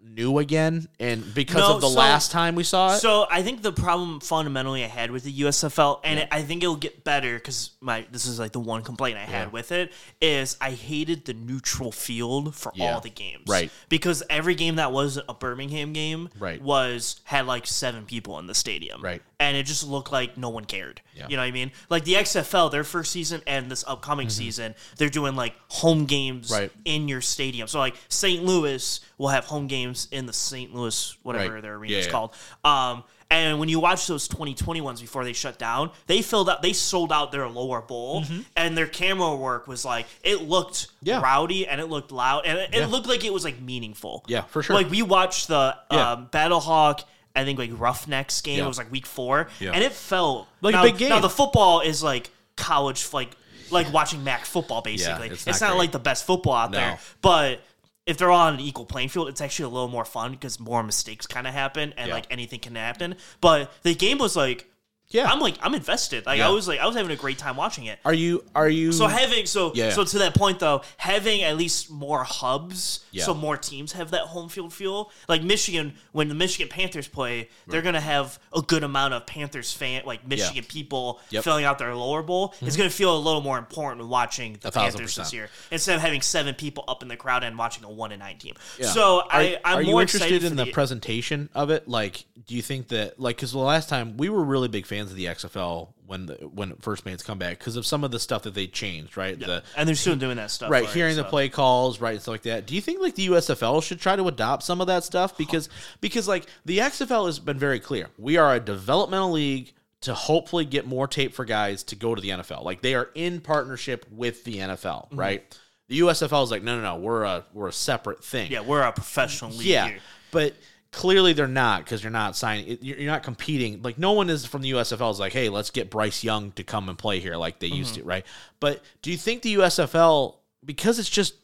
[0.06, 3.00] new again and because No, of the so- last time we saw it?
[3.00, 6.62] So I think the problem fundamentally I had with the USFL, and it, I think
[6.62, 9.92] it'll get better because my this is like the one complaint I had with it
[10.20, 12.94] is I hated the neutral field for Yeah.
[12.94, 13.70] all the games, Right.
[13.88, 16.60] Because every game that was a Birmingham game, Right.
[16.62, 19.22] was had like seven people in the stadium, Right.
[19.40, 21.00] and it just looked like no one cared.
[21.14, 21.26] Yeah.
[21.28, 21.72] You know what I mean?
[21.90, 26.46] Like the XFL, their first season and this upcoming season, they're doing like home games
[26.50, 26.52] Mm-hmm.
[26.54, 26.70] Right.
[26.84, 27.66] in your stadium.
[27.68, 28.44] So like St.
[28.44, 30.74] Louis will have home games in the St.
[30.74, 31.62] Louis whatever Right.
[31.62, 32.12] their arena Yeah, is yeah.
[32.12, 32.34] called.
[32.64, 36.62] Um, and when you watch those 2020 ones before they shut down, they filled out,
[36.62, 38.24] they sold out their lower bowl,
[38.56, 41.08] and their camera work was like it looked Mm-hmm.
[41.08, 41.20] Yeah.
[41.20, 44.24] rowdy and it looked loud and it, it looked like it was like meaningful.
[44.28, 44.76] Yeah, for sure.
[44.76, 47.02] Like we watched the um, Battlehawk.
[47.34, 48.64] I think like Roughnecks game.
[48.64, 51.08] It was like week four, and it felt Like a big game.
[51.10, 53.30] Now the football is like college, like
[53.70, 54.80] like watching MAC football.
[54.82, 56.78] Basically, it's it's, not not, like the best football out No.
[56.78, 57.60] there, but
[58.06, 60.58] if they're all on an equal playing field, it's actually a little more fun because
[60.60, 62.14] more mistakes kind of happen and Yeah.
[62.14, 63.16] like anything can happen.
[63.40, 64.70] But the game was like,
[65.08, 65.30] yeah.
[65.30, 66.26] I'm like I'm invested.
[66.26, 66.48] Like Yeah.
[66.48, 67.98] I was like I was having a great time watching it.
[68.04, 69.90] are you are you So having so Yeah.
[69.90, 73.24] so to that point though, having at least more hubs, Yeah.
[73.24, 75.10] so more teams have that home field feel.
[75.28, 79.72] Like Michigan, when the Michigan Panthers play, they're gonna have a good amount of Panthers
[79.72, 81.44] fan, like Michigan people Yep.
[81.44, 82.54] filling out their lower bowl.
[82.60, 82.78] It's mm-hmm.
[82.78, 85.26] gonna feel a little more important watching the Panthers percent.
[85.26, 88.12] this year instead of having seven people up in the crowd and watching a one
[88.12, 88.54] and nine team.
[88.80, 91.88] So are, I, I'm are you more interested in for the, presentation of it?
[91.88, 94.95] Like, do you think that like because the last time we were really big fans
[95.00, 98.10] of the XFL when the when it first made its comeback because of some of
[98.10, 99.38] the stuff that they changed, right?
[99.38, 100.70] The and they're still doing that stuff.
[100.70, 103.28] right hearing the play calls right and stuff like that do you think like the
[103.28, 105.68] usfl should try to adopt some of that stuff because
[106.00, 109.72] because like the xfl has been very clear we are a developmental league
[110.02, 113.10] to hopefully get more tape for guys to go to the nfl like they are
[113.14, 115.18] in partnership with the nfl Mm-hmm.
[115.18, 115.58] right
[115.88, 118.82] the usfl is like no no no we're a we're a separate thing Yeah, we're
[118.82, 119.98] a professional league yeah here.
[120.30, 120.54] but
[120.96, 123.82] clearly they're not because you're not signing you're not competing.
[123.82, 126.64] Like no one is from the usfl is like hey let's get bryce young to
[126.64, 128.02] come and play here like they used Mm-hmm.
[128.02, 128.26] to right?
[128.60, 131.34] But do you think the usfl because it's just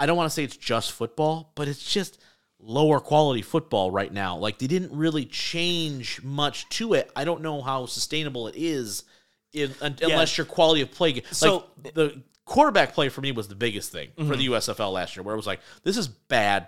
[0.00, 2.18] i don't want to say it's just football but it's just
[2.60, 4.36] lower quality football right now.
[4.36, 7.08] Like they didn't really change much to it.
[7.14, 9.04] I don't know how sustainable it is
[9.52, 13.46] if, un- unless your quality of play So- like the quarterback play for me was
[13.46, 14.32] the biggest thing for Mm-hmm.
[14.32, 16.66] the usfl last year where it was like this is bad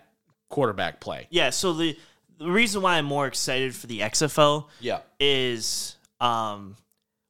[0.48, 1.26] quarterback play.
[1.30, 1.96] Yeah, so the
[2.40, 6.76] the reason why I'm more excited for the XFL yeah is um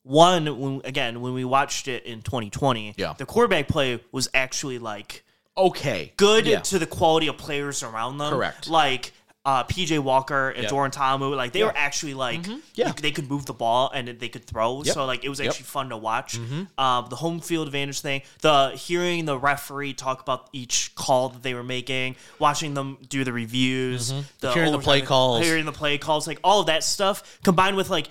[0.03, 3.12] one when again when we watched it in 2020 Yeah.
[3.19, 5.24] the quarterback play was actually like
[5.57, 6.61] okay good Yeah.
[6.61, 8.69] to the quality of players around them Correct.
[8.70, 9.12] like
[9.47, 10.71] uh, PJ Walker and Yep.
[10.71, 11.67] Jordan Ta'amu, like they Yeah.
[11.67, 12.89] were actually like Yeah.
[12.89, 14.83] you- they could move the ball and they could throw.
[14.83, 15.49] So like it was Yep.
[15.49, 16.37] actually fun to watch.
[16.77, 21.43] Um, the home field advantage thing, the hearing the referee talk about each call that
[21.43, 25.43] they were making, watching them do the reviews, the Hearing the play calls.
[25.43, 28.09] hearing the play calls, like all of that stuff combined with like.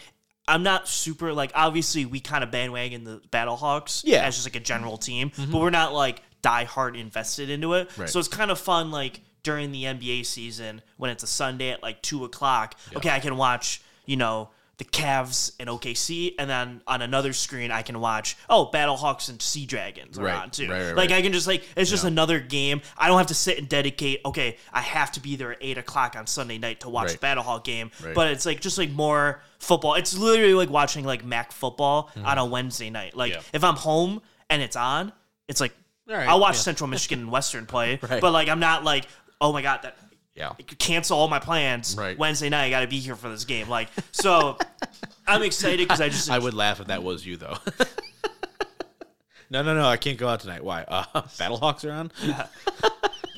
[0.48, 4.24] I'm not super like obviously we kind of bandwagon the Battlehawks Yeah.
[4.26, 7.88] as just like a general team, but we're not like die hard invested into it.
[7.96, 8.10] Right.
[8.10, 11.82] So it's kind of fun like during the NBA season when it's a Sunday at
[11.84, 12.76] like two o'clock.
[12.96, 17.70] Okay, I can watch you know the Cavs and OKC, and then on another screen
[17.70, 20.70] I can watch oh Battlehawks and Sea Dragons are Right, on too.
[20.70, 21.12] right, right, like.
[21.12, 22.80] I can just like it's just another game.
[22.98, 24.22] I don't have to sit and dedicate.
[24.26, 27.18] Okay, I have to be there at eight o'clock on Sunday night to watch the
[27.18, 27.92] Battlehawk game.
[28.16, 29.96] But it's like just like more football.
[29.96, 33.18] It's literally like watching like MAC football on a Wednesday night.
[33.18, 33.42] Like Mm-hmm.
[33.42, 33.56] Yeah.
[33.58, 35.12] if I'm home and it's on,
[35.50, 35.74] it's like
[36.08, 36.62] right, I'll watch yeah.
[36.62, 38.00] Central Michigan and Western play.
[38.10, 38.22] Right.
[38.22, 39.08] But like I'm not like
[39.42, 39.98] oh my god that
[40.36, 40.54] Yeah.
[40.78, 42.18] cancel all my plans Right.
[42.18, 42.66] Wednesday night.
[42.66, 43.68] I got to be here for this game.
[43.70, 44.58] Like so,
[45.28, 47.58] I'm excited because I just I would laugh if that was you though.
[49.50, 49.86] no, no, no.
[49.88, 50.64] I can't go out tonight.
[50.64, 50.84] Why?
[50.88, 51.04] Uh,
[51.38, 52.12] Battlehawks are on.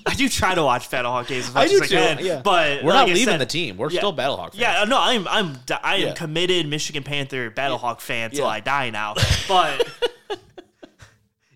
[0.06, 1.96] I do try to watch Battlehawk games as I much do as I too.
[1.96, 2.26] can.
[2.26, 2.42] yeah.
[2.44, 3.78] But we're like not I leaving said- the team.
[3.78, 4.00] We're Yeah.
[4.00, 4.52] still Battlehawk.
[4.52, 4.58] Fans.
[4.58, 6.14] Yeah, no, I'm I'm I am Yeah.
[6.14, 8.52] committed Michigan Panther Battlehawk fan till Yeah.
[8.52, 9.16] I die now.
[9.48, 9.88] But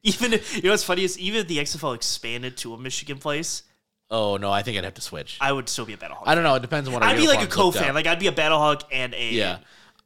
[0.03, 3.17] even if, you know what's funny is even if the XFL expanded to a Michigan
[3.17, 3.63] place,
[4.11, 5.37] Oh no, I think I'd have to switch.
[5.41, 6.23] I, would still be a Battlehawk.
[6.25, 6.55] I don't know.
[6.55, 7.03] It depends on what.
[7.03, 7.93] Our I'd be like a looked co-fan.
[7.95, 9.57] Like I'd be a Battlehawk and a yeah,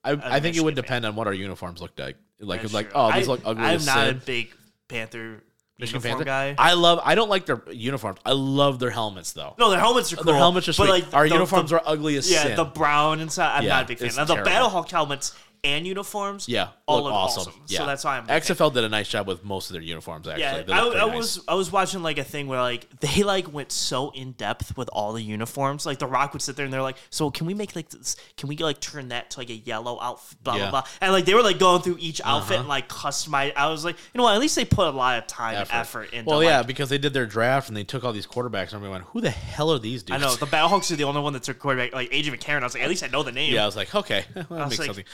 [0.03, 0.83] I, I think it would fan.
[0.83, 2.15] depend on what our uniforms looked like.
[2.39, 2.99] Like, That's like true.
[3.01, 3.63] oh, these I- look ugly.
[3.63, 4.53] I'm not a big
[4.87, 5.43] Panther
[5.77, 6.55] Michigan uniform Panther guy.
[6.57, 7.01] I love.
[7.03, 8.19] I don't like their uniforms.
[8.25, 9.55] I love their helmets though.
[9.59, 10.25] no, their helmets are cool.
[10.25, 12.55] their helmets are but like our the- uniforms the- are ugly as Yeah, sin.
[12.55, 13.57] the brown inside.
[13.57, 14.11] I'm Yeah, not a big fan.
[14.15, 14.35] Now, the.
[14.35, 17.41] Battlehawk helmets and uniforms, yeah, all look look awesome.
[17.41, 17.61] awesome.
[17.67, 17.79] Yeah.
[17.79, 18.27] So that's why I'm.
[18.27, 20.27] XFL did a nice job with most of their uniforms.
[20.27, 21.15] Actually, Yeah, I, I nice.
[21.15, 24.77] was I was watching like a thing where like they like went so in depth
[24.77, 25.85] with all the uniforms.
[25.85, 28.15] Like the Rock would sit there and they're like, "So can we make like this?
[28.37, 30.61] Can we like turn that to like a yellow outfit?" Blah Yeah.
[30.63, 30.71] Uh-huh.
[30.71, 30.89] blah blah.
[31.01, 33.53] And like they were like going through each outfit and like customize.
[33.55, 34.33] I was like, you know what?
[34.35, 36.29] At least they put a lot of time and effort into.
[36.29, 38.75] Well, yeah, like- because they did their draft and they took all these quarterbacks and
[38.75, 40.23] everyone went, "Who the hell are these dudes?
[40.23, 42.61] I know the Battlehawks are the only one that took quarterback like AJ McCarron.
[42.61, 43.53] I was like, at least I know the name.
[43.53, 45.05] Yeah, I was like, okay, well, that makes like- something.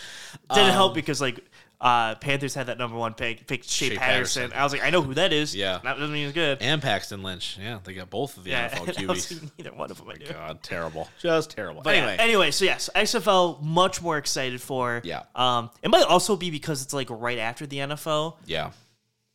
[0.54, 1.44] Didn't Um, help because like
[1.82, 4.44] uh, Panthers had that number one pick, picked Shea, Shea Patterson.
[4.44, 4.60] Patterson.
[4.60, 5.54] I was like, I know who that is.
[5.56, 5.80] Yeah.
[5.84, 6.60] that doesn't mean it's good.
[6.62, 7.58] And Paxton Lynch.
[7.62, 9.42] Yeah, they got both of the yeah, NFL QBs.
[9.44, 10.26] like, neither one of them I do.
[10.32, 11.10] God, terrible.
[11.22, 11.82] Just terrible.
[11.82, 15.02] But anyway, anyway, anyway, so yes, XFL much more excited for.
[15.04, 15.24] Yeah.
[15.36, 18.72] Um, it might also be because it's like right after the NFL, yeah,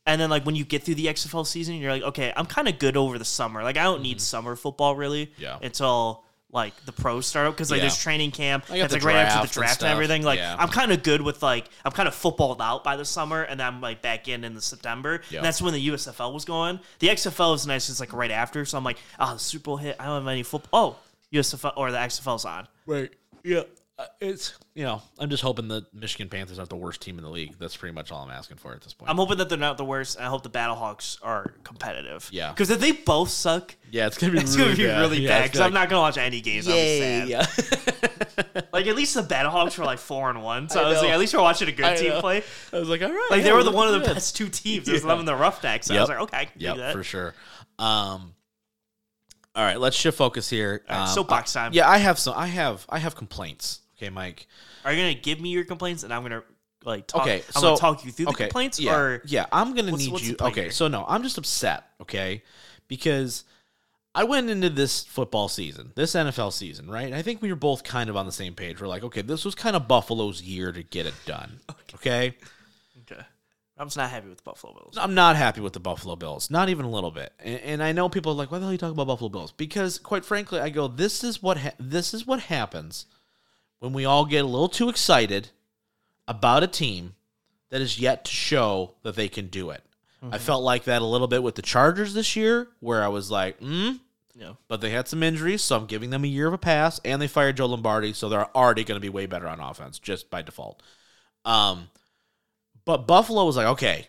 [0.06, 2.68] and then like when you get through the XFL season, you're like, okay, I'm kind
[2.68, 3.62] of good over the summer.
[3.62, 5.26] Like I don't need summer football really.
[5.26, 5.42] Mm-hmm.
[5.42, 5.58] Yeah.
[5.62, 7.82] Until like the pro start up because like Yeah.
[7.84, 8.64] there's training camp.
[8.70, 9.90] I got It's like right after the draft and, stuff.
[9.90, 10.22] everything.
[10.22, 10.56] Like Yeah.
[10.58, 13.60] I'm kind of good with like I'm kind of footballed out by the summer, and
[13.60, 15.20] then I'm like back in in the September.
[15.30, 15.38] Yeah.
[15.38, 16.80] And that's when the USFL was going.
[16.98, 17.88] The XFL is nice.
[17.88, 19.96] It's like right after, so I'm like, oh, the Super Bowl hit.
[20.00, 20.70] I don't have any football.
[20.72, 20.96] Oh,
[21.32, 22.66] USFL or the XFL's on.
[22.86, 23.10] right.
[23.44, 23.62] Yeah,
[24.20, 27.30] it's you know, I'm just hoping the Michigan Panthers aren't the worst team in the
[27.30, 27.54] league.
[27.58, 29.10] That's pretty much all I'm asking for at this point.
[29.10, 30.16] I'm hoping that they're not the worst.
[30.16, 32.28] and I hope the Battlehawks are competitive.
[32.32, 32.50] Yeah.
[32.50, 35.00] Because if they both suck, yeah, it's gonna be it's really gonna be bad.
[35.00, 35.44] really Yeah, bad.
[35.44, 36.66] Because I'm not gonna watch any games.
[36.68, 37.28] I'm sad.
[37.28, 37.46] yeah.
[38.72, 40.68] Like at least the Battlehawks were like four and one.
[40.68, 42.20] So I I, was like, at least we're watching a good I team know.
[42.20, 42.42] play.
[42.72, 43.28] I was like, all right.
[43.30, 44.88] Like they were the one of the best two teams.
[44.88, 44.98] Yeah.
[45.00, 45.86] them and the Roughnecks.
[45.88, 46.92] So I was like, okay, I can Yep, do that.
[46.94, 47.34] for sure.
[47.78, 48.34] Um,
[49.54, 50.82] all right, let's shift focus here.
[50.88, 51.72] All right, Um, soapbox I- time.
[51.74, 52.34] Yeah, I have some.
[52.36, 52.86] I have.
[52.88, 53.80] I have complaints.
[54.00, 54.46] Okay, Mike.
[54.84, 56.42] Are you gonna give me your complaints and I'm gonna
[56.84, 57.22] like talk?
[57.22, 60.04] Okay, I'm so talk you through the okay, complaints yeah, or yeah, I'm gonna what's-
[60.04, 60.36] need what's you.
[60.40, 60.70] Okay, here?
[60.70, 61.84] so no, I'm just upset.
[62.00, 62.42] Okay,
[62.88, 63.44] because
[64.14, 67.12] I went into this football season, this NFL season, right?
[67.12, 68.80] I think we were both kind of on the same page.
[68.80, 71.60] We're like, okay, this was kind of Buffalo's year to get it done.
[71.96, 72.36] Okay,
[73.02, 73.20] okay.
[73.76, 74.96] I'm just not happy with the Buffalo Bills.
[74.96, 77.32] I'm not happy with the Buffalo Bills, not even a little bit.
[77.40, 79.28] And, and I know people are like, why the hell are you talking about Buffalo
[79.28, 79.52] Bills?
[79.52, 83.06] Because quite frankly, I go, this is what ha- this is what happens
[83.80, 85.50] when we all get a little too excited
[86.28, 87.14] about a team
[87.70, 89.82] that is yet to show that they can do it.
[90.30, 93.30] I felt like that a little bit with the Chargers this year, where I was
[93.30, 93.92] like, hmm.
[94.34, 94.52] Yeah.
[94.68, 97.20] But they had some injuries, so I'm giving them a year of a pass, and
[97.20, 100.30] they fired Joe Lombardi, so they're already going to be way better on offense just
[100.30, 100.82] by default.
[101.44, 101.88] Um,
[102.84, 104.06] but Buffalo was like, okay,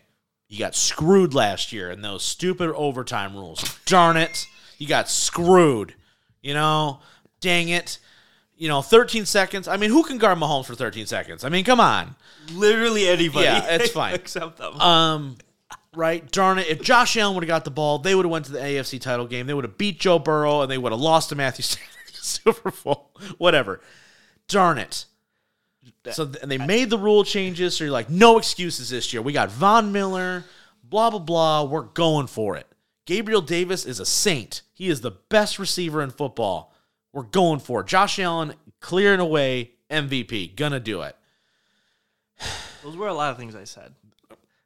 [0.48, 3.78] you got screwed last year in those stupid overtime rules.
[3.86, 4.46] Darn it,
[4.78, 5.94] you got screwed.
[6.42, 7.00] You know,
[7.40, 7.98] dang it.
[8.56, 9.66] You know, 13 seconds.
[9.66, 11.44] I mean, who can guard Mahomes for 13 seconds?
[11.44, 12.14] I mean, come on.
[12.52, 13.44] Literally anybody.
[13.46, 14.14] Yeah, it's fine.
[14.14, 14.80] except them.
[14.80, 15.36] Um,
[15.94, 16.30] right?
[16.30, 16.68] Darn it!
[16.68, 19.00] If Josh Allen would have got the ball, they would have went to the AFC
[19.00, 19.46] title game.
[19.46, 22.70] They would have beat Joe Burrow, and they would have lost to Matthew Stafford Super
[22.70, 23.10] Bowl.
[23.38, 23.80] Whatever.
[24.48, 25.06] Darn it!
[26.10, 27.76] So and they made the rule changes.
[27.76, 29.22] So you're like, no excuses this year.
[29.22, 30.44] We got Von Miller.
[30.84, 31.64] Blah blah blah.
[31.64, 32.66] We're going for it.
[33.06, 34.62] Gabriel Davis is a saint.
[34.72, 36.71] He is the best receiver in football.
[37.12, 37.86] We're going for it.
[37.86, 40.56] Josh Allen clearing away MVP.
[40.56, 41.16] Gonna do it.
[42.82, 43.94] Those were a lot of things I said.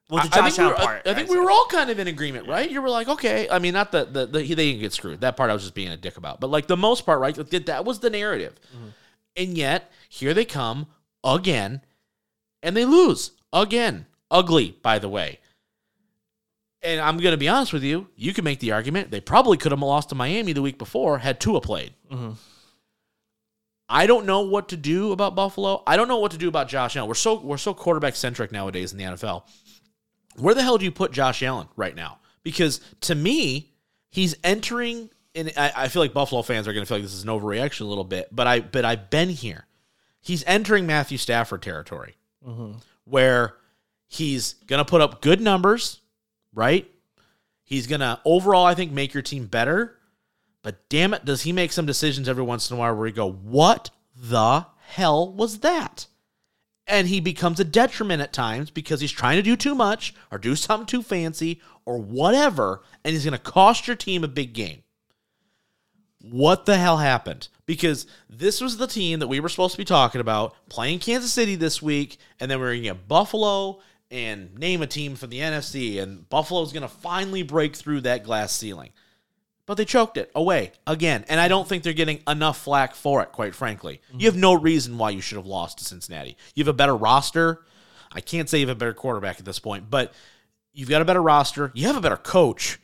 [0.09, 1.07] Well, the I- I Josh think, we Allen were, part.
[1.07, 2.71] I think I we were all kind of in agreement, right?
[2.71, 3.49] You were like, okay.
[3.51, 5.21] I mean, not the, the, the they didn't get screwed.
[5.21, 6.41] That part I was just being a dick about.
[6.41, 7.35] But like the most part, right?
[7.35, 8.55] That, that was the narrative.
[8.75, 8.89] Mm-hmm.
[9.39, 10.87] And yet, here they come
[11.25, 11.83] again,
[12.63, 14.07] and they lose again.
[14.31, 15.41] Ugly, by the way.
[16.83, 18.07] And I'm going to be honest with you.
[18.17, 21.19] You can make the argument they probably could have lost to Miami the week before
[21.19, 21.95] had Tua played.
[22.11, 22.33] Mm-hmm.
[23.89, 25.83] I don't know what to do about Buffalo.
[25.87, 27.09] I don't know what to do about Josh Allen.
[27.09, 29.45] We're so we're so quarterback centric nowadays in the NFL.
[30.37, 32.19] Where the hell do you put Josh Allen right now?
[32.43, 33.73] Because to me,
[34.11, 35.11] he's entering.
[35.35, 37.29] And I, I feel like Buffalo fans are going to feel like this is an
[37.29, 39.67] overreaction a little bit, but I but I've been here.
[40.21, 42.17] He's entering Matthew Stafford territory,
[43.05, 43.55] where
[44.09, 46.01] he's going to put up good numbers,
[46.57, 46.91] right?
[47.63, 49.99] He's going to overall, I think, make your team better.
[50.63, 53.13] But damn it, does he make some decisions every once in a while where you
[53.13, 56.09] go, what the hell was that?
[56.89, 60.39] And he becomes a detriment at times because he's trying to do too much or
[60.39, 64.53] do something too fancy or whatever, and he's going to cost your team a big
[64.53, 64.83] game.
[66.21, 67.49] What the hell happened?
[67.67, 71.33] Because this was the team that we were supposed to be talking about playing Kansas
[71.33, 73.81] City this week, and then we are going to get Buffalo
[74.11, 78.25] and name a team from the NFC, and Buffalo's going to finally break through that
[78.25, 78.91] glass ceiling
[79.67, 81.25] but they choked it away again.
[81.29, 84.01] And I don't think they're getting enough flack for it, quite frankly.
[84.17, 86.37] You have no reason why you should have lost to Cincinnati.
[86.55, 87.65] You have a better roster.
[88.13, 90.15] I can't say you have a better quarterback at this point, but
[90.73, 91.73] you've got a better roster.
[91.75, 92.79] You have a better coach.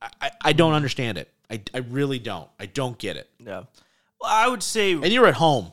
[0.00, 1.32] I, I, I don't understand it.
[1.50, 2.48] I, I really don't.
[2.60, 3.28] I don't get it.
[3.40, 3.64] Yeah.
[4.20, 5.72] Well, I would say And you're at home.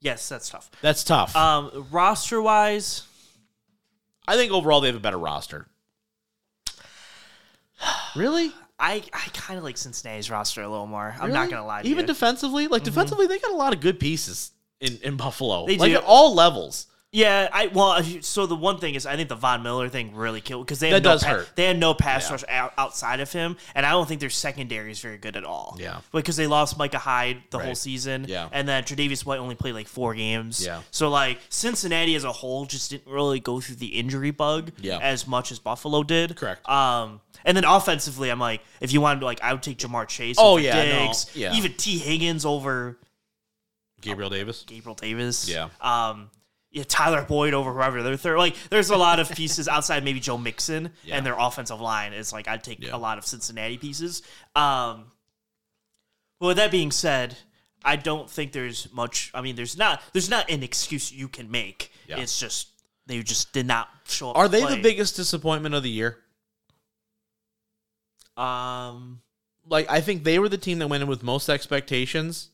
[0.00, 0.70] yes, that's tough.
[0.80, 1.36] That's tough.
[1.36, 3.05] Um, roster wise,
[4.28, 5.66] I think overall they have a better roster.
[8.14, 8.50] Really?
[8.78, 11.14] I, I kind of like Cincinnati's roster a little more.
[11.20, 12.02] I'm not gonna lie to Even you.
[12.02, 12.06] Mm-hmm.
[12.06, 15.66] defensively, like defensively, they got a lot of good pieces in, in Buffalo.
[15.66, 15.98] They like do.
[15.98, 16.86] at all levels.
[17.16, 20.42] Yeah, I well, so the one thing is, I think the Von Miller thing really
[20.42, 21.48] killed because they had That no does pa- hurt.
[21.56, 22.32] they had no pass Yeah.
[22.32, 25.42] rush out, outside of him, and I don't think their secondary is very good at
[25.44, 25.78] all.
[25.80, 26.00] Yeah.
[26.12, 28.26] because they lost Micah Hyde the whole season.
[28.28, 28.48] Yeah.
[28.52, 30.62] and then Tre'Davious White only played like four games.
[30.62, 30.82] Yeah.
[30.90, 34.98] so like Cincinnati as a whole just didn't really go through the injury bug Yeah.
[34.98, 36.36] as much as Buffalo did.
[36.36, 36.68] Correct.
[36.68, 40.06] Um, and then offensively, I'm like, if you wanted to, like, I would take Ja'Marr
[40.06, 40.36] Chase.
[40.38, 41.54] Oh, over yeah, no, yeah.
[41.54, 42.98] even Tee Higgins over
[44.02, 44.64] Gabriel Davis.
[44.66, 45.48] Gabriel Davis.
[45.48, 45.68] Yeah.
[45.80, 46.30] Um,
[46.76, 48.36] yeah, Tyler Boyd over whoever they're third.
[48.38, 51.16] Like, there's a lot of pieces outside maybe Joe Mixon Yeah.
[51.16, 52.94] and their offensive line is like I'd take Yeah.
[52.94, 54.20] a lot of Cincinnati pieces.
[54.54, 55.10] Um,
[56.38, 57.36] but with that being said,
[57.82, 59.30] I don't think there's much.
[59.32, 61.90] I mean, there's not there's not an excuse you can make.
[62.08, 62.18] Yeah.
[62.18, 62.68] It's just
[63.06, 64.36] they just did not show up.
[64.36, 64.76] Are they play.
[64.76, 66.18] the biggest disappointment of the year?
[68.36, 69.22] Um,
[69.68, 72.50] Like I think they were the team that went in with most expectations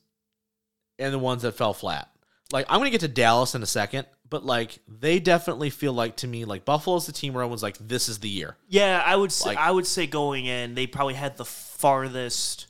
[0.99, 2.09] and the ones that fell flat.
[2.53, 5.93] Like I'm going to get to Dallas in a second, but like they definitely feel
[5.93, 8.57] like to me like Buffalo's the team where everyone's like this is the year.
[8.67, 12.67] Yeah, I would say Like- I would say going in, they probably had the farthest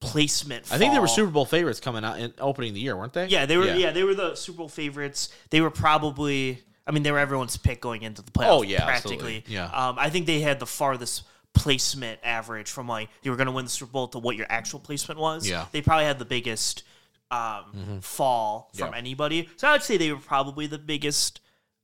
[0.00, 0.72] placement.
[0.72, 1.06] I think they were.
[1.08, 3.26] Super Bowl favorites coming out in opening the year, weren't they?
[3.26, 3.66] Yeah, they were.
[3.66, 3.92] Yeah.
[3.92, 5.30] they were the Super Bowl favorites.
[5.50, 6.62] They were probably.
[6.86, 8.48] I mean, they were everyone's pick going into the playoffs.
[8.48, 9.14] Oh, yeah, practically.
[9.36, 9.44] absolutely.
[9.54, 9.66] Yeah.
[9.66, 11.22] Um, I think they had the farthest
[11.52, 14.46] placement average from like you were going to win the Super Bowl to what your
[14.48, 15.48] actual placement was.
[15.48, 15.66] Yeah.
[15.70, 16.82] They probably had the biggest
[17.30, 18.98] um, fall from Yeah.
[18.98, 19.48] anybody.
[19.56, 21.40] So I would say they were probably the biggest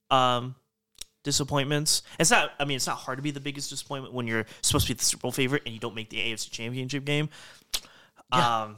[0.09, 0.55] um,
[1.23, 2.03] disappointments.
[2.19, 2.51] It's not.
[2.59, 4.97] I mean, it's not hard to be the biggest disappointment when you're supposed to be
[4.97, 7.29] the Super Bowl favorite and you don't make the AFC Championship game.
[8.31, 8.77] Um,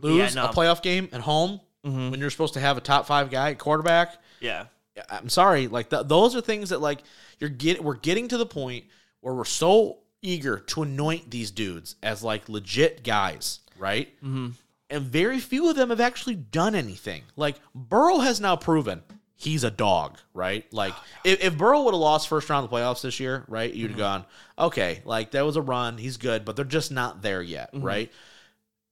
[0.00, 0.48] Lose Yeah, no.
[0.48, 2.10] a playoff game at home Mhm.
[2.10, 4.16] when you're supposed to have a top 5 guy at quarterback.
[4.40, 4.66] yeah.
[5.08, 7.02] I'm sorry, like th- those are things that like
[7.40, 8.84] you're get we're getting to the point
[9.20, 14.14] where we're so eager to anoint these dudes as like legit guys, right?
[14.16, 14.48] Mm-hmm.
[14.92, 17.22] And very few of them have actually done anything.
[17.34, 19.02] Like Burrow has now proven
[19.42, 20.72] he's a dog, right?
[20.72, 23.44] Like oh, if, if Burrow would have lost first round of the playoffs this year,
[23.48, 23.72] right?
[23.72, 24.00] You'd have mm-hmm.
[24.00, 24.24] gone,
[24.58, 27.84] okay, like that was a run, he's good, but they're just not there yet, mm-hmm.
[27.84, 28.12] right?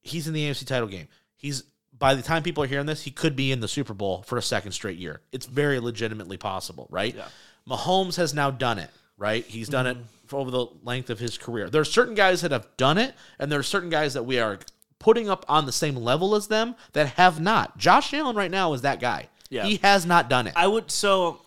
[0.02, 1.08] He's in the AFC title game.
[1.36, 1.62] He's
[1.96, 4.38] by the time people are hearing this, he could be in the Super Bowl for
[4.38, 5.20] a second straight year.
[5.32, 7.14] It's very legitimately possible, right?
[7.14, 7.28] Yeah.
[7.68, 9.44] Mahomes has now done it, right?
[9.44, 10.36] He's done it mm-hmm.
[10.36, 11.68] over the length of his career.
[11.68, 14.40] There are certain guys that have done it, and there are certain guys that we
[14.40, 14.58] are
[15.00, 17.76] putting up on the same level as them that have not.
[17.76, 19.28] Josh Allen right now is that guy.
[19.48, 19.64] Yeah.
[19.64, 20.52] He has not done it.
[20.54, 21.40] I would so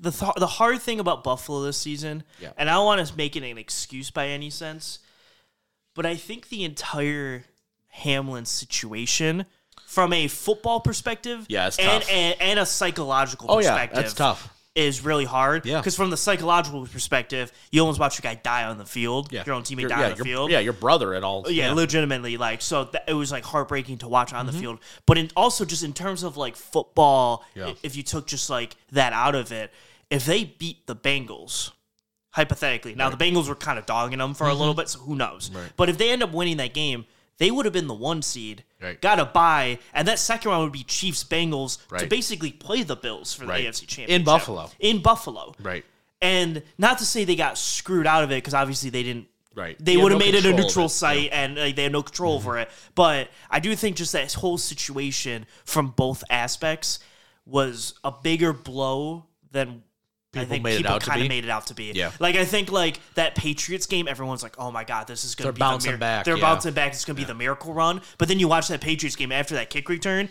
[0.00, 2.52] the th- the hard thing about Buffalo this season, Yeah.
[2.56, 5.00] and I don't want to make it an excuse by any sense,
[5.94, 7.44] but I think the entire
[7.88, 9.44] Hamlin situation,
[9.86, 14.54] from a football perspective, Yeah, and, and and a psychological oh yeah, perspective, that's tough.
[14.78, 15.66] Is really hard.
[15.66, 15.78] Yeah.
[15.80, 19.32] Because from the psychological perspective, you almost watch your guy die on the field.
[19.32, 19.42] Yeah.
[19.44, 20.50] Your own teammate Your- die yeah, on the your, field.
[20.50, 21.50] Yeah, your brother at all.
[21.50, 24.54] yeah, legitimately like so th- it was like heartbreaking to watch on Mm-hmm.
[24.56, 27.72] the field but in, also just in terms of like football Yeah.
[27.82, 29.72] if you took just like that out of it
[30.10, 31.72] if they beat the bengals
[32.30, 35.16] hypothetically now the bengals were kind of dogging them for a little bit so who
[35.16, 35.58] knows Mm-hmm.
[35.58, 35.72] Right.
[35.76, 37.04] but if they end up winning that game
[37.38, 39.00] they would have been the one seed Right.
[39.00, 42.96] got a bye and that second round would be chiefs bengals to basically play the
[42.96, 43.66] bills for the Right.
[43.66, 44.70] afc championship In Buffalo.
[44.78, 45.84] in buffalo Right.
[46.22, 49.76] and not to say they got screwed out of it because obviously they didn't Right.
[49.84, 50.90] they You had would have no made it a neutral it.
[50.90, 52.70] site and like, they had no control over it.
[52.94, 57.00] But I do think just that whole situation from both aspects
[57.44, 59.82] was a bigger blow than
[60.34, 61.92] I think made it people kind of made it out to be.
[61.94, 62.12] Yeah.
[62.18, 65.46] Like I think like that Patriots game, everyone's like, "Oh my god, this is going
[65.48, 66.42] to be bouncing the mir- back, They're yeah.
[66.42, 66.92] bouncing back.
[66.92, 69.54] It's going to be the miracle run." But then you watch that Patriots game after
[69.54, 70.28] that kick return,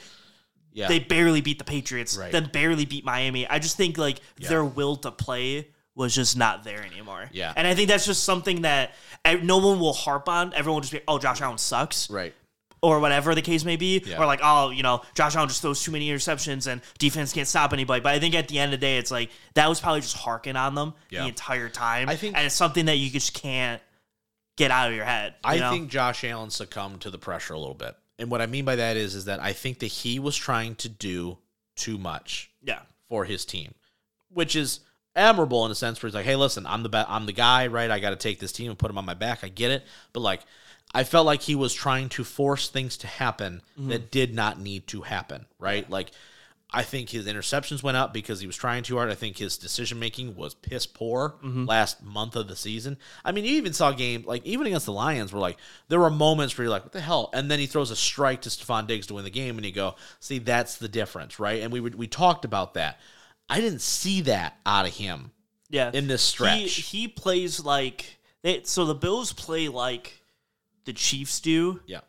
[0.71, 0.87] Yeah.
[0.87, 2.31] they barely beat the Patriots, Right.
[2.31, 3.47] then barely beat Miami.
[3.47, 7.27] I just think like their will to play was just not there anymore.
[7.33, 7.51] Yeah.
[7.55, 8.93] and I think that's just something that
[9.25, 10.53] eh, no one will harp on.
[10.53, 12.35] Everyone will just be, "Oh, Josh Allen sucks," right.
[12.81, 14.17] Or whatever the case may be, Yeah.
[14.21, 17.47] or like, "Oh, you know, Josh Allen just throws too many interceptions and defense can't
[17.47, 19.79] stop anybody." But I think at the end of the day, it's like that was
[19.79, 21.23] probably just harking on them Yeah.
[21.23, 22.07] the entire time.
[22.09, 23.81] I think- and it's something that you just can't
[24.57, 25.33] get out of your head.
[25.43, 25.71] you I know?
[25.71, 27.95] think Josh Allen succumbed to the pressure a little bit.
[28.19, 30.75] And what I mean by that is is that I think that he was trying
[30.77, 31.37] to do
[31.75, 33.75] too much yeah, for his team,
[34.29, 34.79] which is
[35.15, 37.67] admirable in a sense where he's like, "Hey, listen, I'm the be- I'm the guy,
[37.67, 37.89] right?
[37.91, 39.43] I got to take this team and put him on my back.
[39.43, 40.41] I get it." But like
[40.97, 44.07] I felt like he was trying to force things to happen that mm-hmm.
[44.09, 45.87] did not need to happen, right?
[45.87, 46.09] Like
[46.71, 49.11] I think his interceptions went up because he was trying too hard.
[49.11, 51.65] I think his decision making was piss poor mm-hmm.
[51.65, 52.97] last month of the season.
[53.23, 55.57] I mean, you even saw games like even against the Lions where like
[55.87, 57.29] there were moments where you're like, what the hell?
[57.31, 59.71] And then he throws a strike to Stefon Diggs to win the game, and you
[59.71, 61.61] go, see, that's the difference, right?
[61.61, 62.99] And we would, we talked about that.
[63.47, 65.29] I didn't see that out of him
[65.69, 65.91] yeah.
[65.93, 66.71] in this He, stretch.
[66.87, 70.21] he plays like they, so the Bills play like
[70.87, 71.99] the Chiefs do, yeah,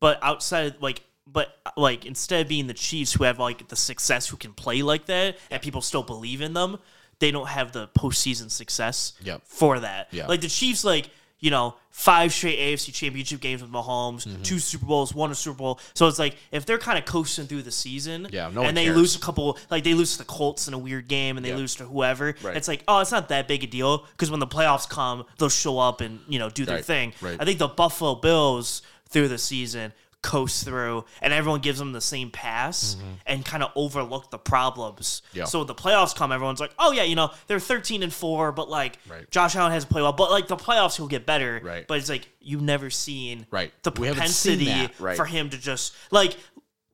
[0.00, 3.76] but outside of, like but like instead of being the Chiefs who have like the
[3.76, 6.78] success who can play like that and people still believe in them,
[7.18, 9.42] they don't have the postseason success Yep.
[9.44, 10.08] for that.
[10.10, 10.26] Yeah.
[10.26, 11.10] Like the Chiefs, like
[11.40, 14.42] you know, five straight AFC Championship games with Mahomes, Mm-hmm.
[14.42, 15.80] two Super Bowls, one a Super Bowl.
[15.94, 18.84] So it's like if they're kind of coasting through the season, Yeah, no and they
[18.84, 18.96] cares.
[18.96, 21.50] lose a couple, like they lose to the Colts in a weird game, and they
[21.50, 21.58] Yep.
[21.58, 22.34] lose to whoever.
[22.42, 22.56] Right.
[22.56, 25.48] It's like, oh, it's not that big a deal because when the playoffs come, they'll
[25.48, 27.12] show up and you know do their Right, thing.
[27.20, 27.36] right.
[27.40, 29.92] I think the Buffalo Bills through the season
[30.22, 35.22] coast through and everyone gives them the same pass and kind of overlook the problems.
[35.28, 35.38] Mm-hmm.
[35.38, 35.44] Yeah.
[35.44, 38.52] So when the playoffs come, everyone's like, oh yeah, you know, they're 13 and 4,
[38.52, 39.30] but like Right.
[39.30, 40.12] Josh Allen hasn't played well.
[40.12, 41.60] But like the playoffs he'll get better.
[41.62, 41.86] Right.
[41.86, 43.72] But it's like you've never seen Right.
[43.82, 45.16] the haven't seen propensity right.
[45.16, 46.36] for him to just like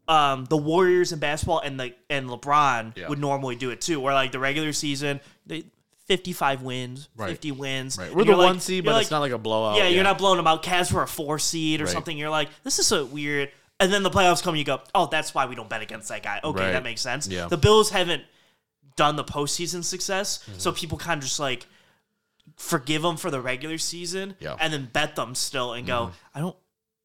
[0.09, 3.09] um, the Warriors in basketball and the and LeBron Yeah.
[3.09, 3.99] would normally do it too.
[3.99, 5.65] Where like the regular season, they
[6.07, 7.31] 55 wins, Right.
[7.31, 7.99] 50 wins.
[7.99, 8.15] right.
[8.15, 9.77] We're the like- one seed, but like, it's not like a blowout.
[9.77, 10.63] yeah, you're not blowing them out.
[10.63, 11.93] Cavs were a four seed or Right.
[11.93, 12.17] something.
[12.17, 13.51] You're like, this is so weird.
[13.81, 16.23] And then the playoffs come, you go, oh, that's why we don't bet against that
[16.23, 16.41] guy.
[16.43, 17.27] Okay, that makes sense.
[17.29, 17.47] Yeah.
[17.49, 18.23] The Bills haven't
[18.97, 20.59] done the postseason success, Mm-hmm.
[20.59, 21.67] so people kind of just like
[22.57, 24.51] forgive them for the regular season Yeah.
[24.51, 24.59] Mm-hmm.
[24.63, 26.57] and then bet them still and go, I don't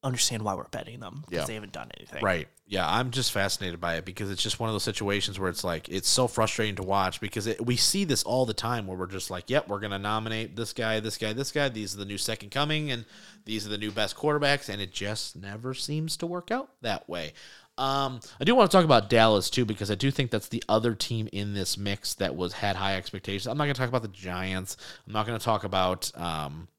[0.04, 1.46] understand why we're betting them because Yeah.
[1.46, 2.24] they haven't done anything.
[2.24, 2.48] Right.
[2.72, 5.66] Yeah, I'm just fascinated by it because it's just one of those situations where it's
[5.66, 8.98] like it's so frustrating to watch because it, we see this all the time where
[8.98, 11.68] we're just like, "Yep, we're going to nominate this guy, this guy, this guy.
[11.68, 13.04] These are the new second coming and
[13.44, 17.10] these are the new best quarterbacks," and it just never seems to work out that
[17.10, 17.34] way.
[17.78, 20.64] Um, I do want to talk about Dallas too because I do think that's the
[20.70, 23.48] other team in this mix that was had high expectations.
[23.48, 24.78] I'm not going to talk about the Giants.
[25.06, 26.70] I'm not going to talk about um,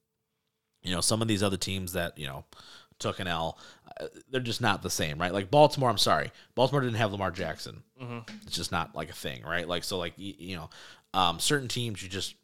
[0.82, 2.46] you know some of these other teams that you know
[2.98, 3.58] took an L.
[4.30, 5.32] They're just not the same, right?
[5.32, 7.82] Like Baltimore, I'm sorry, Baltimore didn't have Lamar Jackson.
[8.46, 9.66] It's just not like a thing, right?
[9.66, 10.70] Like so, like you, you know,
[11.14, 12.34] um, certain teams you just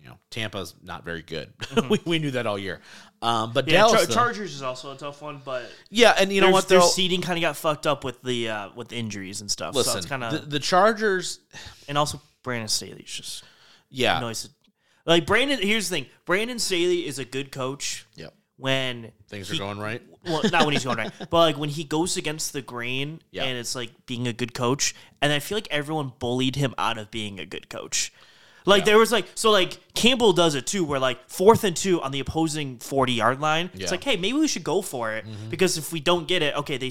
[0.00, 1.52] you know Tampa's not very good.
[1.90, 2.80] we, we knew that all year.
[3.22, 6.40] Um, but Yeah, Dallas, Char- Chargers is also a tough one, but yeah, and you
[6.40, 6.68] know what?
[6.68, 9.74] Their seeding kind of got fucked up with the uh, with injuries and stuff.
[9.74, 11.40] so listen, it's kind the, of the Chargers,
[11.88, 13.44] and also Brandon Staley's just
[13.90, 14.48] yeah, noise.
[15.04, 19.56] Like Brandon, here's the thing: Brandon Staley is a good coach yep, when things he-
[19.56, 20.02] are going right.
[20.24, 23.44] Well, not when he's going right, but like when he goes against the grain, Yeah.
[23.44, 24.94] and it's like being a good coach.
[25.22, 28.12] And I feel like everyone bullied him out of being a good coach.
[28.64, 32.02] Like there was like so like Campbell does it too, where like fourth and two
[32.02, 33.70] on the opposing forty yard line.
[33.72, 33.84] Yeah.
[33.84, 35.48] It's like, hey, maybe we should go for it mm-hmm.
[35.50, 36.90] because if we don't get it, okay, they.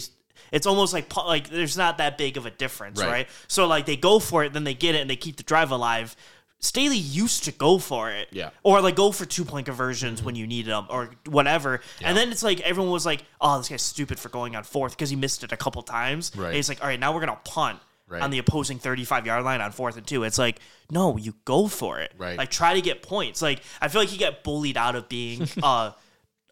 [0.51, 3.09] It's almost like like there's not that big of a difference, Right.
[3.11, 3.27] right?
[3.49, 5.71] So like they go for it, then they get it, and they keep the drive
[5.71, 6.15] alive.
[6.65, 8.49] Staley used to go for it, Yeah.
[8.63, 11.81] or like go for two point conversions when you needed them, or whatever.
[12.01, 14.93] And then it's like everyone was like, "Oh, this guy's stupid for going on fourth
[14.93, 16.47] because he missed it a couple times." Right.
[16.47, 18.21] And he's like, "All right, now we're gonna punt." Right.
[18.21, 20.21] on the opposing 35 yard line on fourth and two.
[20.25, 20.59] It's like,
[20.91, 22.13] no, you go for it.
[22.19, 22.37] Right.
[22.37, 23.41] Like try to get points.
[23.41, 25.89] Like I feel like he got bullied out of being uh,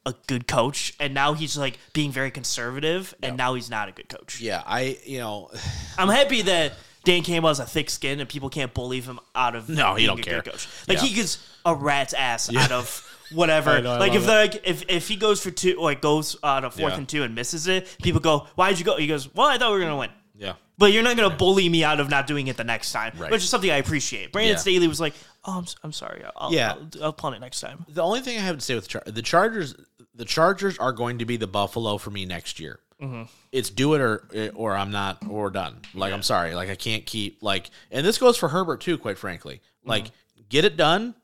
[0.04, 3.92] a good coach, and now he's like being very conservative, and now he's not a
[3.92, 4.42] good coach.
[4.42, 5.52] Yeah, I you know
[5.98, 6.74] I'm happy that
[7.04, 10.06] Dan Campbell has a thick skin and people can't bully him out of No, he
[10.06, 10.42] don't care.
[10.42, 10.68] coach.
[10.88, 11.04] Like Yeah.
[11.06, 13.82] he gets a rat's ass out of whatever.
[13.82, 16.66] Know, like if they're like if, if he goes for two like goes uh, on
[16.66, 16.98] a fourth Yeah.
[17.00, 18.96] and two and misses it, people go, Why'd you go?
[18.98, 20.10] He goes, Well, I thought we were gonna win.
[20.38, 20.54] yeah.
[20.78, 23.30] But you're not gonna bully me out of not doing it the next time, Right.
[23.32, 24.32] which is something I appreciate.
[24.32, 24.58] Brandon Yeah.
[24.60, 25.14] Staley was like,
[25.46, 26.24] "Oh, I'm, I'm sorry.
[26.36, 26.72] I'll, Yeah.
[26.72, 28.90] I'll, I'll punt it next time." The only thing I have to say with the,
[28.90, 29.76] Char- the Chargers,
[30.16, 32.80] the Chargers are going to be the Buffalo for me next year.
[33.02, 33.24] Mm-hmm.
[33.52, 35.78] It's do it or eh, or I'm not or done.
[35.94, 38.98] Like I'm sorry, like I can't keep like, and this goes for Herbert too.
[38.98, 39.90] Quite frankly, mm-hmm.
[39.90, 40.06] like
[40.50, 41.16] get it done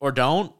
[0.00, 0.52] or don't.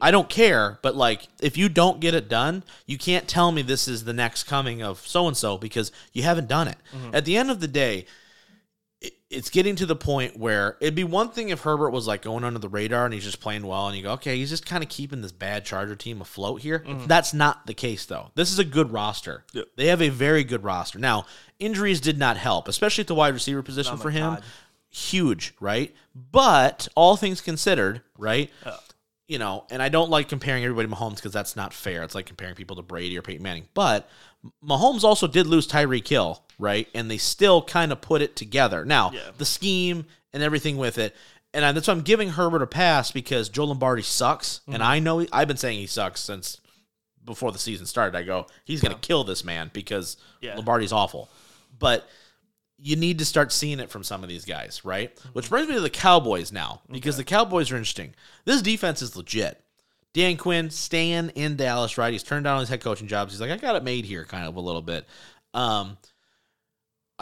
[0.00, 3.62] I don't care, but like if you don't get it done, you can't tell me
[3.62, 6.78] this is the next coming of so and so because you haven't done it.
[6.92, 7.14] Mm-hmm.
[7.14, 8.06] At the end of the day,
[9.30, 12.44] it's getting to the point where it'd be one thing if Herbert was like going
[12.44, 14.82] under the radar and he's just playing well and you go, okay, he's just kind
[14.82, 16.80] of keeping this bad Charger team afloat here.
[16.80, 17.06] Mm-hmm.
[17.06, 18.30] That's not the case though.
[18.34, 19.44] This is a good roster.
[19.52, 19.68] Yep.
[19.76, 20.98] They have a very good roster.
[20.98, 21.26] Now,
[21.58, 24.34] injuries did not help, especially at the wide receiver position Oh for him.
[24.34, 24.44] God.
[24.90, 25.94] Huge, right?
[26.14, 28.50] But all things considered, right?
[29.26, 32.02] You know, and I don't like comparing everybody to Mahomes because that's not fair.
[32.02, 33.68] It's like comparing people to Brady or Peyton Manning.
[33.72, 34.10] But
[34.62, 36.88] Mahomes also did lose Tyreek Hill, right?
[36.94, 38.84] And they still kind of put it together.
[38.84, 39.30] Now, Yeah.
[39.36, 41.14] the scheme and everything with it.
[41.52, 44.60] And I- that's why I'm giving Herbert a pass because Joe Lombardi sucks.
[44.60, 44.74] Mm-hmm.
[44.74, 46.58] And I know he, I've been saying he sucks since
[47.24, 48.16] before the season started.
[48.16, 50.54] I go, he's going to kill this man because Yeah.
[50.56, 51.28] Lombardi's awful.
[51.78, 52.08] But
[52.78, 55.16] you need to start seeing it from some of these guys, right?
[55.34, 58.14] Which brings me to the Cowboys now because the Cowboys are interesting.
[58.44, 59.60] This defense is legit.
[60.14, 62.12] Dan Quinn staying in Dallas, right?
[62.12, 63.32] He's turned down his head coaching jobs.
[63.32, 65.06] He's like, I got it made here, kind of a little bit.
[65.54, 65.96] Um,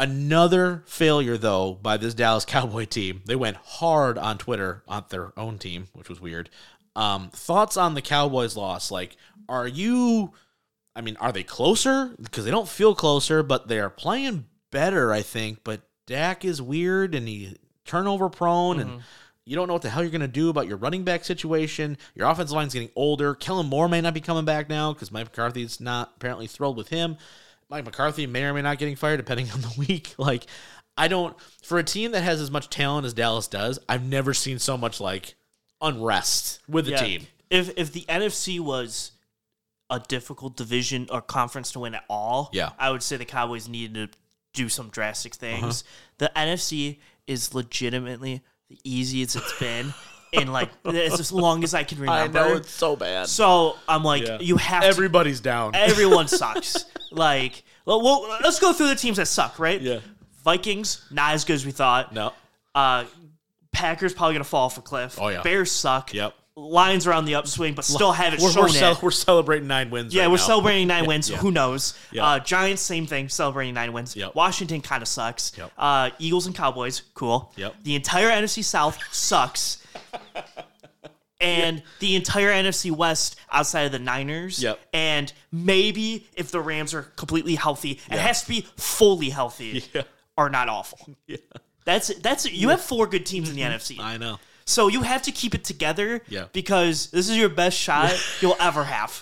[0.01, 3.23] another failure though by this Dallas Cowboy team.
[3.27, 6.51] They went hard on Twitter on their own team, which was weird.
[6.97, 8.91] Um, thoughts on the Cowboys loss?
[8.91, 9.17] Like,
[9.49, 10.33] are you?
[10.97, 12.17] I mean, are they closer?
[12.21, 15.61] Because they don't feel closer, but they are playing better, I think.
[15.63, 19.03] But Dak is weird and he turnover prone, and
[19.45, 21.97] you don't know what the hell you're going to do about your running back situation.
[22.15, 23.35] Your offensive line's getting older.
[23.35, 26.89] Kellen Moore may not be coming back now because Mike McCarthy's not apparently thrilled with
[26.89, 27.17] him.
[27.71, 30.15] Mike McCarthy may or may not getting fired depending on the week.
[30.19, 30.47] Like,
[30.97, 33.79] I don't for a team that has as much talent as Dallas does.
[33.89, 35.35] I've never seen so much like
[35.81, 37.05] unrest with the Yeah.
[37.05, 37.27] team.
[37.49, 39.13] If if the NFC was
[39.89, 42.71] a difficult division or conference to win at all, Yeah.
[42.79, 44.19] I would say the Cowboys needed to
[44.53, 45.83] do some drastic things.
[45.83, 45.87] Uh-huh.
[46.19, 49.95] The NFC is legitimately the easiest it's been
[50.33, 52.39] in like as long as I can remember.
[52.39, 53.29] I know it's so bad.
[53.29, 54.39] so I'm like, Yeah.
[54.41, 55.75] you have to Everybody's down.
[55.75, 56.85] Everyone sucks.
[57.11, 59.81] like, well, well, let's go through the teams that suck, right?
[59.81, 60.01] Yeah.
[60.45, 62.15] Vikings, not as good as we thought.
[62.15, 62.33] No.
[62.75, 63.05] Uh,
[63.73, 65.19] Packers probably gonna fall off a cliff.
[65.21, 65.43] Oh, yeah.
[65.43, 66.13] Bears suck.
[66.15, 66.35] Yep.
[66.57, 69.03] Lions are on the upswing, but still haven't We're, shown we're, it.
[69.03, 70.13] we're celebrating nine wins.
[70.15, 70.43] yeah, right we're now.
[70.43, 71.31] celebrating nine wins.
[71.31, 71.39] Yeah.
[71.39, 71.97] Who knows?
[72.13, 72.27] Yeah.
[72.27, 74.15] Uh, Giants, same thing, celebrating nine wins.
[74.17, 74.35] Yep.
[74.35, 75.53] Washington kind of sucks.
[75.57, 75.73] Yep.
[75.79, 77.53] Uh, Eagles and Cowboys, cool.
[77.57, 77.77] Yep.
[77.85, 79.83] The entire NFC South sucks.
[81.41, 84.63] and the entire NFC West outside of the Niners.
[84.63, 84.79] Yep.
[84.93, 90.03] And maybe if the Rams are completely healthy, it has to be fully healthy, Yeah.
[90.37, 90.99] are not awful.
[91.27, 91.37] Yeah.
[91.87, 93.99] That's that's you have four good teams in the NFC.
[93.99, 94.39] I know.
[94.71, 96.45] So you have to keep it together Yeah.
[96.53, 99.21] because this is your best shot you'll ever have.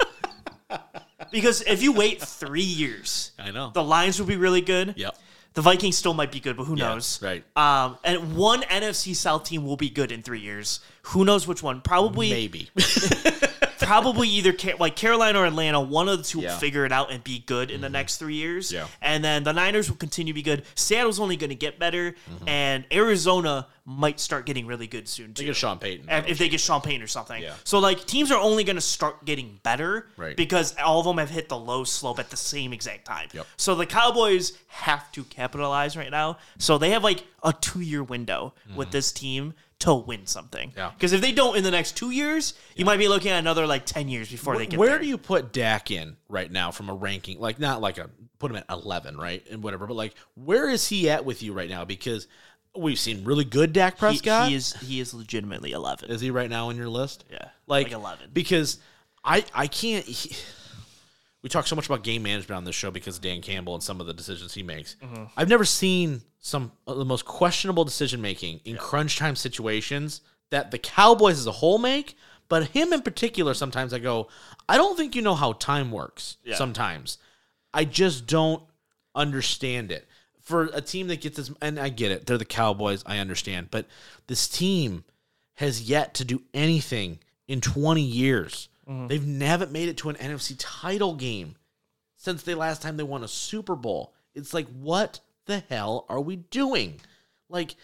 [1.33, 3.71] because if you wait three years, I know.
[3.73, 4.93] the Lions will be really good.
[4.97, 5.17] Yep.
[5.55, 7.21] The Vikings still might be good, but who Yeah, knows?
[7.23, 7.43] right.
[7.57, 10.81] Um, and one NFC South team will be good in three years.
[11.03, 11.81] Who knows which one?
[11.81, 12.69] Probably, Maybe.
[13.89, 15.81] probably either like Carolina or Atlanta.
[15.81, 16.53] One of the two Yeah.
[16.53, 18.71] will figure it out and be good in the next three years.
[18.71, 18.87] Yeah.
[19.01, 20.63] And then the Niners will continue to be good.
[20.75, 22.49] Seattle's only going to get better, Mm-hmm.
[22.49, 26.11] and Arizona might start getting really good soon too Think of Sean Payton.
[26.11, 27.43] if if they get Sean Payton or something.
[27.43, 27.55] Yeah.
[27.65, 30.37] So like teams are only going to start getting better Right.
[30.37, 33.29] because all of them have hit the low slope at the same exact time.
[33.33, 33.47] Yep.
[33.57, 36.37] So the Cowboys have to capitalize right now.
[36.59, 40.73] So they have like a two year window with this team to win something.
[40.77, 40.91] Yeah.
[40.93, 43.67] Because if they don't in the next two years, you might be looking at another
[43.67, 44.99] like ten years before they get Where there.
[44.99, 47.39] do you put Dak in right now from a ranking?
[47.39, 49.87] Like not like a put him at eleven, right, and whatever.
[49.87, 51.85] But like, where is he at with you right now?
[51.85, 52.27] Because
[52.77, 54.49] we've seen really good Dak He, Prescott.
[54.49, 56.11] he is he is legitimately eleven.
[56.11, 57.25] is he right now on your list?
[57.31, 57.49] yeah.
[57.67, 58.31] like, like eleven.
[58.33, 58.79] because
[59.25, 60.05] I I can't.
[60.05, 60.35] He,
[61.43, 63.83] we talk so much about game management on this show because of Dan Campbell and
[63.83, 64.97] some of the decisions he makes.
[65.03, 65.25] Mm-hmm.
[65.37, 70.21] I've never seen some of the most questionable decision making in crunch time situations
[70.51, 72.17] that the Cowboys as a whole make,
[72.49, 73.55] but him in particular.
[73.55, 74.29] Sometimes I go,
[74.69, 76.39] I don't think you know how time works.
[76.45, 76.57] Yeah.
[76.57, 77.19] Sometimes
[77.73, 78.63] I just don't
[79.15, 80.09] understand it.
[80.49, 81.51] for a team that gets this.
[81.61, 83.05] And I get it, they're the Cowboys.
[83.07, 83.87] I understand, but
[84.27, 85.05] this team
[85.57, 88.69] has yet to do anything in 20 years.
[88.89, 91.57] They've never made it to an NFC title game
[92.17, 94.15] since the last time they won a Super Bowl.
[94.35, 97.01] It's like, what the hell are we doing?
[97.51, 97.77] Like,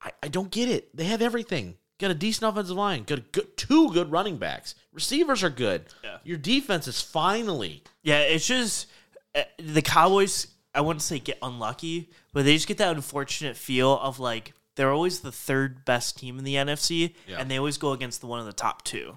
[0.00, 0.94] I, I don't get it.
[0.96, 1.76] They have everything.
[1.98, 3.04] Got a decent offensive line.
[3.04, 4.74] Got a good, two good running backs.
[4.92, 5.84] Receivers are good.
[6.02, 6.18] Yeah.
[6.24, 7.82] Your defense is finally.
[8.02, 8.86] Yeah, it's just
[9.34, 10.46] uh, the Cowboys.
[10.74, 14.92] I wouldn't say get unlucky, but they just get that unfortunate feel of like they're
[14.92, 17.38] always the third best team in the NFC, Yeah.
[17.38, 19.16] and they always go against the one of the top two.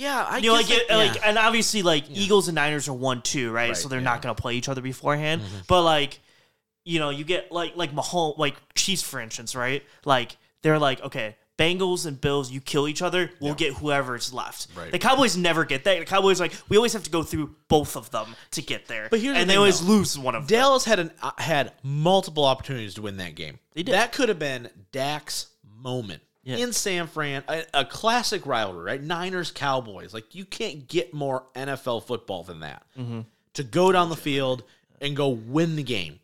[0.00, 1.28] Yeah, I You know, like, it, that- like, yeah.
[1.28, 3.68] and obviously, like Eagles and Niners are one two, right?
[3.68, 4.06] Right, so they're yeah.
[4.06, 4.14] Mm-hmm.
[4.14, 5.42] not going to play each other beforehand.
[5.68, 6.20] But like,
[6.86, 9.84] you know, you get like like Mahomes, like Chiefs, for instance, right?
[10.06, 14.68] Like they're like, okay, Bengals and Bills, you kill each other, we'll get whoever's left.
[14.74, 14.90] Right.
[14.90, 15.98] The Cowboys never get that.
[15.98, 19.08] The Cowboys like we always have to go through both of them to get there.
[19.10, 19.92] But here's the and they thing, always though.
[19.92, 20.56] lose one of them.
[20.58, 23.58] Dallas had an uh, had multiple opportunities to win that game.
[23.74, 23.92] They did.
[23.94, 25.48] That could have been Dak's
[25.78, 26.56] moment Yeah.
[26.56, 29.02] in San Fran, a, a classic rivalry, right?
[29.02, 30.14] Niners Cowboys.
[30.14, 32.82] Like you can't get more NFL football than that.
[32.98, 33.20] Mm-hmm.
[33.54, 34.64] To go down the field
[35.00, 36.18] and go win the game.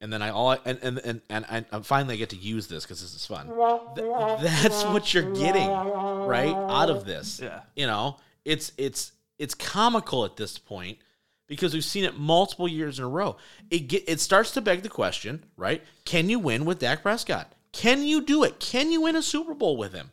[0.00, 2.82] And then I all and and and and I, I finally get to use this
[2.84, 3.46] because this is fun.
[3.94, 7.38] Th- that's what you're getting right out of this.
[7.40, 7.60] Yeah.
[7.76, 10.98] you know, it's it's it's comical at this point
[11.46, 13.36] because we've seen it multiple years in a row.
[13.70, 15.82] It get, it starts to beg the question, right?
[16.04, 17.52] Can you win with Dak Prescott?
[17.72, 18.60] Can you do it?
[18.60, 20.10] Can you win a Super Bowl with him?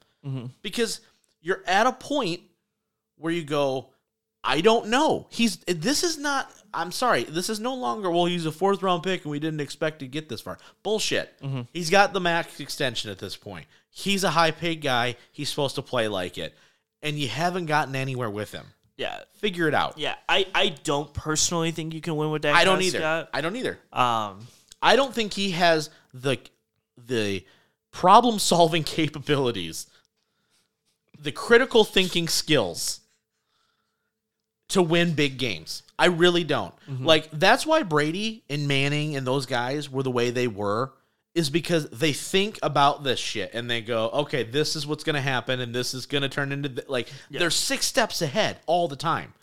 [0.61, 1.01] Because
[1.41, 2.41] you're at a point
[3.17, 3.89] where you go,
[4.43, 5.27] I don't know.
[5.29, 6.51] He's this is not.
[6.73, 7.23] I'm sorry.
[7.23, 8.09] This is no longer.
[8.11, 10.57] Well, he's a fourth round pick, and we didn't expect to get this far.
[10.83, 11.33] Bullshit.
[11.73, 13.65] He's got the max extension at this point.
[13.89, 15.15] He's a high paid guy.
[15.31, 16.55] He's supposed to play like it,
[17.01, 18.65] and you haven't gotten anywhere with him.
[18.97, 19.19] Yeah.
[19.35, 19.97] Figure it out.
[19.97, 23.27] Yeah, I, I don't personally think you can win with Dak I don't either.
[23.33, 23.79] I don't either.
[23.93, 24.45] Um,
[24.81, 26.37] I don't think he has the
[27.07, 27.45] the
[27.91, 29.87] problem solving capabilities,
[31.19, 33.01] the critical thinking skills
[34.69, 35.83] to win big games.
[35.97, 36.73] I really don't.
[36.89, 37.05] Mm-hmm.
[37.05, 40.93] Like that's why Brady and Manning and those guys were the way they were
[41.35, 45.15] is because they think about this shit and they go, "Okay, this is what's going
[45.15, 46.89] to happen and this is going to turn into th-.
[46.89, 49.33] like they're 6 steps ahead all the time."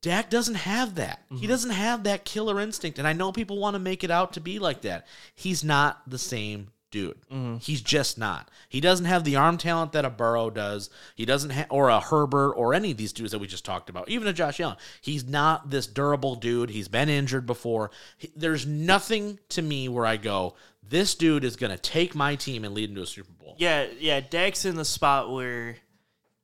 [0.00, 1.24] Dak doesn't have that.
[1.28, 1.46] He mm-hmm.
[1.48, 2.98] doesn't have that killer instinct.
[2.98, 5.06] And I know people want to make it out to be like that.
[5.34, 7.20] He's not the same dude.
[7.30, 7.56] Mm-hmm.
[7.58, 8.48] He's just not.
[8.68, 10.88] He doesn't have the arm talent that a Burrow does.
[11.16, 13.90] He doesn't have, or a Herbert, or any of these dudes that we just talked
[13.90, 14.76] about, even a Josh Allen.
[15.00, 16.70] He's not this durable dude.
[16.70, 17.90] He's been injured before.
[18.16, 22.36] He- there's nothing to me where I go, this dude is going to take my
[22.36, 23.56] team and lead into a Super Bowl.
[23.58, 25.76] yeah, yeah, Dak's in the spot where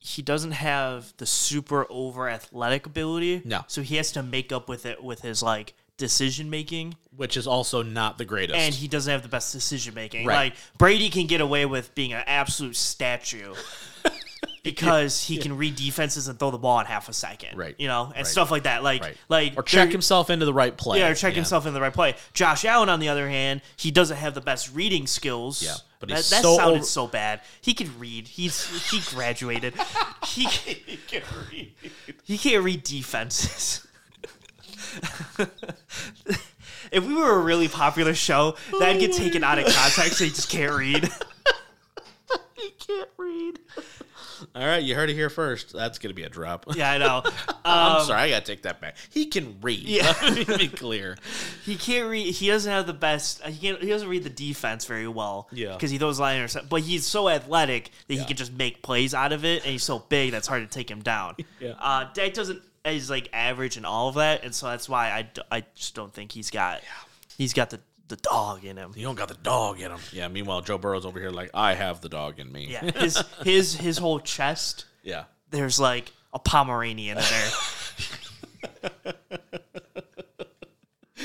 [0.05, 3.41] he doesn't have the super over athletic ability.
[3.43, 3.63] No.
[3.69, 6.97] So he has to make up with it with his like decision making.
[7.17, 8.59] Which is also not the greatest.
[8.59, 10.27] And he doesn't have the best decision making.
[10.27, 10.53] Right.
[10.53, 13.55] Like Brady can get away with being an absolute statue.
[14.65, 17.75] Because he can read defenses and throw the ball in half a second, Right.
[17.79, 18.27] You know, and Right.
[18.27, 18.83] stuff like that.
[18.83, 19.17] Like, right.
[19.29, 20.99] like or check himself into the right play.
[21.01, 22.17] Yeah, or check himself in the right play.
[22.33, 25.63] Josh Allen, on the other hand, he doesn't have the best reading skills.
[25.63, 27.43] Yeah, but that, that so sounded over- so bad.
[27.61, 28.27] He can read.
[28.27, 29.75] He's he graduated.
[30.27, 31.73] he he can read.
[32.25, 33.87] He can't read defenses.
[36.91, 40.15] if we were a really popular show, that'd get taken out of context.
[40.19, 41.11] So he just can't read.
[42.57, 43.59] He can't read.
[44.55, 45.73] All right, you heard it here first.
[45.73, 46.67] That's gonna be a drop.
[46.77, 47.23] Yeah, I know.
[47.65, 48.97] I'm Um, sorry, I gotta take that back.
[49.11, 49.81] He can read.
[49.83, 50.13] Yeah.
[50.23, 51.17] Let me be clear.
[51.65, 52.35] He can't read.
[52.35, 53.43] He doesn't have the best.
[53.45, 53.81] He can't.
[53.83, 55.49] He doesn't read the defense very well.
[55.53, 55.73] Yeah.
[55.75, 56.69] Because he throws line intercept.
[56.69, 58.21] But he's so athletic that Yeah.
[58.21, 60.69] he can just make plays out of it, and he's so big that's hard to
[60.69, 61.37] take him down.
[61.61, 61.75] Yeah.
[61.79, 62.63] Uh, Dak doesn't.
[62.87, 66.13] Is like average in all of that, and so that's why I, I just don't
[66.13, 66.83] think he's got.
[67.39, 68.93] He's got the the dog in him.
[68.95, 70.01] You don't got the dog in him.
[70.13, 70.29] Yeah.
[70.29, 72.69] Meanwhile, Joe Burrow's over here like, I have the dog in me.
[72.71, 72.91] Yeah.
[73.01, 74.85] His his his whole chest.
[75.03, 75.25] yeah.
[75.51, 77.51] There's like a Pomeranian in there,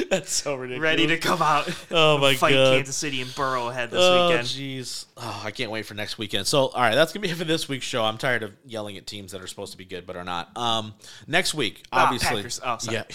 [0.09, 0.83] That's so ridiculous.
[0.83, 1.67] ready to come out.
[1.91, 2.75] Oh my fight god.
[2.75, 4.47] Kansas City and Burrow ahead this Oh weekend.
[4.47, 5.05] jeez.
[5.17, 6.45] Oh, I can't wait for next weekend.
[6.47, 8.03] So, all right, that's gonna be it for this week's show.
[8.03, 10.55] I'm tired of yelling at teams that are supposed to be good but are not.
[10.55, 10.93] Um,
[11.27, 12.37] next week, Ah, obviously.
[12.37, 12.59] Packers.
[12.63, 12.77] Oh.
[12.89, 13.03] Yeah.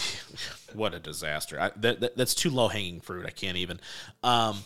[0.74, 1.60] what a disaster.
[1.60, 3.26] I, that, that- that's too low hanging fruit.
[3.26, 3.80] I can't even.
[4.22, 4.58] Um,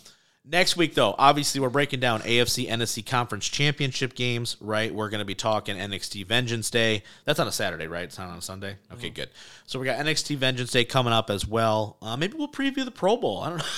[0.45, 4.57] next week, though, obviously we're breaking down AFC NFC Conference Championship games.
[4.61, 7.03] Right, we're gonna be talking NXT Vengeance Day.
[7.25, 8.05] That's on a Saturday, right?
[8.05, 8.77] It's not on a Sunday.
[8.95, 9.31] Okay, good.
[9.67, 11.97] So we got NXT Vengeance Day coming up as well.
[12.03, 13.41] Uh, maybe we'll preview the Pro Bowl.
[13.43, 13.65] I don't know.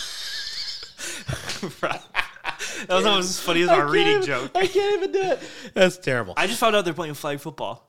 [2.86, 4.50] That was almost as funny as our reading joke.
[4.54, 5.40] I can't even do it.
[5.74, 6.34] That's terrible.
[6.36, 7.88] I just found out they're playing flag football.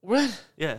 [0.00, 0.42] What?
[0.56, 0.78] Yeah.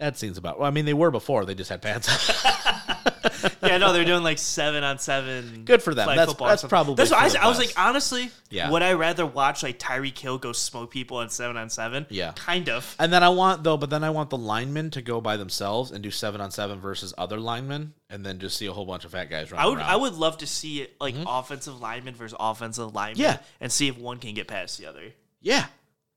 [0.00, 0.58] That seems about.
[0.58, 1.44] Well, I mean, they were before.
[1.44, 2.08] They just had pants.
[2.44, 3.50] on.
[3.62, 5.62] yeah, no, they're doing like seven on seven.
[5.66, 6.06] Good for them.
[6.06, 6.70] flag That's- football or that's something.
[6.70, 7.42] probably That's what for I, the.
[7.42, 7.76] I was best.
[7.76, 8.70] like, honestly, Yeah.
[8.70, 12.06] would I rather watch like Tyreek Hill go smoke people on seven on seven?
[12.08, 12.32] Yeah.
[12.34, 12.96] kind of.
[12.98, 15.90] And then I want though, but then I want the linemen to go by themselves
[15.90, 19.04] and do seven on seven versus other linemen, and then just see a whole bunch
[19.04, 19.86] of fat guys running I would, around.
[19.90, 23.20] I would love to see it like offensive lineman versus offensive lineman, Mm-hmm.
[23.22, 23.38] Yeah.
[23.60, 25.02] and see if one can get past the other.
[25.42, 25.66] yeah,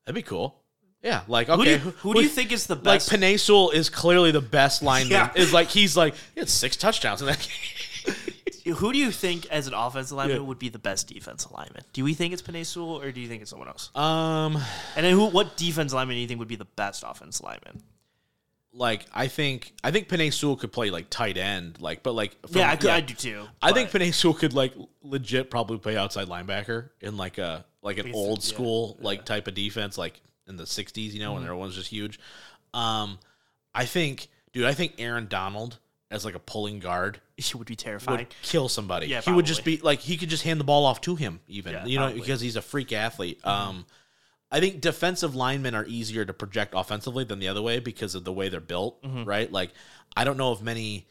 [0.06, 0.56] that'd be cool.
[1.04, 3.12] Yeah, like okay, Who do you, who do you think is the best?
[3.12, 3.20] like?
[3.22, 5.12] Penei Sewell is clearly the best lineman.
[5.12, 5.32] Yeah.
[5.36, 7.40] Is like he's like he had six touchdowns in that
[8.06, 8.16] game.
[8.76, 10.44] who do you think as an offensive lineman Yeah.
[10.48, 11.84] would be the best defensive lineman?
[11.92, 13.90] Do we think it's Penei Sewell or do you think it's someone else?
[13.96, 14.56] Um,
[14.96, 15.26] And then who?
[15.28, 17.84] What defense lineman do you think would be the best offense lineman?
[18.76, 22.32] like I think I think Penei Sewell could play like tight end, like but like
[22.48, 23.44] from- yeah, I, could, I do too.
[23.62, 24.74] I think Penei Sewell could like
[25.04, 29.48] legit probably play outside linebacker in like a like an old yeah, school like type
[29.48, 31.34] of defense, like in the '60s, you know, Mm-hmm.
[31.36, 32.20] when everyone's just huge.
[32.74, 33.20] Um,
[33.76, 35.80] I think, dude, I think Aaron Donald
[36.12, 38.28] as like a pulling guard he would be would terrifying.
[38.44, 39.08] kill somebody.
[39.08, 41.40] Yeah, he would just be like he could just hand the ball off to him,
[41.48, 42.22] even Yeah, you know, probably.
[42.22, 43.40] because he's a freak athlete.
[43.46, 43.86] Um,
[44.52, 48.24] I think defensive linemen are easier to project offensively than the other way because of
[48.24, 49.24] the way they're built, Mm-hmm.
[49.26, 49.52] right?
[49.52, 49.72] Like
[50.16, 51.08] I don't know of many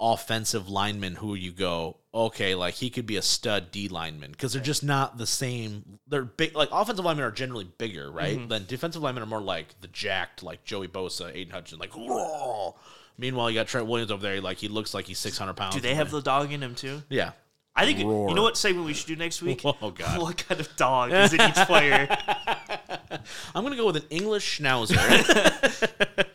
[0.00, 4.52] offensive linemen who you go, okay, like he could be a stud D lineman because
[4.52, 5.98] they're just not the same.
[6.06, 8.38] They're big, like offensive linemen are generally bigger, right?
[8.38, 8.48] Mm-hmm.
[8.48, 11.92] Then defensive linemen are more like the jacked, like Joey Bosa, Aidan Hutchinson, like.
[11.92, 12.76] "Whoa."
[13.18, 14.40] Meanwhile, you got Trent Williams over there.
[14.40, 15.74] Like he looks like he's six hundred pounds.
[15.74, 17.02] Do they have the dog in him too?
[17.08, 17.32] Yeah.
[17.78, 18.28] I think Roar.
[18.30, 19.62] you know what segment we should do next week.
[19.64, 20.18] Oh, God.
[20.20, 22.08] what kind of dog is in each player?
[23.54, 24.96] I'm gonna go with an English Schnauzer.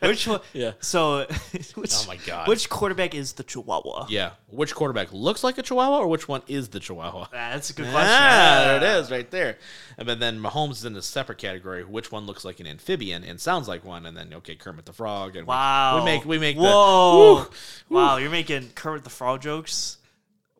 [0.02, 0.40] Which one?
[0.52, 0.72] Yeah.
[0.80, 1.26] So,
[1.74, 2.48] which, Oh my God.
[2.48, 4.06] Which quarterback is the Chihuahua?
[4.08, 4.30] yeah.
[4.48, 7.26] Which quarterback looks like a Chihuahua, or which one is the Chihuahua?
[7.26, 8.10] Ah, that's a good question.
[8.12, 9.58] Ah, there it is, right there.
[9.96, 11.84] And then, then Mahomes is in a separate category.
[11.84, 14.04] Which one looks like an amphibian and sounds like one?
[14.06, 15.36] And then okay, Kermit the Frog.
[15.36, 16.00] And Wow.
[16.00, 17.44] we, make we make Whoa.
[17.44, 19.98] The, Wow, you're making Kermit the Frog jokes.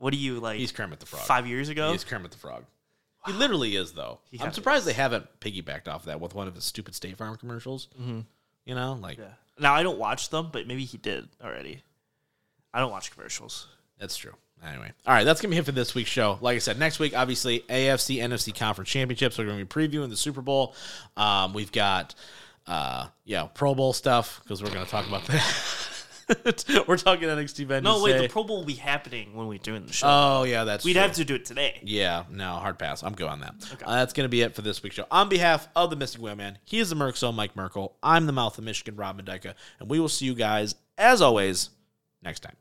[0.03, 0.59] What do you like?
[0.59, 1.23] he's Kermit the Frog.
[1.23, 1.93] five years ago.
[1.93, 2.65] He's Kermit the Frog.
[3.25, 4.19] He literally is, though.
[4.33, 7.37] I'm kinda surprised they haven't piggybacked off that with one of his stupid State Farm
[7.37, 7.87] commercials.
[7.95, 8.23] Mm-hmm.
[8.65, 9.27] You know, like Yeah.
[9.61, 11.85] Now I don't watch them, but maybe he did already.
[12.75, 13.69] I don't watch commercials.
[14.01, 14.33] That's true.
[14.67, 16.37] Anyway, all right, that's gonna be it for this week's show.
[16.41, 19.39] Like I said, next week, obviously AFC, NFC conference championships.
[19.39, 20.75] We're gonna be previewing the Super Bowl.
[21.17, 22.17] Um, we've got,
[22.67, 25.43] uh, yeah, Pro Bowl stuff because we're gonna talk about that.
[26.87, 27.83] we're talking NXT Ben.
[27.83, 30.07] No, wait, say- the Pro Bowl will be happening when we're doing the show.
[30.09, 31.03] Oh yeah, that's We'd true.
[31.03, 31.81] have to do it today.
[31.83, 33.03] Yeah, no, hard pass.
[33.03, 33.55] I'm good on that.
[33.73, 33.85] Okay.
[33.85, 35.07] Uh, that's going to be it for this week's show.
[35.11, 37.97] On behalf of the Mystic Whaleman, he is the Merc Mike Merkel.
[38.03, 41.71] I'm the Mouth of Michigan, Robin Dyka, and we will see you guys, as always,
[42.23, 42.57] next time.